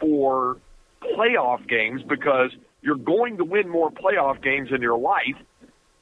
for 0.00 0.58
playoff 1.16 1.66
games 1.68 2.02
because 2.02 2.50
you're 2.80 2.96
going 2.96 3.36
to 3.38 3.44
win 3.44 3.68
more 3.68 3.90
playoff 3.90 4.42
games 4.42 4.70
in 4.72 4.82
your 4.82 4.98
life 4.98 5.36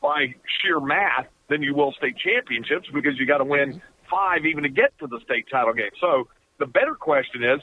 by 0.00 0.34
sheer 0.60 0.80
math 0.80 1.26
than 1.48 1.62
you 1.62 1.74
will 1.74 1.92
state 1.92 2.16
championships 2.16 2.88
because 2.92 3.18
you 3.18 3.26
got 3.26 3.38
to 3.38 3.44
win 3.44 3.80
five 4.10 4.46
even 4.46 4.62
to 4.62 4.68
get 4.68 4.96
to 4.98 5.06
the 5.06 5.20
state 5.20 5.46
title 5.50 5.72
game. 5.72 5.90
So 6.00 6.28
the 6.58 6.66
better 6.66 6.94
question 6.94 7.42
is, 7.44 7.60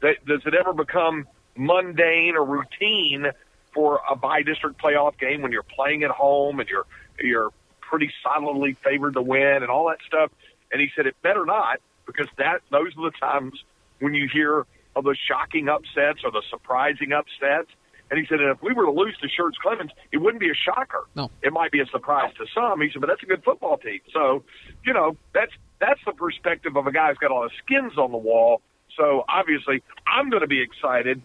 does 0.00 0.40
it 0.46 0.54
ever 0.54 0.72
become 0.72 1.26
mundane 1.56 2.36
or 2.36 2.44
routine 2.44 3.26
for 3.74 4.00
a 4.08 4.16
by 4.16 4.42
district 4.42 4.80
playoff 4.80 5.18
game 5.18 5.42
when 5.42 5.52
you're 5.52 5.62
playing 5.62 6.04
at 6.04 6.10
home 6.10 6.60
and 6.60 6.68
you're 6.68 6.86
you're 7.20 7.50
pretty 7.80 8.10
solidly 8.22 8.76
favored 8.84 9.14
to 9.14 9.22
win 9.22 9.62
and 9.62 9.66
all 9.68 9.88
that 9.88 9.98
stuff? 10.06 10.30
And 10.70 10.80
he 10.80 10.88
said 10.94 11.06
it 11.06 11.16
better 11.22 11.44
not 11.44 11.80
because 12.06 12.28
that 12.36 12.60
those 12.70 12.96
are 12.96 13.10
the 13.10 13.16
times 13.18 13.62
when 14.00 14.14
you 14.14 14.28
hear 14.32 14.66
of 14.98 15.04
the 15.04 15.16
shocking 15.28 15.68
upsets 15.68 16.20
or 16.24 16.30
the 16.30 16.42
surprising 16.50 17.12
upsets. 17.12 17.70
And 18.10 18.18
he 18.18 18.26
said, 18.26 18.40
if 18.40 18.62
we 18.62 18.72
were 18.72 18.86
to 18.86 18.90
lose 18.90 19.16
to 19.20 19.28
Schertz 19.28 19.56
Clemens, 19.62 19.90
it 20.12 20.18
wouldn't 20.18 20.40
be 20.40 20.50
a 20.50 20.54
shocker. 20.54 21.04
No. 21.14 21.30
It 21.42 21.52
might 21.52 21.70
be 21.70 21.80
a 21.80 21.86
surprise 21.86 22.32
to 22.38 22.46
some. 22.54 22.80
He 22.80 22.88
said, 22.90 23.00
but 23.00 23.06
that's 23.06 23.22
a 23.22 23.26
good 23.26 23.44
football 23.44 23.76
team. 23.76 24.00
So, 24.12 24.44
you 24.84 24.92
know, 24.92 25.16
that's 25.34 25.52
that's 25.78 26.00
the 26.06 26.12
perspective 26.12 26.76
of 26.76 26.86
a 26.86 26.92
guy 26.92 27.08
who's 27.08 27.18
got 27.18 27.30
a 27.30 27.34
lot 27.34 27.44
of 27.44 27.52
skins 27.64 27.96
on 27.96 28.10
the 28.10 28.18
wall. 28.18 28.62
So 28.96 29.24
obviously, 29.28 29.82
I'm 30.06 30.30
going 30.30 30.40
to 30.40 30.48
be 30.48 30.60
excited 30.60 31.22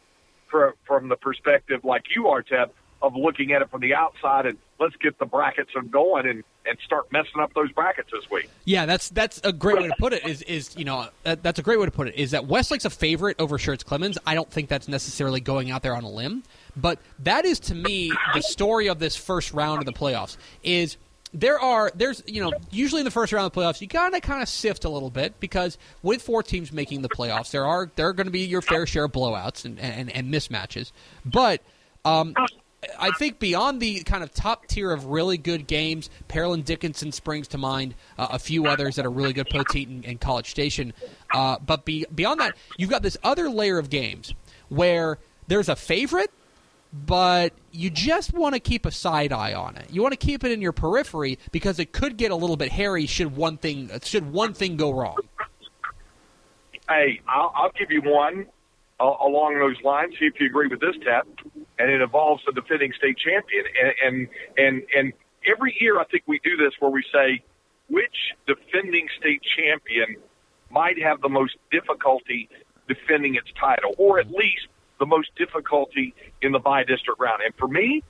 for, 0.52 0.76
from 0.86 1.10
the 1.10 1.15
perspective, 1.15 1.84
like 1.84 2.04
you 2.15 2.28
are, 2.28 2.43
Tep, 2.43 2.74
of 3.02 3.15
looking 3.15 3.54
at 3.54 3.62
it 3.63 3.71
from 3.71 3.82
the 3.82 3.95
outside 3.95 4.45
and 4.45 4.58
let's 4.80 4.95
get 4.98 5.17
the 5.17 5.26
brackets 5.26 5.71
going 5.89 6.28
and, 6.28 6.43
and 6.65 6.78
start 6.86 7.12
messing 7.12 7.39
up 7.39 7.54
those 7.54 7.71
brackets 7.71 8.10
this 8.12 8.30
week. 8.30 8.49
Yeah, 8.65 8.86
that's 8.86 9.10
that's 9.10 9.41
a 9.43 9.52
great 9.52 9.80
way 9.80 9.88
to 9.88 9.95
put 9.99 10.13
it. 10.13 10.26
Is 10.26 10.41
is 10.43 10.76
you 10.78 10.86
know 10.86 11.08
uh, 11.26 11.36
that's 11.41 11.60
a 11.60 11.62
great 11.63 11.80
way 11.80 11.86
to 11.86 11.91
put 11.91 12.08
it. 12.08 12.15
Is 12.15 12.32
that 12.32 12.45
Westlake's 12.45 12.86
a 12.86 12.89
favorite 12.89 13.38
over 13.39 13.58
Schertz 13.58 13.84
Clemens? 13.84 14.17
I 14.26 14.36
don't 14.36 14.49
think 14.49 14.69
that's 14.69 14.88
necessarily 14.88 15.41
going 15.41 15.71
out 15.71 15.84
there 15.84 15.95
on 15.95 16.04
a 16.04 16.10
limb, 16.10 16.43
but 16.76 16.99
that 17.19 17.45
is 17.45 17.60
to 17.62 17.76
me 17.76 18.12
the 18.34 18.41
story 18.41 18.88
of 18.88 18.99
this 18.99 19.15
first 19.15 19.54
round 19.54 19.80
of 19.80 19.86
the 19.86 19.93
playoffs. 19.93 20.38
Is 20.63 20.97
there 21.34 21.60
are 21.60 21.91
there's 21.95 22.23
you 22.28 22.41
know 22.41 22.54
usually 22.69 23.02
in 23.02 23.06
the 23.06 23.12
first 23.12 23.34
round 23.34 23.45
of 23.45 23.52
the 23.52 23.60
playoffs 23.60 23.82
you 23.82 23.88
gotta 23.88 24.21
kind 24.21 24.41
of 24.41 24.47
sift 24.47 24.86
a 24.86 24.89
little 24.89 25.10
bit 25.10 25.39
because 25.39 25.80
with 26.04 26.21
four 26.21 26.43
teams 26.43 26.71
making 26.71 27.02
the 27.02 27.10
playoffs 27.10 27.49
there 27.49 27.65
are 27.65 27.89
there 27.95 28.08
are 28.08 28.13
going 28.13 28.28
to 28.28 28.32
be 28.32 28.41
your 28.41 28.62
fair 28.62 28.86
share 28.86 29.06
of 29.06 29.12
blowouts 29.12 29.65
and 29.65 29.80
and, 29.80 30.10
and 30.12 30.34
mismatches, 30.34 30.91
but. 31.26 31.62
Um, 32.06 32.36
I 33.04 33.12
think 33.12 33.38
beyond 33.38 33.82
the 33.82 34.02
kind 34.04 34.24
of 34.24 34.34
top 34.34 34.66
tier 34.68 34.89
of 34.89 35.08
really 35.08 35.38
good 35.38 35.68
games, 35.68 36.10
Pearland 36.30 36.63
Dickinson 36.63 37.12
springs 37.12 37.50
to 37.50 37.58
mind. 37.58 37.96
Uh, 38.18 38.30
a 38.32 38.39
few 38.39 38.66
others 38.66 38.96
that 38.96 39.06
are 39.06 39.12
really 39.12 39.34
good, 39.34 39.48
Poteet 39.50 39.89
and, 39.89 40.06
and 40.06 40.22
College 40.22 40.50
Station. 40.50 40.94
Uh, 41.34 41.60
but 41.60 41.84
be, 41.84 42.06
beyond 42.16 42.39
that, 42.39 42.56
you've 42.78 42.89
got 42.89 43.04
this 43.04 43.18
other 43.22 43.50
layer 43.50 43.78
of 43.78 43.89
games 43.89 44.34
where 44.70 45.20
there's 45.50 45.68
a 45.68 45.76
favorite, 45.76 46.32
but 46.94 47.52
you 47.74 47.89
just 47.89 48.32
want 48.32 48.56
to 48.56 48.62
keep 48.62 48.86
a 48.86 48.92
side 48.92 49.34
eye 49.34 49.54
on 49.54 49.76
it. 49.76 49.88
You 49.92 50.02
want 50.02 50.13
to 50.13 50.26
keep 50.26 50.46
it 50.46 50.54
in 50.54 50.62
your 50.62 50.72
periphery 50.72 51.39
because 51.52 51.80
it 51.80 51.92
could 51.92 52.16
get 52.16 52.32
a 52.32 52.36
little 52.38 52.56
bit 52.56 52.72
hairy 52.72 53.06
should 53.06 53.36
one 53.36 53.58
thing 53.58 53.92
should 54.04 54.32
one 54.32 54.54
thing 54.54 54.78
go 54.78 54.94
wrong. 54.94 55.18
Hey, 56.88 57.20
I'll, 57.28 57.52
I'll 57.54 57.72
give 57.78 57.92
you 57.92 58.02
one 58.02 58.46
uh, 58.99 59.13
along 59.25 59.60
those 59.60 59.82
lines. 59.84 60.13
See 60.19 60.25
if 60.25 60.39
you 60.39 60.47
agree 60.47 60.67
with 60.67 60.79
this, 60.79 60.95
Tep. 61.03 61.27
And 61.79 61.91
it 61.91 62.01
involves 62.01 62.43
the 62.45 62.51
defending 62.51 62.93
state 62.97 63.17
champion. 63.17 63.65
And, 63.82 63.93
and 64.06 64.27
and 64.58 64.84
and 64.95 65.13
every 65.47 65.75
year, 65.79 65.99
I 65.99 66.06
think 66.06 66.23
we 66.27 66.39
do 66.43 66.58
this 66.58 66.73
where 66.79 66.91
we 66.91 67.03
say 67.12 67.43
which 67.89 68.34
defending 68.47 69.08
state 69.19 69.41
champion 69.58 70.15
might 70.71 71.01
have 71.01 71.21
the 71.21 71.29
most 71.29 71.56
difficulty 71.71 72.49
defending 72.88 73.36
its 73.36 73.47
title, 73.60 73.93
or 73.97 74.19
at 74.19 74.29
least 74.32 74.67
the 74.99 75.06
most 75.06 75.29
difficulty 75.36 76.13
in 76.41 76.51
the 76.51 76.60
by 76.60 76.84
district 76.84 77.19
round. 77.19 77.41
And 77.43 77.53
for 77.56 77.67
me, 77.67 78.03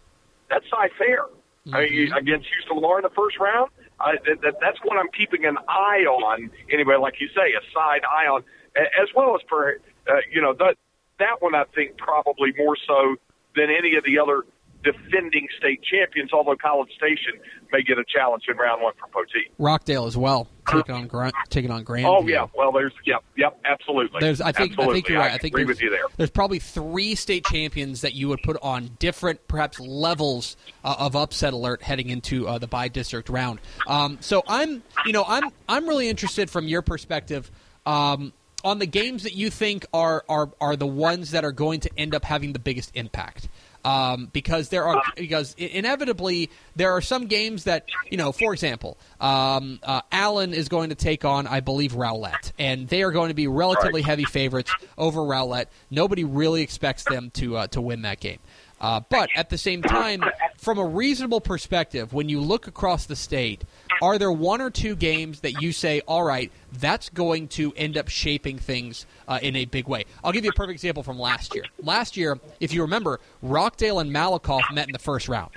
that's 0.50 0.66
Cy 0.70 0.90
Fair. 0.98 1.24
Mm-hmm. 1.68 1.76
I 1.76 1.82
mean, 1.82 2.14
against 2.14 2.48
Houston 2.54 2.76
Lamar 2.76 3.00
in 3.00 3.04
the 3.04 3.16
first 3.16 3.40
round, 3.40 3.72
I, 4.00 4.14
that, 4.26 4.42
that, 4.42 4.56
that's 4.60 4.78
what 4.84 4.98
I'm 4.98 5.08
keeping 5.18 5.46
an 5.46 5.58
eye 5.68 6.04
on. 6.08 6.52
Anyway, 6.72 6.96
like 6.96 7.16
you 7.22 7.30
say, 7.30 7.54
a 7.54 7.64
side 7.74 8.02
eye 8.04 8.28
on, 8.28 8.44
as 8.76 9.08
well 9.16 9.36
as 9.36 9.42
for 9.48 9.78
uh, 10.10 10.16
you 10.32 10.42
know 10.42 10.54
that 10.54 10.76
that 11.20 11.42
one 11.42 11.56
I 11.56 11.66
think 11.76 11.98
probably 11.98 12.54
more 12.58 12.76
so 12.88 13.16
than 13.56 13.70
any 13.70 13.96
of 13.96 14.04
the 14.04 14.20
other 14.20 14.44
defending 14.84 15.48
state 15.58 15.82
champions, 15.82 16.32
although 16.34 16.56
College 16.56 16.90
Station 16.98 17.40
may 17.72 17.82
get 17.82 17.98
a 17.98 18.04
challenge 18.04 18.44
in 18.50 18.58
round 18.58 18.82
one 18.82 18.94
from 19.00 19.10
Poteet. 19.12 19.50
Rockdale 19.58 20.06
as 20.06 20.18
well, 20.18 20.48
taking 20.70 20.94
on 20.94 21.08
Grant, 21.08 21.34
taking 21.50 21.72
on 21.72 21.86
Grandview. 21.86 22.24
Oh 22.24 22.28
yeah, 22.28 22.48
well 22.56 22.72
there's 22.72 22.92
yep, 23.06 23.24
yep, 23.38 23.58
absolutely. 23.66 24.20
There's 24.20 24.42
I 24.42 24.52
think 24.52 24.72
absolutely. 24.72 24.92
I 24.92 24.94
think 24.96 25.10
you're 25.10 25.20
right. 25.20 25.32
I 25.32 25.38
think 25.38 25.54
agree 25.54 25.66
with 25.66 25.82
you 25.82 25.90
there. 25.90 26.04
There's 26.18 26.30
probably 26.30 26.60
three 26.60 27.16
state 27.16 27.46
champions 27.46 28.02
that 28.02 28.14
you 28.14 28.28
would 28.30 28.44
put 28.44 28.58
on 28.62 28.92
different, 29.00 29.48
perhaps 29.48 29.80
levels 29.80 30.58
uh, 30.84 30.96
of 31.00 31.16
upset 31.16 31.54
alert 31.54 31.82
heading 31.82 32.10
into 32.10 32.48
uh, 32.48 32.58
the 32.58 32.68
by 32.68 32.88
district 32.90 33.30
round. 33.30 33.60
Um, 33.88 34.18
so 34.20 34.44
I'm, 34.48 34.84
you 35.06 35.14
know, 35.14 35.24
I'm 35.28 35.44
I'm 35.68 35.88
really 35.88 36.10
interested 36.10 36.50
from 36.50 36.68
your 36.68 36.82
perspective. 36.82 37.50
Um, 37.86 38.34
on 38.64 38.80
the 38.80 38.86
games 38.86 39.24
that 39.24 39.34
you 39.34 39.50
think 39.50 39.86
are, 39.94 40.24
are 40.30 40.50
are 40.60 40.76
the 40.76 40.88
ones 40.88 41.32
that 41.32 41.44
are 41.44 41.52
going 41.52 41.82
to 41.82 41.90
end 41.98 42.16
up 42.16 42.24
having 42.24 42.54
the 42.54 42.60
biggest 42.60 42.92
impact. 42.96 43.50
Um, 43.86 44.30
because 44.32 44.70
there 44.70 44.86
are 44.88 45.02
because 45.18 45.56
inevitably 45.58 46.50
there 46.74 46.94
are 46.94 47.02
some 47.02 47.28
games 47.28 47.66
that 47.66 47.86
you 48.10 48.16
know, 48.16 48.32
for 48.32 48.54
example, 48.54 48.98
um, 49.20 49.80
uh, 49.84 50.02
Allen 50.10 50.54
is 50.54 50.70
going 50.70 50.90
to 50.90 50.96
take 50.96 51.26
on, 51.26 51.48
I 51.48 51.60
believe, 51.60 51.94
Rowlett, 51.94 52.54
and 52.58 52.88
they 52.88 53.04
are 53.04 53.12
going 53.12 53.28
to 53.28 53.34
be 53.34 53.48
relatively 53.48 54.02
heavy 54.02 54.24
favorites 54.24 54.74
over 54.98 55.20
Rowlett. 55.22 55.68
Nobody 55.92 56.24
really 56.24 56.62
expects 56.62 57.04
them 57.04 57.30
to 57.32 57.58
uh, 57.58 57.68
to 57.68 57.82
win 57.82 58.04
that 58.04 58.22
game. 58.22 58.40
Uh, 58.80 59.00
but 59.10 59.30
at 59.36 59.50
the 59.50 59.58
same 59.58 59.82
time, 59.82 60.22
from 60.58 60.78
a 60.78 60.86
reasonable 60.86 61.40
perspective, 61.40 62.12
when 62.12 62.28
you 62.28 62.42
look 62.42 62.68
across 62.68 63.06
the 63.06 63.16
state, 63.16 63.64
are 64.02 64.18
there 64.18 64.32
one 64.32 64.62
or 64.62 64.70
two 64.70 64.96
games 64.96 65.42
that 65.42 65.62
you 65.62 65.72
say, 65.72 66.02
all 66.08 66.24
right, 66.24 66.52
that's 66.74 67.10
going 67.10 67.48
to 67.50 67.74
end 67.76 67.98
up 67.98 68.10
shaping 68.10 68.58
things 68.58 69.06
uh, 69.28 69.40
in 69.42 69.56
a 69.56 69.66
big 69.66 69.88
way? 69.88 70.06
I'll 70.24 70.32
give 70.32 70.44
you 70.44 70.52
a 70.52 70.54
perfect 70.54 70.74
example 70.74 71.04
from 71.04 71.20
last 71.20 71.54
year. 71.56 71.66
Last 71.82 72.18
year, 72.18 72.40
if 72.60 72.74
you 72.74 72.82
remember, 72.82 73.20
Rockdale 73.42 74.00
and 74.00 74.12
Malakoff 74.12 74.74
met 74.74 74.88
in 74.88 74.94
the 74.94 75.00
first 75.00 75.28
round. 75.28 75.52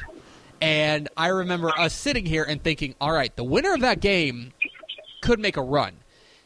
And 0.61 1.09
I 1.16 1.29
remember 1.29 1.70
us 1.79 1.92
sitting 1.94 2.25
here 2.25 2.44
and 2.44 2.62
thinking, 2.62 2.94
all 3.01 3.12
right, 3.12 3.35
the 3.37 3.44
winner 3.44 3.75
of 3.75 3.81
that 3.81 4.01
game 4.01 4.53
could 5.20 5.38
make 5.38 5.57
a 5.57 5.62
run. 5.62 5.92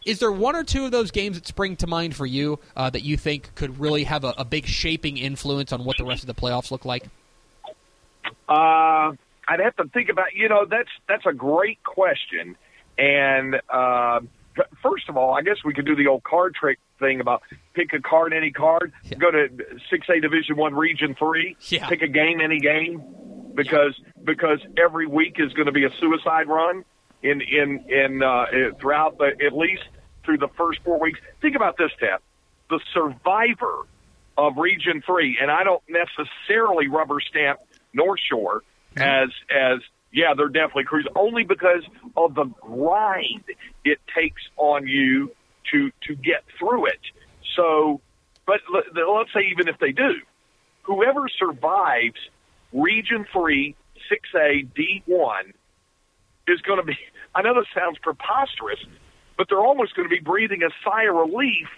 Is 0.07 0.19
there 0.19 0.33
one 0.33 0.57
or 0.57 0.65
two 0.65 0.87
of 0.87 0.91
those 0.91 1.11
games 1.11 1.37
that 1.37 1.47
spring 1.47 1.77
to 1.77 1.87
mind 1.87 2.17
for 2.17 2.25
you 2.25 2.59
uh, 2.75 2.89
that 2.91 3.03
you 3.03 3.17
think 3.17 3.55
could 3.55 3.79
really 3.79 4.05
have 4.05 4.25
a, 4.25 4.35
a 4.39 4.45
big 4.45 4.67
shaping 4.67 5.19
influence 5.19 5.73
on 5.73 5.85
what 5.85 5.99
the 5.99 6.05
rest 6.05 6.23
of 6.23 6.27
the 6.27 6.35
playoffs 6.35 6.71
look 6.71 6.85
like? 6.85 7.05
Uh, 8.49 9.13
I'd 9.51 9.59
have 9.59 9.75
to 9.77 9.89
think 9.89 10.09
about. 10.09 10.33
You 10.35 10.49
know, 10.49 10.65
that's 10.65 10.89
that's 11.09 11.27
a 11.27 11.33
great 11.33 11.83
question. 11.83 12.57
And 12.97 13.61
uh, 13.69 14.21
first 14.81 15.09
of 15.09 15.17
all, 15.17 15.35
I 15.35 15.43
guess 15.43 15.57
we 15.65 15.75
could 15.75 15.87
do 15.87 15.97
the 15.97 16.07
old 16.07 16.23
card 16.23 16.55
trick 16.55 16.79
thing 17.01 17.21
about 17.21 17.43
pick 17.75 17.93
a 17.93 18.01
card, 18.01 18.33
any 18.33 18.53
card. 18.53 18.93
Yeah. 19.05 19.19
Go 19.19 19.31
to 19.33 19.49
six 19.91 20.09
A 20.09 20.21
Division 20.21 20.57
One 20.57 20.75
Region 20.75 21.17
Three. 21.19 21.57
Yeah. 21.69 21.89
Pick 21.89 22.03
a 22.03 22.09
game, 22.09 22.41
any 22.41 22.61
game, 22.61 23.03
because 23.55 24.01
because 24.23 24.61
every 24.77 25.09
week 25.09 25.37
is 25.39 25.53
going 25.55 25.67
to 25.67 25.73
be 25.73 25.85
a 25.85 25.91
suicide 25.99 26.47
run 26.47 26.85
in 27.23 27.41
in 27.41 27.85
in 27.89 28.23
uh, 28.23 28.47
throughout 28.81 29.19
the 29.19 29.33
at 29.45 29.53
least 29.53 29.83
through 30.25 30.39
the 30.39 30.49
first 30.57 30.79
four 30.85 31.01
weeks. 31.01 31.19
Think 31.43 31.57
about 31.57 31.77
this, 31.77 31.91
Tep. 31.99 32.23
The 32.69 32.79
survivor 32.95 33.87
of 34.39 34.59
Region 34.59 35.03
Three, 35.05 35.39
and 35.43 35.51
I 35.51 35.65
don't 35.65 35.83
necessarily 35.89 36.87
rubber 36.87 37.19
stamp 37.21 37.59
North 37.93 38.21
Shore 38.31 38.63
Mm-hmm. 38.97 39.03
as 39.03 39.29
as 39.55 39.79
yeah, 40.13 40.35
they're 40.37 40.49
definitely 40.49 40.85
cruising 40.85 41.13
only 41.15 41.45
because 41.45 41.85
of 42.17 42.35
the 42.35 42.45
grind 42.61 43.45
it 43.85 43.99
takes 44.15 44.43
on 44.57 44.87
you 44.89 45.31
to 45.71 45.91
to 46.07 46.15
get 46.17 46.43
through 46.59 46.87
it. 46.87 47.01
So, 47.57 48.01
but 48.47 48.61
let- 48.73 48.87
let's 48.95 49.33
say 49.33 49.49
even 49.51 49.69
if 49.69 49.79
they 49.79 49.93
do, 49.93 50.21
whoever 50.83 51.29
survives 51.29 52.19
Region 52.73 53.27
Three, 53.33 53.77
Six 54.09 54.29
A, 54.35 54.63
D 54.63 55.03
one 55.07 55.53
is 56.49 56.61
going 56.63 56.81
to 56.81 56.87
be. 56.87 56.97
I 57.35 57.43
know 57.43 57.55
this 57.55 57.69
sounds 57.73 57.99
preposterous, 57.99 58.81
but 59.37 59.49
they're 59.49 59.61
almost 59.61 59.95
going 59.95 60.09
to 60.09 60.15
be 60.15 60.21
breathing 60.21 60.63
a 60.65 60.71
sigh 60.85 61.05
of 61.05 61.15
relief 61.15 61.69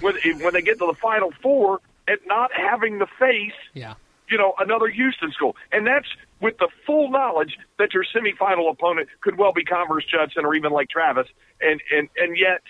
when 0.00 0.14
when 0.40 0.52
they 0.52 0.60
get 0.62 0.78
to 0.78 0.86
the 0.86 0.96
Final 1.00 1.32
Four 1.42 1.80
at 2.06 2.18
not 2.26 2.50
having 2.52 2.98
to 2.98 3.06
face 3.18 3.52
Yeah. 3.72 3.94
You 4.30 4.38
know, 4.38 4.54
another 4.58 4.88
Houston 4.88 5.32
school. 5.32 5.56
And 5.72 5.86
that's 5.86 6.06
with 6.40 6.56
the 6.58 6.68
full 6.86 7.10
knowledge 7.10 7.58
that 7.78 7.92
your 7.92 8.04
semifinal 8.04 8.70
opponent 8.70 9.08
could 9.20 9.36
well 9.36 9.52
be 9.52 9.64
Converse 9.64 10.04
Judson 10.04 10.44
or 10.44 10.54
even 10.54 10.72
Lake 10.72 10.88
Travis. 10.88 11.26
And, 11.60 11.80
and, 11.94 12.08
and 12.16 12.36
yet 12.36 12.62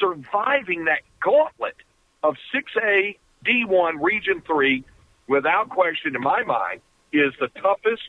surviving 0.00 0.86
that 0.86 1.00
gauntlet 1.22 1.76
of 2.22 2.36
6A, 2.54 3.18
D1, 3.44 4.02
Region 4.02 4.42
3, 4.46 4.84
without 5.28 5.68
question 5.68 6.16
in 6.16 6.22
my 6.22 6.42
mind, 6.42 6.80
is 7.12 7.32
the 7.38 7.48
toughest 7.60 8.08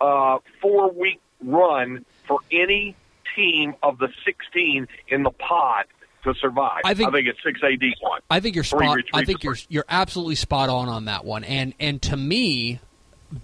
uh, 0.00 0.38
four 0.60 0.92
week 0.92 1.20
run 1.42 2.04
for 2.26 2.38
any 2.50 2.94
team 3.34 3.74
of 3.82 3.98
the 3.98 4.08
16 4.24 4.86
in 5.08 5.22
the 5.22 5.30
pod 5.30 5.86
to 6.24 6.34
survive. 6.34 6.82
I 6.84 6.94
think- 6.94 7.08
I 7.08 7.12
think 7.12 7.28
it's 7.28 7.40
6A, 7.44 7.76
D1. 7.80 8.20
I 8.30 8.40
think 8.40 8.54
you're 8.54 8.64
spot. 8.64 8.98
I 9.14 9.24
think 9.24 9.42
you're 9.44 9.56
you're 9.68 9.84
absolutely 9.88 10.34
spot 10.36 10.68
on 10.68 10.88
on 10.88 11.06
that 11.06 11.24
one. 11.24 11.44
And 11.44 11.74
and 11.80 12.00
to 12.02 12.16
me, 12.16 12.80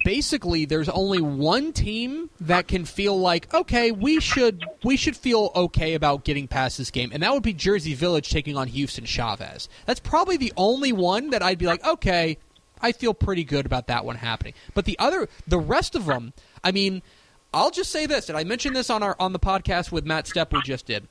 basically, 0.05 0.65
there's 0.65 0.89
only 0.89 1.21
one 1.21 1.73
team 1.73 2.31
that 2.41 2.69
can 2.69 2.85
feel 2.85 3.19
like 3.19 3.53
okay, 3.55 3.91
we 3.93 4.21
should 4.21 4.65
we 4.85 4.97
should 4.97 5.17
feel 5.17 5.51
okay 5.55 5.95
about 5.95 6.25
getting 6.25 6.49
past 6.49 6.79
this 6.79 6.91
game, 6.91 7.11
and 7.13 7.23
that 7.23 7.33
would 7.33 7.43
be 7.43 7.53
Jersey 7.53 7.95
Village 7.95 8.31
taking 8.31 8.57
on 8.57 8.69
Houston 8.69 9.05
Chavez. 9.05 9.69
That's 9.87 10.01
probably 10.01 10.37
the 10.37 10.53
only 10.57 10.93
one 10.93 11.31
that 11.31 11.43
I'd 11.43 11.59
be 11.59 11.67
like, 11.67 11.85
okay, 11.87 12.39
I 12.81 12.93
feel 12.93 13.15
pretty 13.15 13.45
good 13.45 13.67
about 13.67 13.87
that 13.87 14.05
one 14.05 14.17
happening. 14.17 14.55
But 14.75 14.85
the 14.85 14.99
other, 14.99 15.29
the 15.47 15.59
rest 15.59 15.95
of 15.95 16.07
them, 16.07 16.33
I 16.63 16.73
mean, 16.73 17.03
I'll 17.55 17.71
just 17.71 17.91
say 17.91 18.07
this, 18.07 18.29
and 18.29 18.37
I 18.37 18.45
mentioned 18.45 18.77
this 18.77 18.91
on 18.91 19.03
our 19.03 19.17
on 19.19 19.33
the 19.33 19.39
podcast 19.39 19.93
with 19.93 20.05
Matt 20.05 20.27
Stepp 20.27 20.53
we 20.53 20.61
just 20.63 20.87
did. 20.87 21.09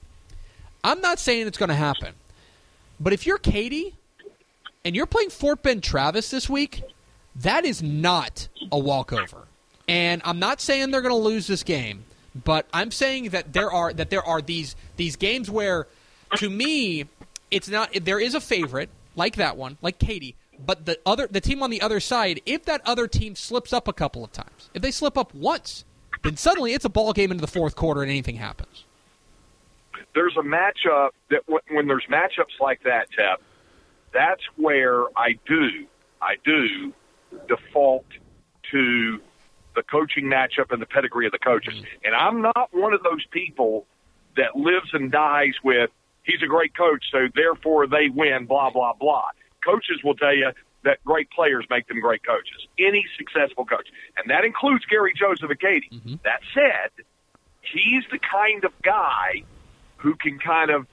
I'm 0.85 1.01
not 1.01 1.17
saying 1.17 1.47
it's 1.47 1.57
going 1.57 1.69
to 1.69 1.75
happen. 1.75 2.13
But 2.99 3.11
if 3.11 3.25
you're 3.25 3.39
Katy 3.39 3.95
and 4.85 4.95
you're 4.95 5.07
playing 5.07 5.31
Fort 5.31 5.63
Bend 5.63 5.81
Travis 5.81 6.29
this 6.29 6.47
week, 6.47 6.83
that 7.37 7.65
is 7.65 7.81
not 7.81 8.47
a 8.71 8.77
walkover. 8.77 9.47
And 9.87 10.21
I'm 10.23 10.37
not 10.37 10.61
saying 10.61 10.91
they're 10.91 11.01
going 11.01 11.11
to 11.11 11.19
lose 11.19 11.47
this 11.47 11.63
game, 11.63 12.05
but 12.35 12.67
I'm 12.71 12.91
saying 12.91 13.29
that 13.29 13.51
there 13.51 13.71
are 13.71 13.93
that 13.93 14.11
there 14.11 14.23
are 14.23 14.43
these 14.43 14.75
these 14.95 15.15
games 15.15 15.49
where 15.49 15.87
to 16.35 16.49
me 16.51 17.05
it's 17.49 17.67
not 17.67 17.91
there 18.03 18.19
is 18.19 18.35
a 18.35 18.41
favorite 18.41 18.89
like 19.15 19.37
that 19.37 19.57
one, 19.57 19.77
like 19.81 19.97
Katy, 19.97 20.35
but 20.63 20.85
the 20.85 20.99
other 21.03 21.27
the 21.29 21.41
team 21.41 21.63
on 21.63 21.71
the 21.71 21.81
other 21.81 21.99
side, 21.99 22.41
if 22.45 22.65
that 22.65 22.81
other 22.85 23.07
team 23.07 23.35
slips 23.35 23.73
up 23.73 23.87
a 23.87 23.93
couple 23.93 24.23
of 24.23 24.31
times, 24.31 24.69
if 24.75 24.83
they 24.83 24.91
slip 24.91 25.17
up 25.17 25.33
once, 25.33 25.83
then 26.23 26.37
suddenly 26.37 26.73
it's 26.73 26.85
a 26.85 26.89
ball 26.89 27.11
game 27.11 27.31
into 27.31 27.41
the 27.41 27.47
fourth 27.47 27.75
quarter 27.75 28.03
and 28.03 28.11
anything 28.11 28.35
happens. 28.35 28.84
There's 30.15 30.35
a 30.37 30.41
matchup 30.41 31.09
that 31.29 31.45
w- 31.45 31.61
when 31.69 31.87
there's 31.87 32.05
matchups 32.09 32.59
like 32.59 32.81
that, 32.83 33.11
Tep, 33.11 33.41
that's 34.13 34.41
where 34.55 35.03
I 35.17 35.37
do, 35.45 35.85
I 36.21 36.35
do 36.43 36.93
default 37.47 38.05
to 38.71 39.19
the 39.75 39.83
coaching 39.83 40.25
matchup 40.25 40.71
and 40.71 40.81
the 40.81 40.85
pedigree 40.85 41.25
of 41.25 41.33
the 41.33 41.39
coaches. 41.39 41.73
Mm-hmm. 41.75 42.05
And 42.05 42.15
I'm 42.15 42.41
not 42.41 42.69
one 42.71 42.93
of 42.93 43.03
those 43.03 43.25
people 43.29 43.85
that 44.37 44.55
lives 44.55 44.89
and 44.93 45.11
dies 45.11 45.53
with 45.63 45.91
he's 46.23 46.41
a 46.43 46.47
great 46.47 46.75
coach, 46.75 47.05
so 47.11 47.27
therefore 47.35 47.87
they 47.87 48.09
win, 48.09 48.45
blah, 48.45 48.69
blah, 48.69 48.93
blah. 48.93 49.27
Coaches 49.63 50.01
will 50.03 50.15
tell 50.15 50.35
you 50.35 50.51
that 50.83 51.03
great 51.03 51.29
players 51.31 51.65
make 51.69 51.87
them 51.87 51.99
great 51.99 52.25
coaches. 52.25 52.67
Any 52.77 53.05
successful 53.17 53.65
coach. 53.65 53.87
And 54.17 54.29
that 54.29 54.43
includes 54.43 54.85
Gary 54.85 55.13
Joseph 55.17 55.49
and 55.49 55.59
Katy. 55.59 55.89
Mm-hmm. 55.91 56.15
That 56.23 56.41
said, 56.53 57.05
he's 57.61 58.03
the 58.11 58.19
kind 58.19 58.63
of 58.65 58.71
guy 58.81 59.43
who 60.05 60.13
can 60.13 60.37
kind 60.37 60.69
of 60.69 60.85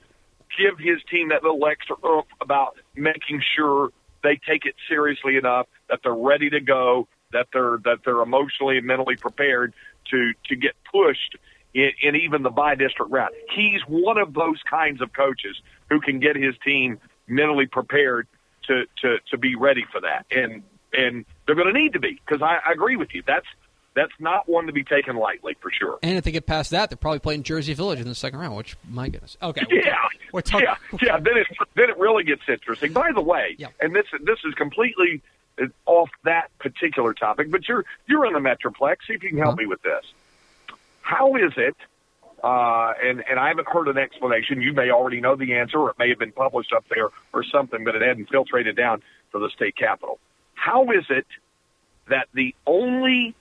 give 0.57 0.79
his 0.79 0.97
team 1.09 1.29
that 1.29 1.43
little 1.43 1.65
extra 1.67 1.95
oomph 2.03 2.25
about 2.41 2.77
making 2.95 3.43
sure 3.55 3.91
they 4.23 4.39
take 4.47 4.65
it 4.65 4.73
seriously 4.89 5.37
enough 5.37 5.67
that 5.87 5.99
they're 6.03 6.15
ready 6.15 6.49
to 6.49 6.59
go, 6.59 7.07
that 7.31 7.45
they're 7.53 7.77
that 7.83 7.99
they're 8.03 8.21
emotionally 8.21 8.79
and 8.79 8.87
mentally 8.87 9.15
prepared 9.15 9.73
to 10.09 10.33
to 10.47 10.55
get 10.55 10.71
pushed 10.91 11.37
in, 11.75 11.91
in 12.01 12.15
even 12.15 12.41
the 12.41 12.49
by 12.49 12.73
district 12.73 13.11
round. 13.11 13.35
He's 13.55 13.81
one 13.87 14.17
of 14.17 14.33
those 14.33 14.59
kinds 14.67 14.99
of 14.99 15.13
coaches 15.13 15.61
who 15.91 16.01
can 16.01 16.19
get 16.19 16.35
his 16.35 16.55
team 16.65 16.99
mentally 17.27 17.67
prepared 17.67 18.27
to 18.63 18.85
to 19.01 19.17
to 19.29 19.37
be 19.37 19.55
ready 19.55 19.85
for 19.91 20.01
that, 20.01 20.25
and 20.31 20.63
and 20.91 21.23
they're 21.45 21.55
going 21.55 21.71
to 21.71 21.79
need 21.79 21.93
to 21.93 21.99
be 21.99 22.19
because 22.25 22.41
I, 22.41 22.57
I 22.67 22.71
agree 22.71 22.95
with 22.95 23.13
you. 23.13 23.21
That's 23.27 23.45
that's 23.95 24.11
not 24.19 24.47
one 24.49 24.65
to 24.67 24.73
be 24.73 24.83
taken 24.83 25.15
lightly 25.15 25.55
for 25.61 25.69
sure. 25.71 25.99
And 26.01 26.17
if 26.17 26.23
they 26.23 26.31
get 26.31 26.45
past 26.45 26.71
that, 26.71 26.89
they're 26.89 26.97
probably 26.97 27.19
playing 27.19 27.43
Jersey 27.43 27.73
Village 27.73 27.99
in 27.99 28.07
the 28.07 28.15
second 28.15 28.39
round. 28.39 28.55
Which, 28.55 28.75
my 28.89 29.09
goodness. 29.09 29.37
Okay. 29.41 29.61
Yeah, 29.71 29.95
We're 30.31 30.41
talking. 30.41 30.67
yeah, 30.67 30.97
yeah. 31.01 31.19
Then 31.19 31.37
it 31.37 31.47
then 31.75 31.89
it 31.89 31.97
really 31.97 32.23
gets 32.23 32.41
interesting. 32.47 32.93
By 32.93 33.11
the 33.13 33.21
way, 33.21 33.55
Yeah. 33.57 33.67
and 33.79 33.95
this 33.95 34.05
this 34.23 34.39
is 34.45 34.53
completely 34.55 35.21
uh, 35.61 35.65
off 35.85 36.09
that 36.23 36.47
particular 36.59 37.13
topic, 37.13 37.51
but 37.51 37.67
you're 37.67 37.85
you're 38.07 38.25
in 38.25 38.33
the 38.33 38.39
Metroplex. 38.39 38.97
See 39.07 39.13
if 39.13 39.23
you 39.23 39.29
can 39.29 39.37
help 39.37 39.49
Uh-huh. 39.53 39.57
me 39.57 39.65
with 39.67 39.81
this. 39.83 40.03
How 41.01 41.35
is 41.35 41.51
it? 41.57 41.75
Uh, 42.43 42.93
and 43.01 43.23
and 43.29 43.39
I 43.39 43.47
haven't 43.49 43.67
heard 43.69 43.87
an 43.87 43.97
explanation. 43.97 44.61
You 44.61 44.73
may 44.73 44.89
already 44.89 45.21
know 45.21 45.35
the 45.35 45.53
answer, 45.55 45.77
or 45.77 45.91
it 45.91 45.99
may 45.99 46.09
have 46.09 46.19
been 46.19 46.31
published 46.33 46.73
up 46.73 46.85
there 46.89 47.09
or 47.33 47.43
something, 47.43 47.83
but 47.83 47.95
it 47.95 48.01
hadn't 48.01 48.29
filtrated 48.29 48.75
down 48.75 49.01
to 49.31 49.39
the 49.39 49.49
state 49.49 49.75
capitol. 49.77 50.19
How 50.55 50.91
is 50.91 51.05
it 51.09 51.25
that 52.09 52.27
the 52.33 52.53
only 52.67 53.33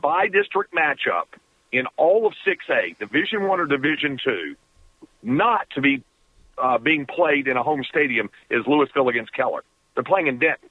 by 0.00 0.28
district 0.28 0.74
matchup 0.74 1.26
in 1.72 1.86
all 1.96 2.26
of 2.26 2.32
6A, 2.46 2.98
Division 2.98 3.44
One 3.44 3.60
or 3.60 3.66
Division 3.66 4.18
Two, 4.22 4.56
not 5.22 5.68
to 5.74 5.80
be 5.80 6.02
uh, 6.58 6.78
being 6.78 7.06
played 7.06 7.48
in 7.48 7.56
a 7.56 7.62
home 7.62 7.84
stadium 7.88 8.30
is 8.50 8.64
Lewisville 8.64 9.08
against 9.10 9.32
Keller. 9.32 9.62
They're 9.94 10.04
playing 10.04 10.26
in 10.26 10.38
Denton. 10.38 10.70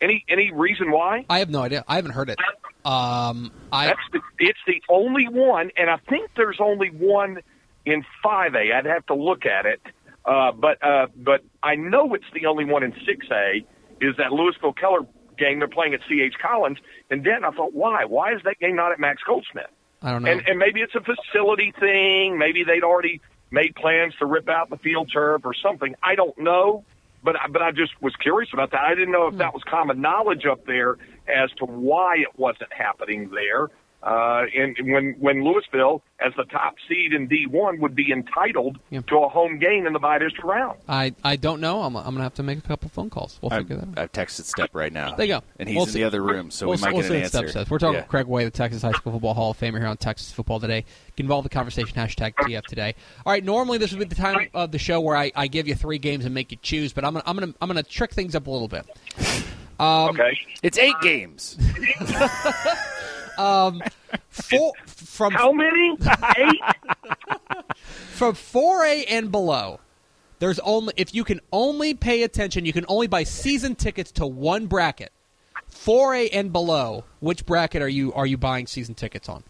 Any 0.00 0.24
any 0.28 0.50
reason 0.50 0.90
why? 0.90 1.26
I 1.28 1.40
have 1.40 1.50
no 1.50 1.60
idea. 1.60 1.84
I 1.86 1.96
haven't 1.96 2.12
heard 2.12 2.30
it. 2.30 2.38
Um, 2.84 3.52
I 3.70 3.88
That's 3.88 4.00
the, 4.12 4.20
it's 4.38 4.58
the 4.66 4.82
only 4.88 5.28
one, 5.28 5.70
and 5.76 5.90
I 5.90 5.98
think 6.08 6.30
there's 6.36 6.58
only 6.58 6.88
one 6.88 7.40
in 7.84 8.04
5A. 8.24 8.74
I'd 8.74 8.86
have 8.86 9.04
to 9.06 9.14
look 9.14 9.44
at 9.44 9.66
it, 9.66 9.82
uh, 10.24 10.52
but 10.52 10.82
uh, 10.82 11.08
but 11.14 11.42
I 11.62 11.74
know 11.74 12.14
it's 12.14 12.24
the 12.32 12.46
only 12.46 12.64
one 12.64 12.82
in 12.82 12.92
6A. 12.92 13.64
Is 14.00 14.16
that 14.16 14.30
Lewisville 14.30 14.74
Keller 14.74 15.00
game? 15.40 15.58
They're 15.58 15.68
playing 15.68 15.94
at 15.94 16.00
CH 16.02 16.38
Collins 16.40 16.78
And 17.10 17.24
then 17.24 17.44
I 17.44 17.50
thought, 17.50 17.74
why? 17.74 18.04
Why 18.04 18.34
is 18.34 18.42
that 18.44 18.60
game 18.60 18.76
not 18.76 18.92
at 18.92 19.00
Max 19.00 19.22
Goldsmith? 19.26 19.64
I 20.02 20.12
don't 20.12 20.22
know. 20.22 20.30
And, 20.30 20.46
and 20.46 20.58
maybe 20.58 20.80
it's 20.80 20.94
a 20.94 21.00
facility 21.00 21.72
thing. 21.80 22.38
Maybe 22.38 22.62
they'd 22.64 22.84
already 22.84 23.20
made 23.50 23.74
plans 23.74 24.14
to 24.20 24.26
rip 24.26 24.48
out 24.48 24.70
the 24.70 24.76
field 24.76 25.10
turf 25.12 25.42
or 25.44 25.54
something. 25.54 25.96
I 26.02 26.14
don't 26.14 26.38
know. 26.38 26.84
but 27.22 27.36
I- 27.38 27.48
but 27.48 27.60
I 27.60 27.70
just 27.72 27.92
was 28.00 28.14
curious 28.16 28.50
about 28.52 28.70
that. 28.70 28.80
I 28.80 28.94
didn't 28.94 29.12
know 29.12 29.26
if 29.26 29.32
hmm. 29.32 29.38
that 29.38 29.52
was 29.52 29.62
common 29.64 30.00
knowledge 30.00 30.46
up 30.46 30.64
there 30.64 30.96
as 31.28 31.50
to 31.58 31.66
why 31.66 32.16
it 32.16 32.38
wasn't 32.38 32.72
happening 32.72 33.30
there. 33.30 33.68
Uh, 34.02 34.44
and 34.56 34.76
when 34.90 35.14
when 35.18 35.42
Lewisville, 35.42 36.00
as 36.24 36.32
the 36.36 36.44
top 36.44 36.76
seed 36.88 37.12
in 37.12 37.28
D1, 37.28 37.80
would 37.80 37.94
be 37.94 38.10
entitled 38.10 38.78
Yeah. 38.88 39.00
to 39.08 39.16
a 39.18 39.28
home 39.28 39.58
game 39.58 39.86
in 39.86 39.92
the 39.92 39.98
bi-district 39.98 40.42
round. 40.44 40.78
I, 40.88 41.14
I 41.22 41.36
don't 41.36 41.60
know. 41.60 41.82
I'm, 41.82 41.94
I'm 41.96 42.04
going 42.04 42.16
to 42.16 42.22
have 42.22 42.32
to 42.34 42.42
make 42.42 42.56
a 42.58 42.62
couple 42.62 42.88
phone 42.88 43.10
calls. 43.10 43.38
We'll 43.42 43.52
I've, 43.52 43.62
figure 43.68 43.76
that 43.76 43.88
out. 43.88 43.98
I've 43.98 44.12
texted 44.12 44.50
Stepp 44.50 44.68
right 44.72 44.90
now. 44.92 45.14
There 45.16 45.26
you 45.26 45.34
go. 45.34 45.42
And 45.58 45.68
he's 45.68 45.76
We'll 45.76 45.84
in 45.84 45.90
see. 45.90 45.98
the 46.00 46.04
other 46.04 46.22
room, 46.22 46.50
so 46.50 46.66
we'll, 46.68 46.76
we 46.76 46.80
might 46.82 46.92
we'll 46.94 47.02
get 47.02 47.08
see 47.08 47.16
an 47.16 47.22
what 47.24 47.30
Stepp 47.32 47.38
answer. 47.42 47.52
says. 47.52 47.70
We're 47.70 47.78
talking 47.78 47.96
Yeah. 47.96 48.02
Craig 48.04 48.26
Way, 48.26 48.44
the 48.44 48.50
Texas 48.50 48.80
High 48.80 48.92
School 48.92 49.12
Football 49.12 49.34
Hall 49.34 49.50
of 49.50 49.58
Famer 49.60 49.76
here 49.78 49.86
on 49.86 49.98
Texas 49.98 50.32
Football 50.32 50.60
Today. 50.60 50.86
Get 51.16 51.24
involved 51.24 51.44
in 51.44 51.50
the 51.50 51.54
conversation, 51.54 51.94
hashtag 51.94 52.34
TF 52.36 52.64
Today. 52.64 52.94
All 53.26 53.32
right, 53.34 53.44
normally 53.44 53.76
this 53.76 53.90
would 53.92 53.98
be 53.98 54.06
the 54.06 54.14
time 54.14 54.48
of 54.54 54.72
the 54.72 54.78
show 54.78 55.00
where 55.00 55.16
I, 55.16 55.30
I 55.36 55.46
give 55.46 55.68
you 55.68 55.74
three 55.74 55.98
games 55.98 56.24
and 56.24 56.34
make 56.34 56.50
you 56.52 56.58
choose, 56.62 56.94
but 56.94 57.04
I'm 57.04 57.12
gonna, 57.12 57.24
I'm 57.26 57.36
gonna, 57.36 57.54
I'm 57.60 57.68
gonna 57.68 57.82
trick 57.82 58.12
things 58.12 58.34
up 58.34 58.46
a 58.46 58.50
little 58.50 58.68
bit. 58.68 58.86
Um, 59.78 60.10
okay. 60.10 60.38
It's 60.62 60.76
eight 60.78 60.94
games. 61.02 61.56
Four, 64.28 64.72
from 64.86 65.32
How 65.32 65.52
many? 65.52 65.96
Eight. 66.36 66.60
from 68.12 68.34
4A 68.34 69.04
and 69.08 69.30
below, 69.30 69.80
there's 70.38 70.58
only 70.60 70.94
if 70.96 71.14
you 71.14 71.24
can 71.24 71.40
only 71.52 71.94
pay 71.94 72.22
attention, 72.22 72.64
you 72.64 72.72
can 72.72 72.84
only 72.88 73.06
buy 73.06 73.24
season 73.24 73.74
tickets 73.74 74.12
to 74.12 74.26
one 74.26 74.66
bracket. 74.66 75.12
4A 75.70 76.30
and 76.32 76.52
below, 76.52 77.04
which 77.20 77.46
bracket 77.46 77.82
are 77.82 77.88
you 77.88 78.12
are 78.12 78.26
you 78.26 78.36
buying 78.36 78.66
season 78.66 78.94
tickets 78.94 79.28
on? 79.28 79.44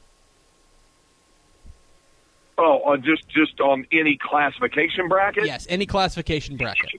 Oh, 2.58 2.80
uh, 2.80 2.96
just 2.98 3.28
just 3.28 3.60
on 3.60 3.86
any 3.90 4.18
classification 4.20 5.08
bracket. 5.08 5.46
Yes, 5.46 5.66
any 5.68 5.86
classification 5.86 6.56
bracket. 6.56 6.90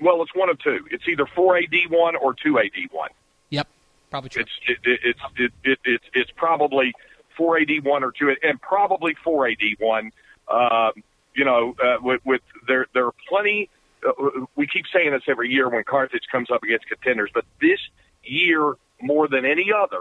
Well, 0.00 0.22
it's 0.22 0.34
one 0.34 0.48
of 0.48 0.58
two. 0.60 0.86
It's 0.90 1.04
either 1.08 1.24
4AD1 1.36 2.14
or 2.20 2.34
2AD1. 2.34 3.08
Yep, 3.50 3.68
probably 4.10 4.30
true. 4.30 4.42
It's 4.42 4.50
it, 4.68 4.78
it, 4.84 5.00
it's 5.04 5.20
it, 5.36 5.52
it, 5.64 5.78
it's 5.84 6.04
it's 6.14 6.30
probably 6.36 6.92
4AD1 7.38 8.02
or 8.02 8.12
2 8.12 8.36
and 8.42 8.60
probably 8.60 9.14
4AD1. 9.24 10.10
Um, 10.50 10.92
you 11.34 11.44
know, 11.44 11.74
uh, 11.82 11.96
with, 12.00 12.20
with 12.24 12.40
there 12.66 12.86
there 12.94 13.06
are 13.06 13.14
plenty. 13.28 13.70
Uh, 14.06 14.46
we 14.56 14.66
keep 14.66 14.84
saying 14.92 15.12
this 15.12 15.22
every 15.28 15.50
year 15.50 15.68
when 15.68 15.84
Carthage 15.84 16.24
comes 16.30 16.50
up 16.50 16.62
against 16.62 16.86
contenders, 16.86 17.30
but 17.32 17.44
this 17.60 17.80
year 18.24 18.74
more 19.00 19.28
than 19.28 19.44
any 19.44 19.72
other, 19.72 20.00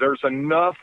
there's 0.00 0.20
enough 0.24 0.76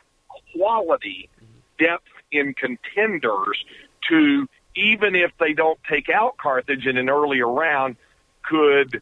quality 0.56 1.30
depth 1.78 2.08
in 2.32 2.54
contenders 2.54 3.64
to 4.10 4.48
even 4.76 5.16
if 5.16 5.32
they 5.40 5.54
don't 5.54 5.80
take 5.90 6.10
out 6.10 6.38
Carthage 6.38 6.86
in 6.86 6.98
an 6.98 7.10
earlier 7.10 7.48
round, 7.48 7.98
could 8.44 9.02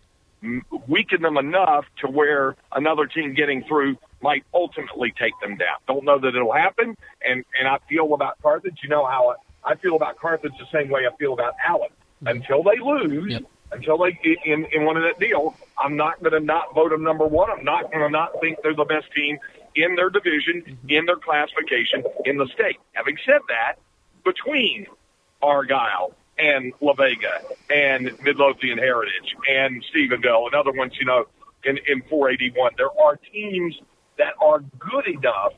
weaken 0.87 1.21
them 1.21 1.37
enough 1.37 1.85
to 2.01 2.07
where 2.07 2.55
another 2.71 3.05
team 3.05 3.33
getting 3.33 3.63
through 3.63 3.97
might 4.21 4.43
ultimately 4.53 5.13
take 5.17 5.33
them 5.41 5.57
down. 5.57 5.77
Don't 5.87 6.05
know 6.05 6.19
that 6.19 6.35
it'll 6.35 6.53
happen, 6.53 6.95
and 7.25 7.45
and 7.57 7.67
I 7.67 7.79
feel 7.87 8.13
about 8.13 8.41
Carthage. 8.41 8.79
You 8.83 8.89
know 8.89 9.05
how 9.05 9.35
I, 9.63 9.71
I 9.71 9.75
feel 9.75 9.95
about 9.95 10.17
Carthage 10.17 10.53
the 10.59 10.67
same 10.71 10.89
way 10.89 11.01
I 11.11 11.15
feel 11.17 11.33
about 11.33 11.55
Allen. 11.65 11.89
Mm-hmm. 12.23 12.27
Until 12.27 12.63
they 12.63 12.79
lose, 12.79 13.33
Yep. 13.33 13.43
until 13.71 13.97
they 13.97 14.19
in 14.45 14.65
in 14.71 14.85
one 14.85 14.97
of 14.97 15.03
that 15.03 15.19
deal, 15.19 15.55
I'm 15.77 15.95
not 15.95 16.21
going 16.21 16.33
to 16.33 16.39
not 16.39 16.73
vote 16.73 16.91
them 16.91 17.03
number 17.03 17.25
one. 17.25 17.49
I'm 17.49 17.63
not 17.63 17.91
going 17.91 18.03
to 18.03 18.09
not 18.09 18.31
think 18.41 18.59
they're 18.63 18.75
the 18.75 18.85
best 18.85 19.07
team 19.15 19.37
in 19.75 19.95
their 19.95 20.09
division, 20.09 20.61
mm-hmm. 20.61 20.89
in 20.89 21.05
their 21.05 21.17
classification, 21.17 22.03
in 22.25 22.37
the 22.37 22.47
state. 22.47 22.77
Having 22.93 23.17
said 23.25 23.41
that, 23.47 23.75
between 24.25 24.87
Argyle 25.41 26.13
and 26.39 26.73
La 26.81 26.93
Vega 26.93 27.41
and 27.69 28.11
Midlothian 28.23 28.77
Heritage 28.77 29.35
and 29.49 29.83
Stephenville 29.93 30.45
and 30.45 30.55
other 30.55 30.71
ones, 30.71 30.93
you 30.99 31.05
know, 31.05 31.25
in, 31.63 31.77
in 31.87 32.01
481. 32.09 32.73
There 32.77 32.87
are 33.03 33.17
teams 33.31 33.75
that 34.17 34.33
are 34.41 34.59
good 34.59 35.07
enough 35.07 35.53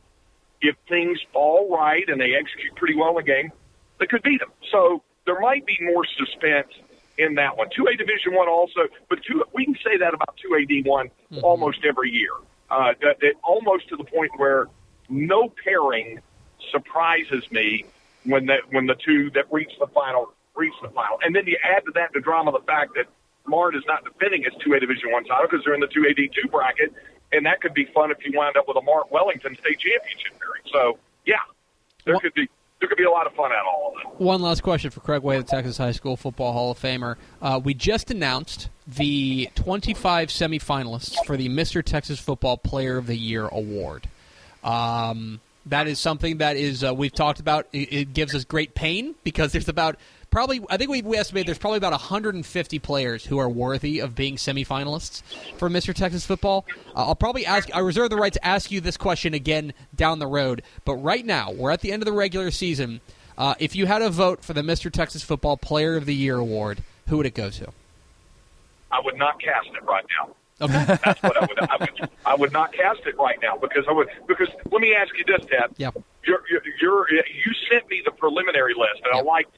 if 0.61 0.75
things 0.87 1.19
fall 1.33 1.75
right 1.75 2.07
and 2.07 2.19
they 2.19 2.35
execute 2.35 2.75
pretty 2.75 2.95
well 2.95 3.09
in 3.09 3.15
the 3.15 3.23
game 3.23 3.51
that 3.99 4.09
could 4.09 4.23
beat 4.23 4.39
them. 4.39 4.51
So 4.71 5.03
there 5.25 5.39
might 5.39 5.65
be 5.65 5.77
more 5.81 6.05
suspense 6.17 6.73
in 7.17 7.35
that 7.35 7.57
one. 7.57 7.67
2A 7.69 7.97
Division 7.97 8.33
One 8.33 8.47
also, 8.47 8.81
but 9.09 9.19
two, 9.23 9.43
we 9.53 9.65
can 9.65 9.75
say 9.75 9.97
that 9.97 10.13
about 10.13 10.37
2A 10.43 10.69
D1 10.69 11.09
almost 11.43 11.79
every 11.85 12.11
year. 12.11 12.31
Uh, 12.69 12.93
that, 13.01 13.19
that 13.19 13.33
almost 13.43 13.89
to 13.89 13.97
the 13.97 14.03
point 14.03 14.31
where 14.37 14.67
no 15.09 15.51
pairing 15.63 16.19
surprises 16.71 17.43
me 17.51 17.85
when 18.23 18.45
the 18.45 18.57
when 18.69 18.85
the 18.85 18.95
two 18.95 19.29
that 19.31 19.51
reach 19.51 19.71
the 19.79 19.87
final 19.87 20.31
reach 20.55 20.73
the 20.81 20.89
final. 20.89 21.17
And 21.23 21.35
then 21.35 21.47
you 21.47 21.57
add 21.63 21.85
to 21.85 21.91
that 21.95 22.11
the 22.13 22.19
drama 22.19 22.51
of 22.51 22.61
the 22.61 22.65
fact 22.65 22.93
that 22.95 23.05
Mart 23.47 23.75
is 23.75 23.83
not 23.87 24.03
defending 24.03 24.43
his 24.43 24.53
2A 24.65 24.79
Division 24.81 25.11
One 25.11 25.23
title 25.23 25.47
because 25.49 25.63
they're 25.65 25.73
in 25.73 25.79
the 25.79 25.87
2A 25.87 26.17
D2 26.17 26.51
bracket, 26.51 26.93
and 27.31 27.45
that 27.45 27.61
could 27.61 27.73
be 27.73 27.85
fun 27.93 28.11
if 28.11 28.17
you 28.23 28.31
wind 28.37 28.55
up 28.57 28.67
with 28.67 28.77
a 28.77 28.81
Mart 28.81 29.11
Wellington 29.11 29.55
state 29.59 29.79
championship 29.79 30.33
pairing. 30.39 30.63
So 30.71 30.97
yeah, 31.25 31.35
there 32.05 32.13
Well- 32.15 32.21
could 32.21 32.33
be 32.33 32.47
there 32.79 32.87
could 32.87 32.97
be 32.97 33.03
a 33.03 33.11
lot 33.11 33.27
of 33.27 33.33
fun 33.35 33.51
out 33.51 33.59
of 33.59 33.67
all 33.67 33.93
of 33.95 34.01
that. 34.11 34.19
One 34.19 34.41
last 34.41 34.63
question 34.63 34.89
for 34.89 35.01
Craig 35.01 35.21
Way, 35.21 35.37
the 35.37 35.43
Texas 35.43 35.77
High 35.77 35.91
School 35.91 36.17
Football 36.17 36.51
Hall 36.51 36.71
of 36.71 36.79
Famer. 36.79 37.15
Uh, 37.39 37.61
we 37.63 37.75
just 37.75 38.09
announced 38.09 38.69
the 38.87 39.49
25 39.53 40.29
semifinalists 40.29 41.15
for 41.27 41.37
the 41.37 41.47
Mr. 41.47 41.83
Texas 41.85 42.19
Football 42.19 42.57
Player 42.57 42.97
of 42.97 43.05
the 43.05 43.15
Year 43.15 43.47
award. 43.49 44.07
Um, 44.63 45.41
that 45.67 45.87
is 45.87 45.99
something 45.99 46.37
that 46.39 46.57
is 46.57 46.83
uh, 46.83 46.91
we've 46.91 47.13
talked 47.13 47.39
about. 47.39 47.67
It, 47.71 47.93
it 47.93 48.13
gives 48.13 48.33
us 48.33 48.45
great 48.45 48.73
pain 48.73 49.13
because 49.23 49.51
there's 49.51 49.69
about 49.69 49.97
probably 50.31 50.61
I 50.69 50.77
think 50.77 50.89
we, 50.89 51.01
we 51.03 51.17
estimate 51.17 51.45
there's 51.45 51.59
probably 51.59 51.77
about 51.77 51.91
150 51.91 52.79
players 52.79 53.25
who 53.25 53.37
are 53.37 53.49
worthy 53.49 53.99
of 53.99 54.15
being 54.15 54.37
semifinalists 54.37 55.21
for 55.57 55.69
Mr. 55.69 55.93
Texas 55.93 56.25
Football. 56.25 56.65
Uh, 56.95 57.05
I'll 57.07 57.15
probably 57.15 57.45
ask. 57.45 57.69
I 57.75 57.79
reserve 57.79 58.09
the 58.09 58.15
right 58.15 58.33
to 58.33 58.43
ask 58.45 58.71
you 58.71 58.81
this 58.81 58.97
question 58.97 59.33
again 59.35 59.73
down 59.95 60.17
the 60.19 60.27
road. 60.27 60.63
But 60.85 60.95
right 60.95 61.25
now, 61.25 61.51
we're 61.51 61.71
at 61.71 61.81
the 61.81 61.91
end 61.91 62.01
of 62.01 62.05
the 62.05 62.13
regular 62.13 62.49
season. 62.49 63.01
Uh, 63.37 63.55
if 63.59 63.75
you 63.75 63.85
had 63.85 64.01
a 64.01 64.09
vote 64.09 64.43
for 64.43 64.53
the 64.53 64.61
Mr. 64.61 64.91
Texas 64.91 65.23
Football 65.23 65.57
Player 65.57 65.95
of 65.95 66.05
the 66.05 66.15
Year 66.15 66.37
award, 66.37 66.83
who 67.07 67.17
would 67.17 67.25
it 67.25 67.33
go 67.35 67.49
to? 67.49 67.71
I 68.91 68.99
would 69.03 69.17
not 69.17 69.39
cast 69.41 69.67
it 69.67 69.83
right 69.83 70.05
now. 70.19 70.35
Okay. 70.59 70.97
That's 71.03 71.23
what 71.23 71.37
I 71.37 71.41
would. 71.41 71.59
I 71.59 71.77
would. 71.79 72.09
I 72.25 72.35
would 72.35 72.53
not 72.53 72.71
cast 72.73 72.99
it 73.07 73.17
right 73.17 73.37
now 73.41 73.57
because 73.57 73.85
I 73.87 73.93
would. 73.93 74.09
Because 74.27 74.49
let 74.71 74.81
me 74.81 74.93
ask 74.93 75.09
you 75.17 75.23
this, 75.25 75.45
Dad. 75.49 75.71
Yeah. 75.77 75.89
You're, 76.23 76.41
you're, 76.49 76.61
you're, 76.79 77.07
you 77.15 77.51
sent 77.71 77.89
me 77.89 78.01
the 78.05 78.11
preliminary 78.11 78.73
list, 78.75 79.01
and 79.03 79.13
I 79.13 79.17
Yep. 79.17 79.25
liked 79.25 79.57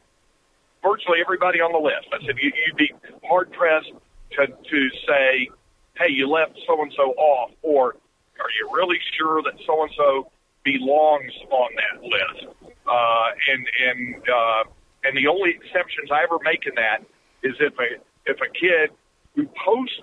virtually 0.84 1.19
everybody 1.22 1.62
on 1.62 1.72
the 1.72 1.80
list. 1.80 2.08
I 2.12 2.24
said 2.26 2.36
you, 2.39 2.52
you'd 2.67 2.78
be 2.78 2.91
hard 3.24 3.52
pressed 3.52 3.91
to 4.38 4.48
to 4.48 4.89
say, 5.08 5.50
"Hey, 5.96 6.12
you 6.12 6.28
left 6.30 6.60
so 6.67 6.82
and 6.82 6.93
so 6.96 7.12
off," 7.13 7.52
or 7.62 7.96
"Are 8.39 8.52
you 8.60 8.69
really 8.76 9.00
sure 9.17 9.41
that 9.43 9.54
so 9.65 9.84
and 9.84 9.91
so 9.96 10.32
belongs 10.63 11.34
on 11.50 11.69
that 11.76 12.04
list?" 12.04 12.56
Uh, 12.86 13.30
and 13.48 13.67
and 13.88 14.30
uh, 14.30 14.63
and 15.06 15.17
the 15.17 15.28
only 15.28 15.52
exceptions 15.52 16.12
I 16.12 16.24
ever 16.24 16.38
make 16.43 16.65
in 16.67 16.76
that 16.76 17.00
is 17.41 17.56
if 17.60 17.74
a 17.80 18.00
if 18.26 18.38
a 18.41 18.50
kid 18.54 18.91
who 19.36 19.48
posts 19.65 20.02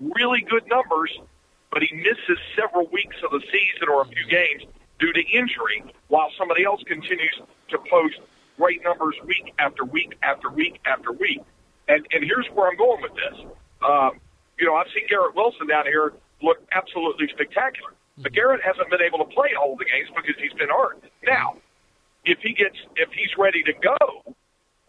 really 0.00 0.42
good 0.42 0.66
numbers, 0.68 1.16
but 1.72 1.82
he 1.82 1.94
misses 1.96 2.38
several 2.54 2.86
weeks 2.92 3.16
of 3.24 3.30
the 3.30 3.40
season 3.40 3.88
or 3.88 4.02
a 4.02 4.06
few 4.06 4.26
games 4.28 4.64
due 4.98 5.12
to 5.12 5.20
injury, 5.20 5.82
while 6.08 6.30
somebody 6.38 6.64
else 6.64 6.82
continues 6.86 7.40
to 7.68 7.78
post 7.90 8.20
great 8.56 8.82
numbers 8.82 9.14
week 9.24 9.54
after 9.58 9.84
week 9.84 10.16
after 10.22 10.50
week 10.50 10.80
after 10.84 11.12
week. 11.12 11.42
And 11.88 12.06
and 12.12 12.24
here's 12.24 12.46
where 12.54 12.68
I'm 12.70 12.76
going 12.76 13.02
with 13.02 13.14
this. 13.14 13.46
Um, 13.86 14.20
you 14.58 14.66
know, 14.66 14.74
I've 14.74 14.88
seen 14.94 15.06
Garrett 15.08 15.34
Wilson 15.34 15.66
down 15.66 15.86
here 15.86 16.12
look 16.42 16.58
absolutely 16.72 17.28
spectacular. 17.28 17.92
But 18.18 18.32
Garrett 18.32 18.62
hasn't 18.64 18.88
been 18.90 19.02
able 19.02 19.18
to 19.18 19.28
play 19.34 19.50
all 19.60 19.76
the 19.76 19.84
games 19.84 20.08
because 20.14 20.40
he's 20.40 20.52
been 20.54 20.70
hurt. 20.70 21.02
Now, 21.24 21.56
if 22.24 22.38
he 22.40 22.54
gets 22.54 22.76
if 22.96 23.10
he's 23.12 23.36
ready 23.38 23.62
to 23.64 23.72
go, 23.72 24.34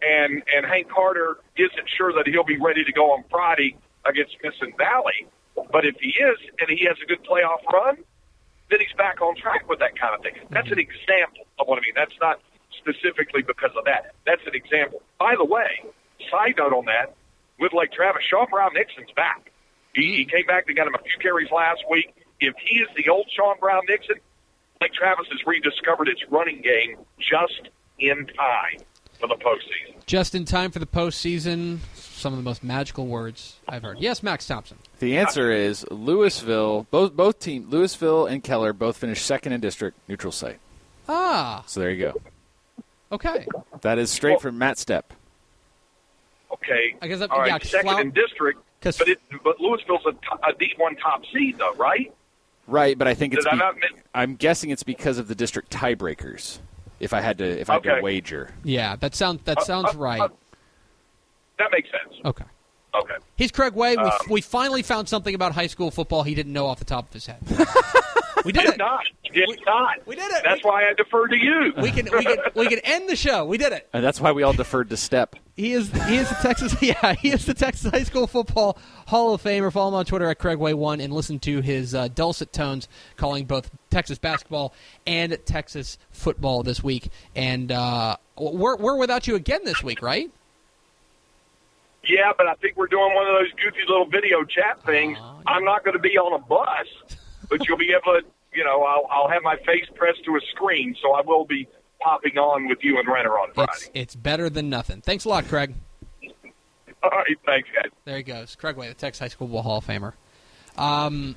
and 0.00 0.42
and 0.54 0.64
Hank 0.66 0.88
Carter 0.88 1.36
isn't 1.56 1.88
sure 1.96 2.12
that 2.14 2.26
he'll 2.26 2.44
be 2.44 2.58
ready 2.58 2.84
to 2.84 2.92
go 2.92 3.12
on 3.12 3.24
Friday 3.30 3.76
against 4.06 4.36
Smithson 4.40 4.72
Valley, 4.78 5.28
but 5.70 5.84
if 5.84 5.96
he 6.00 6.08
is 6.08 6.38
and 6.60 6.70
he 6.70 6.86
has 6.86 6.96
a 7.02 7.06
good 7.06 7.22
playoff 7.24 7.60
run, 7.72 7.98
then 8.70 8.80
he's 8.80 8.96
back 8.96 9.20
on 9.20 9.36
track 9.36 9.68
with 9.68 9.78
that 9.80 9.98
kind 9.98 10.14
of 10.14 10.22
thing. 10.22 10.34
That's 10.50 10.70
an 10.70 10.78
example 10.78 11.44
of 11.58 11.66
what 11.66 11.78
I 11.78 11.82
mean. 11.82 11.94
That's 11.94 12.16
not 12.20 12.40
specifically 12.78 13.42
because 13.42 13.70
of 13.76 13.84
that. 13.84 14.14
That's 14.26 14.42
an 14.46 14.54
example. 14.54 15.02
By 15.18 15.34
the 15.36 15.44
way, 15.44 15.82
side 16.30 16.54
note 16.56 16.72
on 16.72 16.86
that, 16.86 17.14
with 17.58 17.72
Lake 17.72 17.92
Travis, 17.92 18.22
Shaw, 18.30 18.46
Brown 18.46 18.70
Nixon's 18.74 19.10
back. 19.16 19.50
He, 19.94 20.16
he 20.16 20.24
came 20.24 20.46
back. 20.46 20.66
They 20.66 20.74
got 20.74 20.86
him 20.86 20.94
a 20.94 21.02
few 21.02 21.18
carries 21.20 21.50
last 21.50 21.82
week. 21.90 22.14
If 22.40 22.54
he 22.64 22.78
is 22.78 22.88
the 22.96 23.10
old 23.10 23.26
Sean 23.34 23.56
Brown 23.58 23.82
Nixon, 23.88 24.16
Lake 24.80 24.92
Travis 24.92 25.26
has 25.30 25.40
rediscovered 25.46 26.08
its 26.08 26.20
running 26.30 26.62
game 26.62 26.98
just 27.18 27.68
in 27.98 28.26
time 28.26 28.78
for 29.20 29.26
the 29.26 29.34
postseason. 29.34 30.04
Just 30.06 30.34
in 30.36 30.44
time 30.44 30.70
for 30.70 30.78
the 30.78 30.86
postseason. 30.86 31.78
Some 31.94 32.32
of 32.32 32.36
the 32.38 32.42
most 32.44 32.64
magical 32.64 33.06
words 33.06 33.56
I've 33.68 33.82
heard. 33.82 33.98
Yes, 34.00 34.22
Max 34.22 34.46
Thompson. 34.46 34.78
The 34.98 35.18
answer 35.18 35.52
is 35.52 35.84
Lewisville. 35.90 36.86
Both 36.90 37.14
both 37.14 37.38
team 37.38 37.70
Lewisville 37.70 38.30
and 38.30 38.42
Keller 38.42 38.72
both 38.72 38.96
finished 38.96 39.24
second 39.24 39.52
in 39.52 39.60
district 39.60 39.96
neutral 40.08 40.32
site. 40.32 40.58
Ah, 41.08 41.62
So 41.66 41.80
there 41.80 41.90
you 41.90 42.12
go. 42.12 42.14
Okay. 43.10 43.46
That 43.80 43.98
is 43.98 44.10
straight 44.10 44.40
from 44.40 44.58
Matt 44.58 44.76
Stepp. 44.76 45.04
Okay. 46.52 46.96
I 47.00 47.08
guess 47.08 47.18
that- 47.20 47.30
All 47.30 47.38
right. 47.40 47.48
yeah, 47.48 47.58
'cause 47.58 47.70
second 47.70 47.88
Flower- 47.90 48.00
in 48.02 48.10
district, 48.10 48.60
But 48.82 49.08
it, 49.08 49.20
but 49.44 49.58
Lewisville's 49.60 50.04
a, 50.06 50.12
to- 50.12 50.48
a 50.48 50.52
D1 50.54 50.98
top 51.00 51.22
seed, 51.32 51.58
though, 51.58 51.72
right? 51.74 52.12
Right, 52.66 52.96
but 52.98 53.08
I 53.08 53.14
think 53.14 53.32
it's. 53.34 53.44
Did 53.44 53.58
Be- 53.58 53.88
I 54.14 54.22
am 54.22 54.36
guessing 54.36 54.70
it's 54.70 54.82
because 54.82 55.18
of 55.18 55.26
the 55.28 55.34
district 55.34 55.70
tiebreakers. 55.70 56.58
If 57.00 57.14
I 57.14 57.20
had 57.20 57.38
to, 57.38 57.44
if 57.60 57.70
I 57.70 57.74
had 57.74 57.82
to 57.84 58.00
wager, 58.02 58.50
Yeah, 58.64 58.96
that 58.96 59.14
sounds 59.14 59.42
that 59.44 59.58
Uh, 59.58 59.64
sounds 59.64 59.94
uh, 59.94 59.98
right. 59.98 60.20
uh, 60.20 60.28
That 61.58 61.70
makes 61.72 61.88
sense. 61.90 62.20
Okay. 62.24 62.44
Okay. 62.94 63.14
He's 63.36 63.50
Craig 63.52 63.74
Way. 63.74 63.96
We, 63.96 64.02
Um, 64.02 64.10
we 64.28 64.40
finally 64.40 64.82
found 64.82 65.08
something 65.08 65.34
about 65.34 65.52
high 65.52 65.66
school 65.68 65.90
football 65.90 66.22
he 66.24 66.34
didn't 66.34 66.52
know 66.52 66.66
off 66.66 66.78
the 66.78 66.84
top 66.84 67.06
of 67.08 67.12
his 67.12 67.26
head. 67.26 67.38
we 68.48 68.52
did 68.52 68.62
Did 68.64 68.74
it. 68.74 68.78
not. 68.78 69.04
Did 69.30 69.46
not. 69.66 70.06
we 70.06 70.16
did 70.16 70.30
it. 70.32 70.42
That's 70.42 70.64
We- 70.64 70.70
why 70.70 70.88
I 70.88 70.94
deferred 70.94 71.28
to 71.32 71.36
you. 71.36 71.74
We 71.82 71.90
can 71.90 72.08
we 72.10 72.24
can 72.24 72.38
we 72.54 72.66
can 72.66 72.78
end 72.78 73.06
the 73.08 73.14
show. 73.14 73.44
We 73.44 73.58
did 73.58 73.72
it. 73.74 73.86
and 73.92 74.02
that's 74.02 74.20
why 74.22 74.32
we 74.32 74.42
all 74.42 74.54
deferred 74.54 74.88
to 74.88 74.96
Stepp. 74.96 75.34
He 75.54 75.72
is 75.74 75.90
he 76.06 76.16
is 76.16 76.28
the 76.30 76.36
Texas 76.36 76.74
yeah 76.82 77.12
he 77.12 77.28
is 77.30 77.44
the 77.44 77.52
Texas 77.52 77.90
High 77.90 78.04
School 78.04 78.26
Football 78.26 78.78
Hall 79.08 79.34
of 79.34 79.42
Famer. 79.42 79.70
Follow 79.70 79.88
him 79.88 79.94
on 79.96 80.04
Twitter 80.06 80.30
at 80.30 80.38
CraigWay1 80.38 81.02
and 81.04 81.12
listen 81.12 81.38
to 81.40 81.60
his 81.60 81.94
uh, 81.94 82.08
dulcet 82.08 82.52
tones 82.54 82.88
calling 83.18 83.44
both 83.44 83.70
Texas 83.90 84.16
basketball 84.18 84.72
and 85.06 85.36
Texas 85.44 85.98
football 86.10 86.62
this 86.62 86.82
week. 86.82 87.10
And 87.36 87.70
uh, 87.70 88.16
we're 88.38 88.76
we're 88.76 88.96
without 88.96 89.26
you 89.26 89.34
again 89.34 89.60
this 89.64 89.82
week, 89.82 90.00
right? 90.00 90.30
Yeah, 92.04 92.32
but 92.38 92.46
I 92.46 92.54
think 92.54 92.76
we're 92.76 92.86
doing 92.86 93.14
one 93.14 93.26
of 93.26 93.34
those 93.34 93.52
goofy 93.62 93.80
little 93.86 94.06
video 94.06 94.42
chat 94.44 94.82
things. 94.86 95.18
Aw, 95.20 95.40
I'm 95.46 95.64
not 95.64 95.84
going 95.84 95.94
to 95.96 96.00
be 96.02 96.16
on 96.16 96.32
a 96.32 96.38
bus, 96.38 96.86
but 97.50 97.66
you'll 97.68 97.76
be 97.76 97.90
able 97.92 98.20
to, 98.20 98.26
you 98.52 98.64
know, 98.64 98.82
I'll, 98.82 99.06
I'll 99.10 99.28
have 99.28 99.42
my 99.42 99.56
face 99.56 99.86
pressed 99.94 100.24
to 100.24 100.36
a 100.36 100.40
screen, 100.52 100.96
so 101.00 101.12
I 101.12 101.22
will 101.22 101.44
be 101.44 101.68
popping 102.00 102.38
on 102.38 102.68
with 102.68 102.78
you 102.82 102.98
and 102.98 103.08
Renner 103.08 103.38
on 103.38 103.52
Friday. 103.52 103.70
It's 103.72 103.90
it's 103.94 104.14
better 104.14 104.48
than 104.48 104.68
nothing. 104.70 105.00
Thanks 105.00 105.24
a 105.24 105.28
lot, 105.28 105.46
Craig. 105.46 105.74
All 107.02 107.10
right, 107.10 107.38
thanks, 107.46 107.68
guys. 107.74 107.90
There 108.04 108.16
he 108.16 108.22
goes, 108.22 108.56
Craig 108.56 108.76
Way, 108.76 108.88
the 108.88 108.94
Texas 108.94 109.20
High 109.20 109.28
School 109.28 109.62
Hall 109.62 109.78
of 109.78 109.86
Famer. 109.86 110.14
Um, 110.76 111.36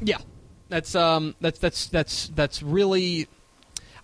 yeah, 0.00 0.18
that's 0.68 0.94
um, 0.94 1.34
that's 1.40 1.58
that's 1.58 1.86
that's 1.88 2.28
that's 2.28 2.62
really. 2.62 3.28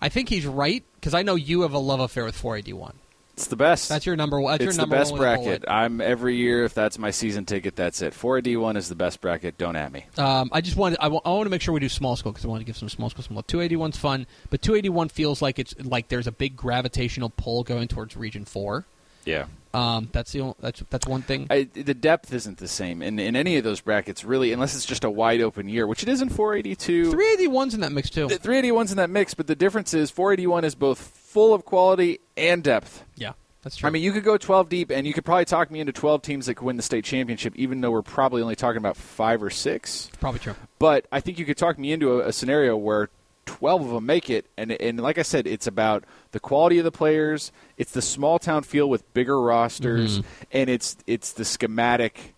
I 0.01 0.09
think 0.09 0.29
he's 0.29 0.47
right 0.47 0.83
because 0.95 1.13
I 1.13 1.21
know 1.21 1.35
you 1.35 1.61
have 1.61 1.73
a 1.73 1.77
love 1.77 1.99
affair 1.99 2.25
with 2.25 2.35
481. 2.35 2.95
It's 3.33 3.47
the 3.47 3.55
best. 3.55 3.89
That's 3.89 4.05
your 4.05 4.15
number 4.15 4.39
one. 4.39 4.53
That's 4.53 4.65
it's 4.65 4.77
your 4.77 4.85
the 4.85 4.91
best 4.91 5.11
one 5.11 5.21
bracket. 5.21 5.63
I'm 5.67 6.01
every 6.01 6.35
year. 6.35 6.63
If 6.63 6.73
that's 6.73 6.99
my 6.99 7.11
season 7.11 7.45
ticket, 7.45 7.75
that's 7.75 8.01
it. 8.01 8.13
Four 8.13 8.41
D 8.41 8.57
one 8.57 8.77
is 8.77 8.89
the 8.89 8.95
best 8.95 9.21
bracket. 9.21 9.57
Don't 9.57 9.75
at 9.75 9.91
me. 9.91 10.05
Um, 10.17 10.49
I 10.51 10.61
just 10.61 10.77
wanted. 10.77 10.99
I 11.01 11.07
want 11.07 11.45
to 11.45 11.49
make 11.49 11.61
sure 11.61 11.73
we 11.73 11.79
do 11.79 11.89
small 11.89 12.15
school 12.15 12.31
because 12.31 12.45
I 12.45 12.49
want 12.49 12.61
to 12.61 12.65
give 12.65 12.77
some 12.77 12.89
small 12.89 13.09
school 13.09 13.23
some 13.23 13.35
love. 13.35 13.47
281's 13.47 13.97
fun, 13.97 14.27
but 14.49 14.61
281 14.61 15.09
feels 15.09 15.41
like 15.41 15.59
it's 15.59 15.73
like 15.79 16.09
there's 16.09 16.27
a 16.27 16.31
big 16.31 16.55
gravitational 16.55 17.29
pull 17.29 17.63
going 17.63 17.87
towards 17.87 18.15
Region 18.15 18.45
Four. 18.45 18.85
Yeah. 19.25 19.45
Um, 19.73 20.09
that's 20.11 20.33
the 20.33 20.41
only, 20.41 20.55
that's 20.59 20.83
that's 20.89 21.07
one 21.07 21.21
thing. 21.21 21.47
I, 21.49 21.63
the 21.73 21.93
depth 21.93 22.33
isn't 22.33 22.57
the 22.57 22.67
same 22.67 23.01
in 23.01 23.19
in 23.19 23.37
any 23.37 23.55
of 23.55 23.63
those 23.63 23.79
brackets, 23.79 24.25
really, 24.25 24.51
unless 24.51 24.75
it's 24.75 24.85
just 24.85 25.05
a 25.05 25.09
wide 25.09 25.39
open 25.39 25.69
year, 25.69 25.87
which 25.87 26.03
it 26.03 26.09
is 26.09 26.21
in 26.21 26.27
482. 26.29 27.13
381's 27.13 27.73
in 27.73 27.79
that 27.81 27.93
mix 27.93 28.09
too. 28.09 28.27
The 28.27 28.37
381's 28.37 28.91
in 28.91 28.97
that 28.97 29.09
mix, 29.09 29.33
but 29.33 29.47
the 29.47 29.55
difference 29.55 29.93
is 29.93 30.11
481 30.11 30.65
is 30.65 30.75
both 30.75 30.99
full 31.31 31.53
of 31.53 31.65
quality 31.65 32.19
and 32.37 32.63
depth. 32.63 33.03
yeah, 33.15 33.33
that's 33.63 33.77
true. 33.77 33.87
I 33.87 33.91
mean, 33.91 34.03
you 34.03 34.11
could 34.11 34.23
go 34.23 34.37
12 34.37 34.69
deep, 34.69 34.91
and 34.91 35.05
you 35.07 35.13
could 35.13 35.25
probably 35.25 35.45
talk 35.45 35.71
me 35.71 35.79
into 35.79 35.91
12 35.93 36.21
teams 36.21 36.45
that 36.47 36.55
could 36.55 36.65
win 36.65 36.77
the 36.77 36.83
state 36.83 37.05
championship, 37.05 37.53
even 37.55 37.81
though 37.81 37.91
we're 37.91 38.01
probably 38.01 38.41
only 38.41 38.55
talking 38.55 38.77
about 38.77 38.97
five 38.97 39.41
or 39.43 39.49
six. 39.49 40.09
probably 40.19 40.39
true. 40.39 40.55
But 40.79 41.05
I 41.11 41.19
think 41.21 41.39
you 41.39 41.45
could 41.45 41.57
talk 41.57 41.77
me 41.79 41.91
into 41.91 42.19
a, 42.21 42.27
a 42.29 42.33
scenario 42.33 42.75
where 42.75 43.09
12 43.45 43.81
of 43.85 43.89
them 43.91 44.05
make 44.05 44.29
it, 44.29 44.45
and 44.57 44.71
and 44.71 44.99
like 44.99 45.17
I 45.17 45.23
said, 45.23 45.47
it's 45.47 45.67
about 45.67 46.03
the 46.31 46.39
quality 46.39 46.77
of 46.77 46.83
the 46.85 46.91
players, 46.91 47.51
it's 47.77 47.91
the 47.91 48.01
small 48.01 48.39
town 48.39 48.63
feel 48.63 48.89
with 48.89 49.11
bigger 49.13 49.39
rosters, 49.41 50.19
Mm-hmm. 50.19 50.27
and 50.51 50.69
it's 50.69 50.95
it's 51.07 51.33
the 51.33 51.43
schematic 51.45 52.33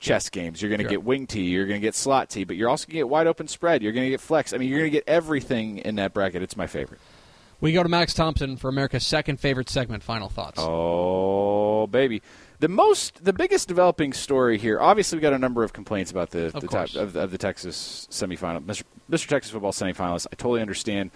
chess 0.00 0.28
games. 0.30 0.60
You're 0.62 0.68
going 0.68 0.78
to 0.78 0.84
Sure. 0.84 0.90
get 0.90 1.02
Wing-T, 1.04 1.40
you're 1.42 1.66
going 1.66 1.80
to 1.80 1.84
get 1.86 1.94
Slot-T, 1.94 2.44
but 2.44 2.56
you're 2.56 2.68
also 2.68 2.86
going 2.86 2.92
to 2.94 2.98
get 2.98 3.08
wide 3.08 3.26
open 3.26 3.48
spread. 3.48 3.82
You're 3.82 3.90
going 3.92 4.06
to 4.06 4.10
get 4.10 4.20
flex. 4.20 4.52
I 4.52 4.56
mean, 4.58 4.68
you're 4.68 4.78
going 4.78 4.90
to 4.92 4.96
get 4.96 5.04
everything 5.08 5.78
in 5.78 5.96
that 5.96 6.12
bracket. 6.14 6.40
It's 6.42 6.56
my 6.56 6.66
favorite. 6.68 7.00
We 7.60 7.72
go 7.72 7.82
to 7.82 7.88
Max 7.88 8.14
Thompson 8.14 8.56
for 8.56 8.68
America's 8.68 9.04
second 9.04 9.40
favorite 9.40 9.68
segment. 9.68 10.02
Final 10.04 10.28
thoughts. 10.28 10.60
Oh, 10.60 11.86
baby. 11.88 12.22
The 12.60 12.68
most, 12.68 13.24
the 13.24 13.32
biggest 13.32 13.68
developing 13.68 14.12
story 14.12 14.58
here. 14.58 14.80
Obviously, 14.80 15.18
we 15.18 15.22
got 15.22 15.32
a 15.32 15.38
number 15.38 15.64
of 15.64 15.72
complaints 15.72 16.10
about 16.10 16.30
the, 16.30 16.46
Of 16.46 16.60
the 16.60 16.68
top 16.68 16.94
of, 16.94 17.16
of 17.16 17.30
the 17.30 17.38
Texas 17.38 18.06
semifinal, 18.10 18.64
Mr. 18.64 18.82
Mr. 19.10 19.26
Texas 19.26 19.52
football 19.52 19.72
semifinalist. 19.72 20.26
I 20.32 20.36
totally 20.36 20.60
understand. 20.60 21.10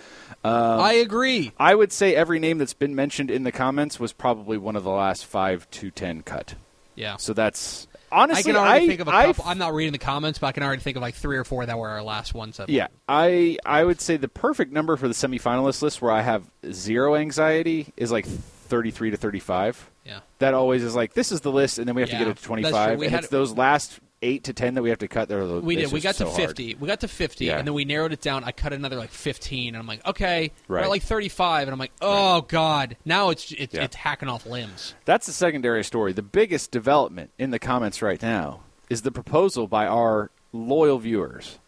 Um, 0.45 0.81
I 0.81 0.95
agree. 0.95 1.53
I 1.59 1.75
would 1.75 1.93
say 1.93 2.15
every 2.15 2.39
name 2.39 2.59
that's 2.59 2.75
been 2.75 2.95
mentioned 2.95 3.31
in 3.31 3.43
the 3.43 3.53
comments 3.53 4.01
was 4.01 4.13
probably 4.13 4.57
one 4.57 4.77
of 4.77 4.85
the 4.85 4.91
last 4.91 5.27
five 5.27 5.69
to 5.73 5.91
ten 5.91 6.23
cut. 6.23 6.55
Yeah. 6.95 7.17
So 7.17 7.33
that's 7.35 7.87
honestly, 8.13 8.53
I 8.53 8.55
can 8.55 8.57
already 8.57 8.85
I- 8.85 8.89
think 8.89 9.01
of 9.01 9.09
a 9.09 9.11
I- 9.11 9.25
couple. 9.27 9.45
I'm 9.47 9.59
not 9.59 9.75
reading 9.75 9.93
the 9.93 9.99
comments, 9.99 10.39
but 10.39 10.47
I 10.49 10.53
can 10.53 10.63
already 10.63 10.83
think 10.83 10.97
of 10.97 11.03
like 11.03 11.15
three 11.15 11.37
or 11.37 11.45
four 11.45 11.65
that 11.67 11.79
were 11.79 11.89
our 11.89 12.03
last 12.03 12.35
ones. 12.35 12.59
That 12.59 12.69
Yeah, 12.69 12.89
I 13.09 13.57
I 13.67 13.85
would 13.85 14.01
say 14.01 14.17
the 14.17 14.29
perfect 14.29 14.73
number 14.73 14.97
for 14.97 15.09
the 15.09 15.15
semifinalist 15.15 15.83
list 15.83 16.03
where 16.03 16.13
I 16.13 16.21
have 16.23 16.45
zero 16.71 17.15
anxiety 17.17 17.93
is 17.97 18.13
like 18.13 18.27
thirty 18.27 18.91
three 18.91 19.11
to 19.11 19.17
thirty 19.17 19.41
five. 19.41 19.89
Yeah. 20.05 20.21
That 20.41 20.55
always 20.55 20.83
is 20.83 20.95
like 20.95 21.15
this 21.15 21.31
is 21.33 21.41
the 21.43 21.53
list, 21.53 21.79
and 21.79 21.87
then 21.89 21.95
we 21.95 22.03
have 22.03 22.11
Yeah, 22.11 22.19
to 22.19 22.25
get 22.25 22.29
it 22.31 22.31
to 22.31 22.35
that's 22.35 22.47
twenty 22.47 22.63
true. 22.63 22.73
We 22.99 23.07
And 23.07 23.15
had- 23.15 23.25
it's 23.25 23.31
those 23.31 23.53
last 23.57 23.99
eight 24.23 24.45
to 24.45 24.53
ten 24.53 24.75
that 24.75 24.83
we 24.83 24.89
have 24.91 24.99
to 25.01 25.09
cut. 25.09 25.29
That 25.29 25.39
are 25.39 25.47
the, 25.47 25.61
We 25.61 25.77
did. 25.77 25.93
We 25.93 26.01
got 26.01 26.11
just 26.17 26.19
to 26.19 26.25
so 26.27 26.31
hard. 26.31 26.49
50. 26.49 26.77
We 26.77 26.87
got 26.89 27.01
to 27.01 27.09
50, 27.09 27.45
Yeah. 27.47 27.59
and 27.59 27.67
then 27.67 27.75
we 27.75 27.85
narrowed 27.85 28.13
it 28.13 28.21
down. 28.21 28.45
I 28.45 28.53
cut 28.53 28.73
another 28.73 28.97
like 28.97 29.11
15, 29.11 29.75
and 29.75 29.77
I'm 29.77 29.87
like, 29.87 30.07
okay, 30.07 30.53
we're 30.69 30.77
Right. 30.77 30.85
at 30.85 30.91
like 30.91 31.03
35, 31.03 31.69
and 31.69 31.73
I'm 31.73 31.79
like, 31.79 31.93
oh 32.01 32.43
god, 32.43 32.97
now 33.05 33.31
it's 33.31 33.53
it's, 33.53 33.75
Yeah. 33.75 33.83
it's 33.85 33.97
hacking 33.97 34.29
off 34.29 34.47
limbs. 34.47 34.95
That's 35.05 35.27
the 35.27 35.33
secondary 35.33 35.85
story. 35.85 36.13
The 36.13 36.23
biggest 36.23 36.71
development 36.71 37.31
in 37.39 37.51
the 37.51 37.59
comments 37.59 38.01
right 38.03 38.21
now 38.23 38.61
is 38.89 39.03
the 39.03 39.13
proposal 39.13 39.67
by 39.67 39.87
our 39.87 40.31
loyal 40.53 40.99
viewers 40.99 41.59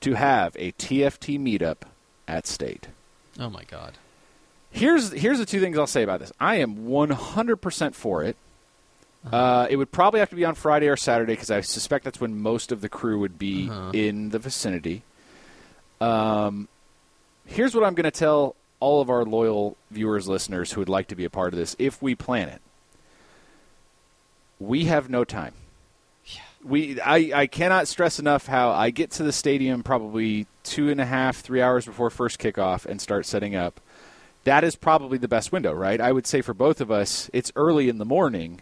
to 0.00 0.14
have 0.14 0.56
a 0.58 0.72
TFT 0.72 1.38
meetup 1.38 1.82
at 2.28 2.46
State. 2.46 2.88
Oh 3.38 3.48
my 3.48 3.62
god. 3.64 3.94
Here's 4.70 5.12
here's 5.12 5.38
the 5.38 5.46
two 5.46 5.60
things 5.60 5.76
I'll 5.78 5.86
say 5.86 6.02
about 6.02 6.20
this. 6.20 6.32
I 6.40 6.56
am 6.56 6.86
100% 6.88 7.94
for 7.94 8.22
it. 8.24 8.36
Uh, 9.30 9.66
it 9.70 9.76
would 9.76 9.92
probably 9.92 10.20
have 10.20 10.30
to 10.30 10.36
be 10.36 10.44
on 10.44 10.54
Friday 10.54 10.88
or 10.88 10.96
Saturday 10.96 11.34
because 11.34 11.50
I 11.50 11.60
suspect 11.60 12.04
that's 12.04 12.20
when 12.20 12.40
most 12.40 12.72
of 12.72 12.80
the 12.80 12.88
crew 12.88 13.20
would 13.20 13.38
be 13.38 13.68
Uh-huh. 13.70 13.90
in 13.94 14.30
the 14.30 14.38
vicinity. 14.38 15.02
Um, 16.00 16.68
here's 17.46 17.74
what 17.74 17.84
I'm 17.84 17.94
going 17.94 18.04
to 18.04 18.10
tell 18.10 18.56
all 18.80 19.00
of 19.00 19.08
our 19.10 19.24
loyal 19.24 19.76
viewers, 19.92 20.26
listeners 20.28 20.72
who 20.72 20.80
would 20.80 20.88
like 20.88 21.06
to 21.08 21.14
be 21.14 21.24
a 21.24 21.30
part 21.30 21.52
of 21.52 21.58
this. 21.58 21.76
If 21.78 22.02
we 22.02 22.16
plan 22.16 22.48
it, 22.48 22.60
we 24.58 24.86
have 24.86 25.08
no 25.08 25.24
time. 25.24 25.54
We 26.64 27.00
I, 27.00 27.30
I 27.34 27.46
cannot 27.48 27.88
stress 27.88 28.20
enough 28.20 28.46
how 28.46 28.70
I 28.70 28.90
get 28.90 29.10
to 29.12 29.24
the 29.24 29.32
stadium 29.32 29.82
probably 29.82 30.46
two 30.62 30.90
and 30.90 31.00
a 31.00 31.04
half, 31.06 31.38
three 31.38 31.60
hours 31.60 31.86
before 31.86 32.08
first 32.10 32.38
kickoff 32.38 32.86
and 32.86 33.00
start 33.00 33.26
setting 33.26 33.56
up. 33.56 33.80
That 34.44 34.62
is 34.62 34.76
probably 34.76 35.18
the 35.18 35.26
best 35.28 35.50
window, 35.50 35.72
right? 35.72 36.00
I 36.00 36.12
would 36.12 36.26
say 36.26 36.40
for 36.40 36.54
both 36.54 36.80
of 36.80 36.90
us, 36.90 37.28
it's 37.32 37.50
early 37.56 37.88
in 37.88 37.98
the 37.98 38.04
morning. 38.04 38.60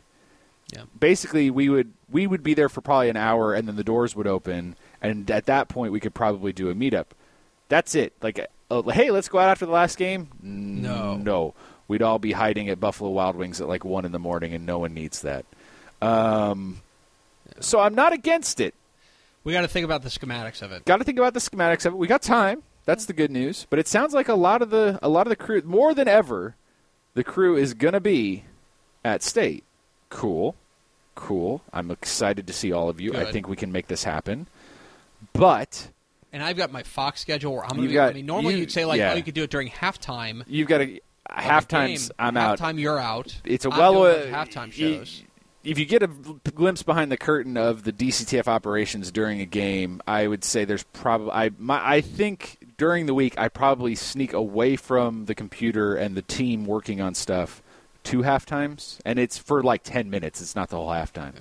Yeah. 0.72 0.84
Basically, 0.98 1.50
we 1.50 1.68
would 1.68 1.92
we 2.10 2.26
would 2.26 2.42
be 2.42 2.54
there 2.54 2.68
for 2.68 2.80
probably 2.80 3.08
an 3.08 3.16
hour, 3.16 3.54
and 3.54 3.66
then 3.66 3.76
the 3.76 3.84
doors 3.84 4.14
would 4.14 4.26
open, 4.26 4.76
and 5.00 5.30
at 5.30 5.46
that 5.46 5.68
point, 5.68 5.92
we 5.92 6.00
could 6.00 6.14
probably 6.14 6.52
do 6.52 6.70
a 6.70 6.74
meetup. 6.74 7.06
That's 7.68 7.94
it. 7.94 8.12
Like, 8.22 8.44
uh, 8.70 8.82
hey, 8.82 9.10
let's 9.10 9.28
go 9.28 9.38
out 9.38 9.48
after 9.48 9.66
the 9.66 9.72
last 9.72 9.96
game. 9.96 10.28
No. 10.42 11.16
no, 11.16 11.54
we'd 11.88 12.02
all 12.02 12.18
be 12.18 12.32
hiding 12.32 12.68
at 12.68 12.80
Buffalo 12.80 13.10
Wild 13.10 13.36
Wings 13.36 13.60
at 13.60 13.68
like 13.68 13.84
one 13.84 14.04
in 14.04 14.12
the 14.12 14.18
morning, 14.18 14.54
and 14.54 14.66
no 14.66 14.78
one 14.78 14.94
needs 14.94 15.22
that. 15.22 15.44
Um, 16.02 16.80
so 17.60 17.80
I'm 17.80 17.94
not 17.94 18.12
against 18.12 18.60
it. 18.60 18.74
We 19.44 19.52
got 19.52 19.62
to 19.62 19.68
think 19.68 19.84
about 19.84 20.02
the 20.02 20.08
schematics 20.08 20.62
of 20.62 20.72
it. 20.72 20.84
Got 20.84 20.98
to 20.98 21.04
think 21.04 21.18
about 21.18 21.34
the 21.34 21.40
schematics 21.40 21.86
of 21.86 21.94
it. 21.94 21.96
We 21.96 22.06
got 22.06 22.22
time. 22.22 22.62
That's 22.84 23.06
the 23.06 23.12
good 23.12 23.30
news. 23.30 23.66
But 23.70 23.78
it 23.78 23.88
sounds 23.88 24.12
like 24.14 24.28
a 24.28 24.34
lot 24.34 24.62
of 24.62 24.70
the 24.70 24.98
a 25.02 25.08
lot 25.08 25.26
of 25.26 25.30
the 25.30 25.36
crew, 25.36 25.62
more 25.64 25.94
than 25.94 26.08
ever, 26.08 26.56
the 27.14 27.24
crew 27.24 27.56
is 27.56 27.74
going 27.74 27.94
to 27.94 28.00
be 28.00 28.44
at 29.04 29.22
state. 29.22 29.64
Cool, 30.10 30.54
cool. 31.14 31.62
I'm 31.72 31.90
excited 31.90 32.46
to 32.46 32.52
see 32.52 32.72
all 32.72 32.88
of 32.88 33.00
you. 33.00 33.14
I 33.14 33.30
think 33.32 33.48
we 33.48 33.56
can 33.56 33.72
make 33.72 33.86
this 33.88 34.04
happen. 34.04 34.46
But 35.32 35.88
And 36.32 36.42
I've 36.42 36.56
got 36.56 36.70
my 36.72 36.82
Fox 36.82 37.20
schedule 37.20 37.54
where 37.54 37.64
I'm 37.64 37.70
going 37.70 37.82
to 37.82 37.88
be. 37.88 37.94
got- 37.94 38.10
I 38.10 38.14
mean, 38.14 38.26
normally 38.26 38.54
you- 38.54 38.60
you'd 38.60 38.72
say 38.72 38.84
like, 38.84 38.98
yeah. 38.98 39.12
oh, 39.12 39.16
you 39.16 39.22
could 39.22 39.34
do 39.34 39.42
it 39.42 39.50
during 39.50 39.68
halftime. 39.68 40.44
you've 40.46 40.68
got 40.68 40.80
a 40.80 40.84
halftime. 40.84 41.00
half 41.28 41.68
the 41.68 41.76
game. 41.76 41.88
times. 41.88 42.10
I'm 42.18 42.36
out. 42.36 42.58
Halftime, 42.58 42.78
you're 42.80 42.98
out. 42.98 43.36
It's 43.44 43.64
a 43.64 43.70
I'm 43.70 43.78
well 43.78 44.02
uh, 44.04 44.26
halftime 44.26 44.72
shows. 44.72 45.22
If 45.62 45.78
you 45.78 45.84
get 45.84 46.02
a 46.02 46.08
glimpse 46.54 46.82
behind 46.82 47.12
the 47.12 47.18
curtain 47.18 47.58
of 47.58 47.82
the 47.84 47.92
DCTF 47.92 48.48
operations 48.48 49.12
during 49.12 49.40
a 49.42 49.44
game, 49.44 50.00
I 50.06 50.26
would 50.26 50.42
say 50.42 50.64
there's 50.64 50.84
probably 50.84 51.32
I 51.32 51.50
my, 51.58 51.86
I 51.86 52.00
think 52.00 52.56
during 52.78 53.04
the 53.04 53.12
week 53.12 53.34
I 53.38 53.48
probably 53.48 53.94
sneak 53.94 54.32
away 54.32 54.76
from 54.76 55.26
the 55.26 55.34
computer 55.34 55.94
and 55.94 56.16
the 56.16 56.22
team 56.22 56.64
working 56.64 57.02
on 57.02 57.14
stuff 57.14 57.62
two 58.10 58.22
half 58.22 58.46
times, 58.46 58.98
and 59.04 59.18
it's 59.18 59.38
for 59.38 59.62
like 59.62 59.82
ten 59.82 60.10
minutes. 60.10 60.40
It's 60.40 60.54
not 60.56 60.68
the 60.68 60.76
whole 60.76 60.88
halftime. 60.88 61.32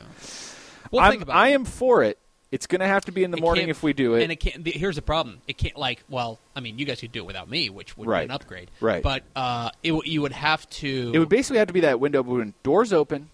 Well, 0.91 1.03
I'm- 1.03 1.23
I 1.29 1.49
am 1.49 1.65
for 1.65 2.03
it. 2.03 2.17
It's 2.51 2.65
going 2.65 2.79
to 2.81 2.87
have 2.87 3.05
to 3.05 3.11
be 3.11 3.23
in 3.23 3.29
the 3.29 3.37
It 3.37 3.41
morning 3.41 3.69
if 3.69 3.83
we 3.83 3.93
do 3.93 4.15
it. 4.15 4.23
And 4.23 4.31
it 4.31 4.37
can't. 4.37 4.65
Here's 4.65 4.95
the 4.95 5.03
problem. 5.03 5.39
It 5.47 5.55
can't 5.59 5.77
like. 5.77 6.03
Well, 6.09 6.39
I 6.55 6.61
mean, 6.61 6.79
you 6.79 6.85
guys 6.85 6.99
could 6.99 7.11
do 7.11 7.19
it 7.19 7.27
without 7.27 7.47
me, 7.47 7.69
which 7.69 7.95
would 7.95 8.07
Right. 8.07 8.21
be 8.21 8.25
an 8.25 8.31
upgrade. 8.31 8.71
Right. 8.81 9.03
But 9.03 9.21
uh, 9.35 9.69
it, 9.83 9.89
w- 9.89 10.11
you 10.11 10.23
would 10.23 10.31
have 10.31 10.67
to. 10.81 11.11
It 11.13 11.19
would 11.19 11.29
basically 11.29 11.59
have 11.59 11.67
to 11.67 11.73
be 11.75 11.81
that 11.81 11.99
window 11.99 12.23
when 12.23 12.55
doors 12.63 12.91
open, 12.91 13.29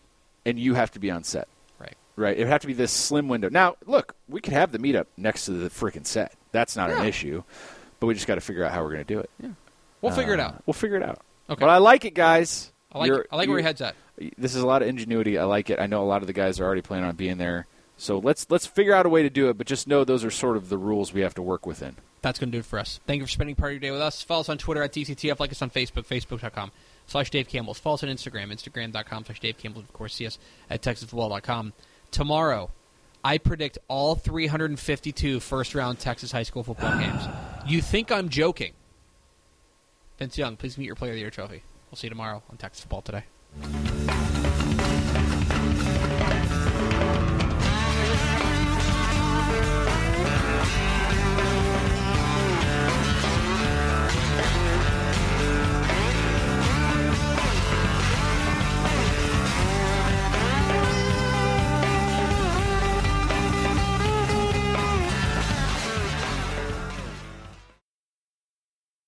and 0.46 0.60
you 0.60 0.74
have 0.74 0.92
to 0.92 1.00
be 1.00 1.12
on 1.12 1.24
set. 1.24 1.48
Right. 1.80 1.96
Right. 2.18 2.36
It 2.38 2.42
would 2.42 2.50
have 2.50 2.60
to 2.62 2.68
be 2.68 2.74
this 2.74 2.92
slim 2.92 3.30
window. 3.30 3.48
Now, 3.50 3.78
look, 3.86 4.16
we 4.28 4.42
could 4.42 4.52
have 4.52 4.74
the 4.74 4.80
meetup 4.80 5.06
next 5.16 5.46
to 5.46 5.52
the 5.52 5.70
freaking 5.70 6.06
set. 6.06 6.34
That's 6.52 6.76
not 6.76 6.90
an 6.92 7.06
issue. 7.06 7.44
But 8.02 8.08
we 8.08 8.16
just 8.16 8.28
got 8.28 8.36
to 8.36 8.42
figure 8.42 8.66
out 8.66 8.74
how 8.74 8.84
we're 8.84 8.92
going 8.92 9.06
to 9.06 9.14
do 9.14 9.20
it. 9.22 9.30
Yeah. 9.42 9.52
We'll 10.02 10.12
figure 10.12 10.34
it 10.34 10.42
Uh, 10.42 10.48
out. 10.48 10.64
We'll 10.66 10.74
figure 10.74 10.98
it 10.98 11.04
out. 11.04 11.22
Okay. 11.50 11.60
But 11.62 11.70
I 11.70 11.78
like 11.78 12.04
it, 12.04 12.14
guys. 12.16 12.74
I 12.96 13.00
like 13.00 13.12
I 13.32 13.36
like 13.36 13.50
where 13.50 13.58
your 13.58 13.64
head's 13.64 13.82
at. 13.82 13.96
This 14.38 14.56
is 14.56 14.62
a 14.62 14.68
lot 14.68 14.82
of 14.82 14.88
ingenuity. 14.88 15.38
I 15.38 15.44
like 15.44 15.70
it. 15.70 15.80
I 15.80 15.86
know 15.86 16.02
a 16.02 16.06
lot 16.06 16.22
of 16.22 16.28
the 16.28 16.34
guys 16.34 16.60
are 16.60 16.66
already 16.66 16.82
planning 16.82 17.06
on 17.06 17.16
being 17.16 17.38
there. 17.38 17.68
So 17.98 18.18
let's 18.20 18.48
let's 18.50 18.66
figure 18.66 18.94
out 18.94 19.06
a 19.06 19.10
way 19.10 19.24
to 19.24 19.30
do 19.30 19.50
it. 19.50 19.58
But 19.58 19.68
just 19.68 19.88
know 19.88 20.04
those 20.04 20.24
are 20.24 20.32
sort 20.32 20.56
of 20.56 20.70
the 20.70 20.78
rules 20.78 21.14
we 21.14 21.22
have 21.22 21.34
to 21.36 21.42
work 21.42 21.66
within. 21.66 21.98
That's 22.22 22.40
going 22.40 22.52
to 22.52 22.56
do 22.56 22.60
it 22.60 22.66
for 22.66 22.80
us. 22.80 23.00
Thank 23.06 23.20
you 23.20 23.26
for 23.26 23.32
spending 23.32 23.56
part 23.56 23.72
of 23.72 23.74
your 23.74 23.80
day 23.82 23.92
with 23.92 24.02
us. 24.02 24.24
Follow 24.24 24.42
us 24.42 24.50
on 24.50 24.58
Twitter 24.58 24.82
at 24.82 24.92
DCTF. 24.94 25.40
Like 25.40 25.52
us 25.52 25.62
on 25.62 25.70
Facebook, 25.70 26.08
facebook.com 26.08 26.72
slash 27.06 27.30
Dave 27.30 27.48
Campbell's. 27.48 27.78
Follow 27.78 27.96
us 27.96 28.04
on 28.04 28.10
Instagram, 28.10 28.52
instagram.com 28.52 29.26
slash 29.26 29.40
Dave 29.40 29.58
Campbell. 29.58 29.82
Of 29.82 29.94
course, 29.94 30.16
see 30.16 30.26
us 30.26 30.40
at 30.70 30.82
TexasFootball.com. 30.82 31.74
Tomorrow, 32.10 32.72
I 33.24 33.38
predict 33.38 33.78
all 33.88 34.16
352 34.16 35.40
first 35.40 35.76
round 35.76 36.00
Texas 36.00 36.32
high 36.32 36.44
school 36.44 36.64
football 36.64 36.98
games. 36.98 37.28
You 37.68 37.82
think 37.82 38.12
I'm 38.12 38.30
joking? 38.30 38.74
Vince 40.18 40.38
Young, 40.38 40.56
please 40.56 40.78
meet 40.78 40.86
your 40.86 40.96
Player 40.96 41.12
of 41.12 41.16
the 41.16 41.22
Year 41.22 41.30
trophy. 41.30 41.62
We'll 41.90 41.98
see 41.98 42.08
you 42.08 42.12
tomorrow 42.12 42.44
on 42.50 42.58
Texas 42.58 42.82
Football 42.82 43.02
Today. 43.02 44.35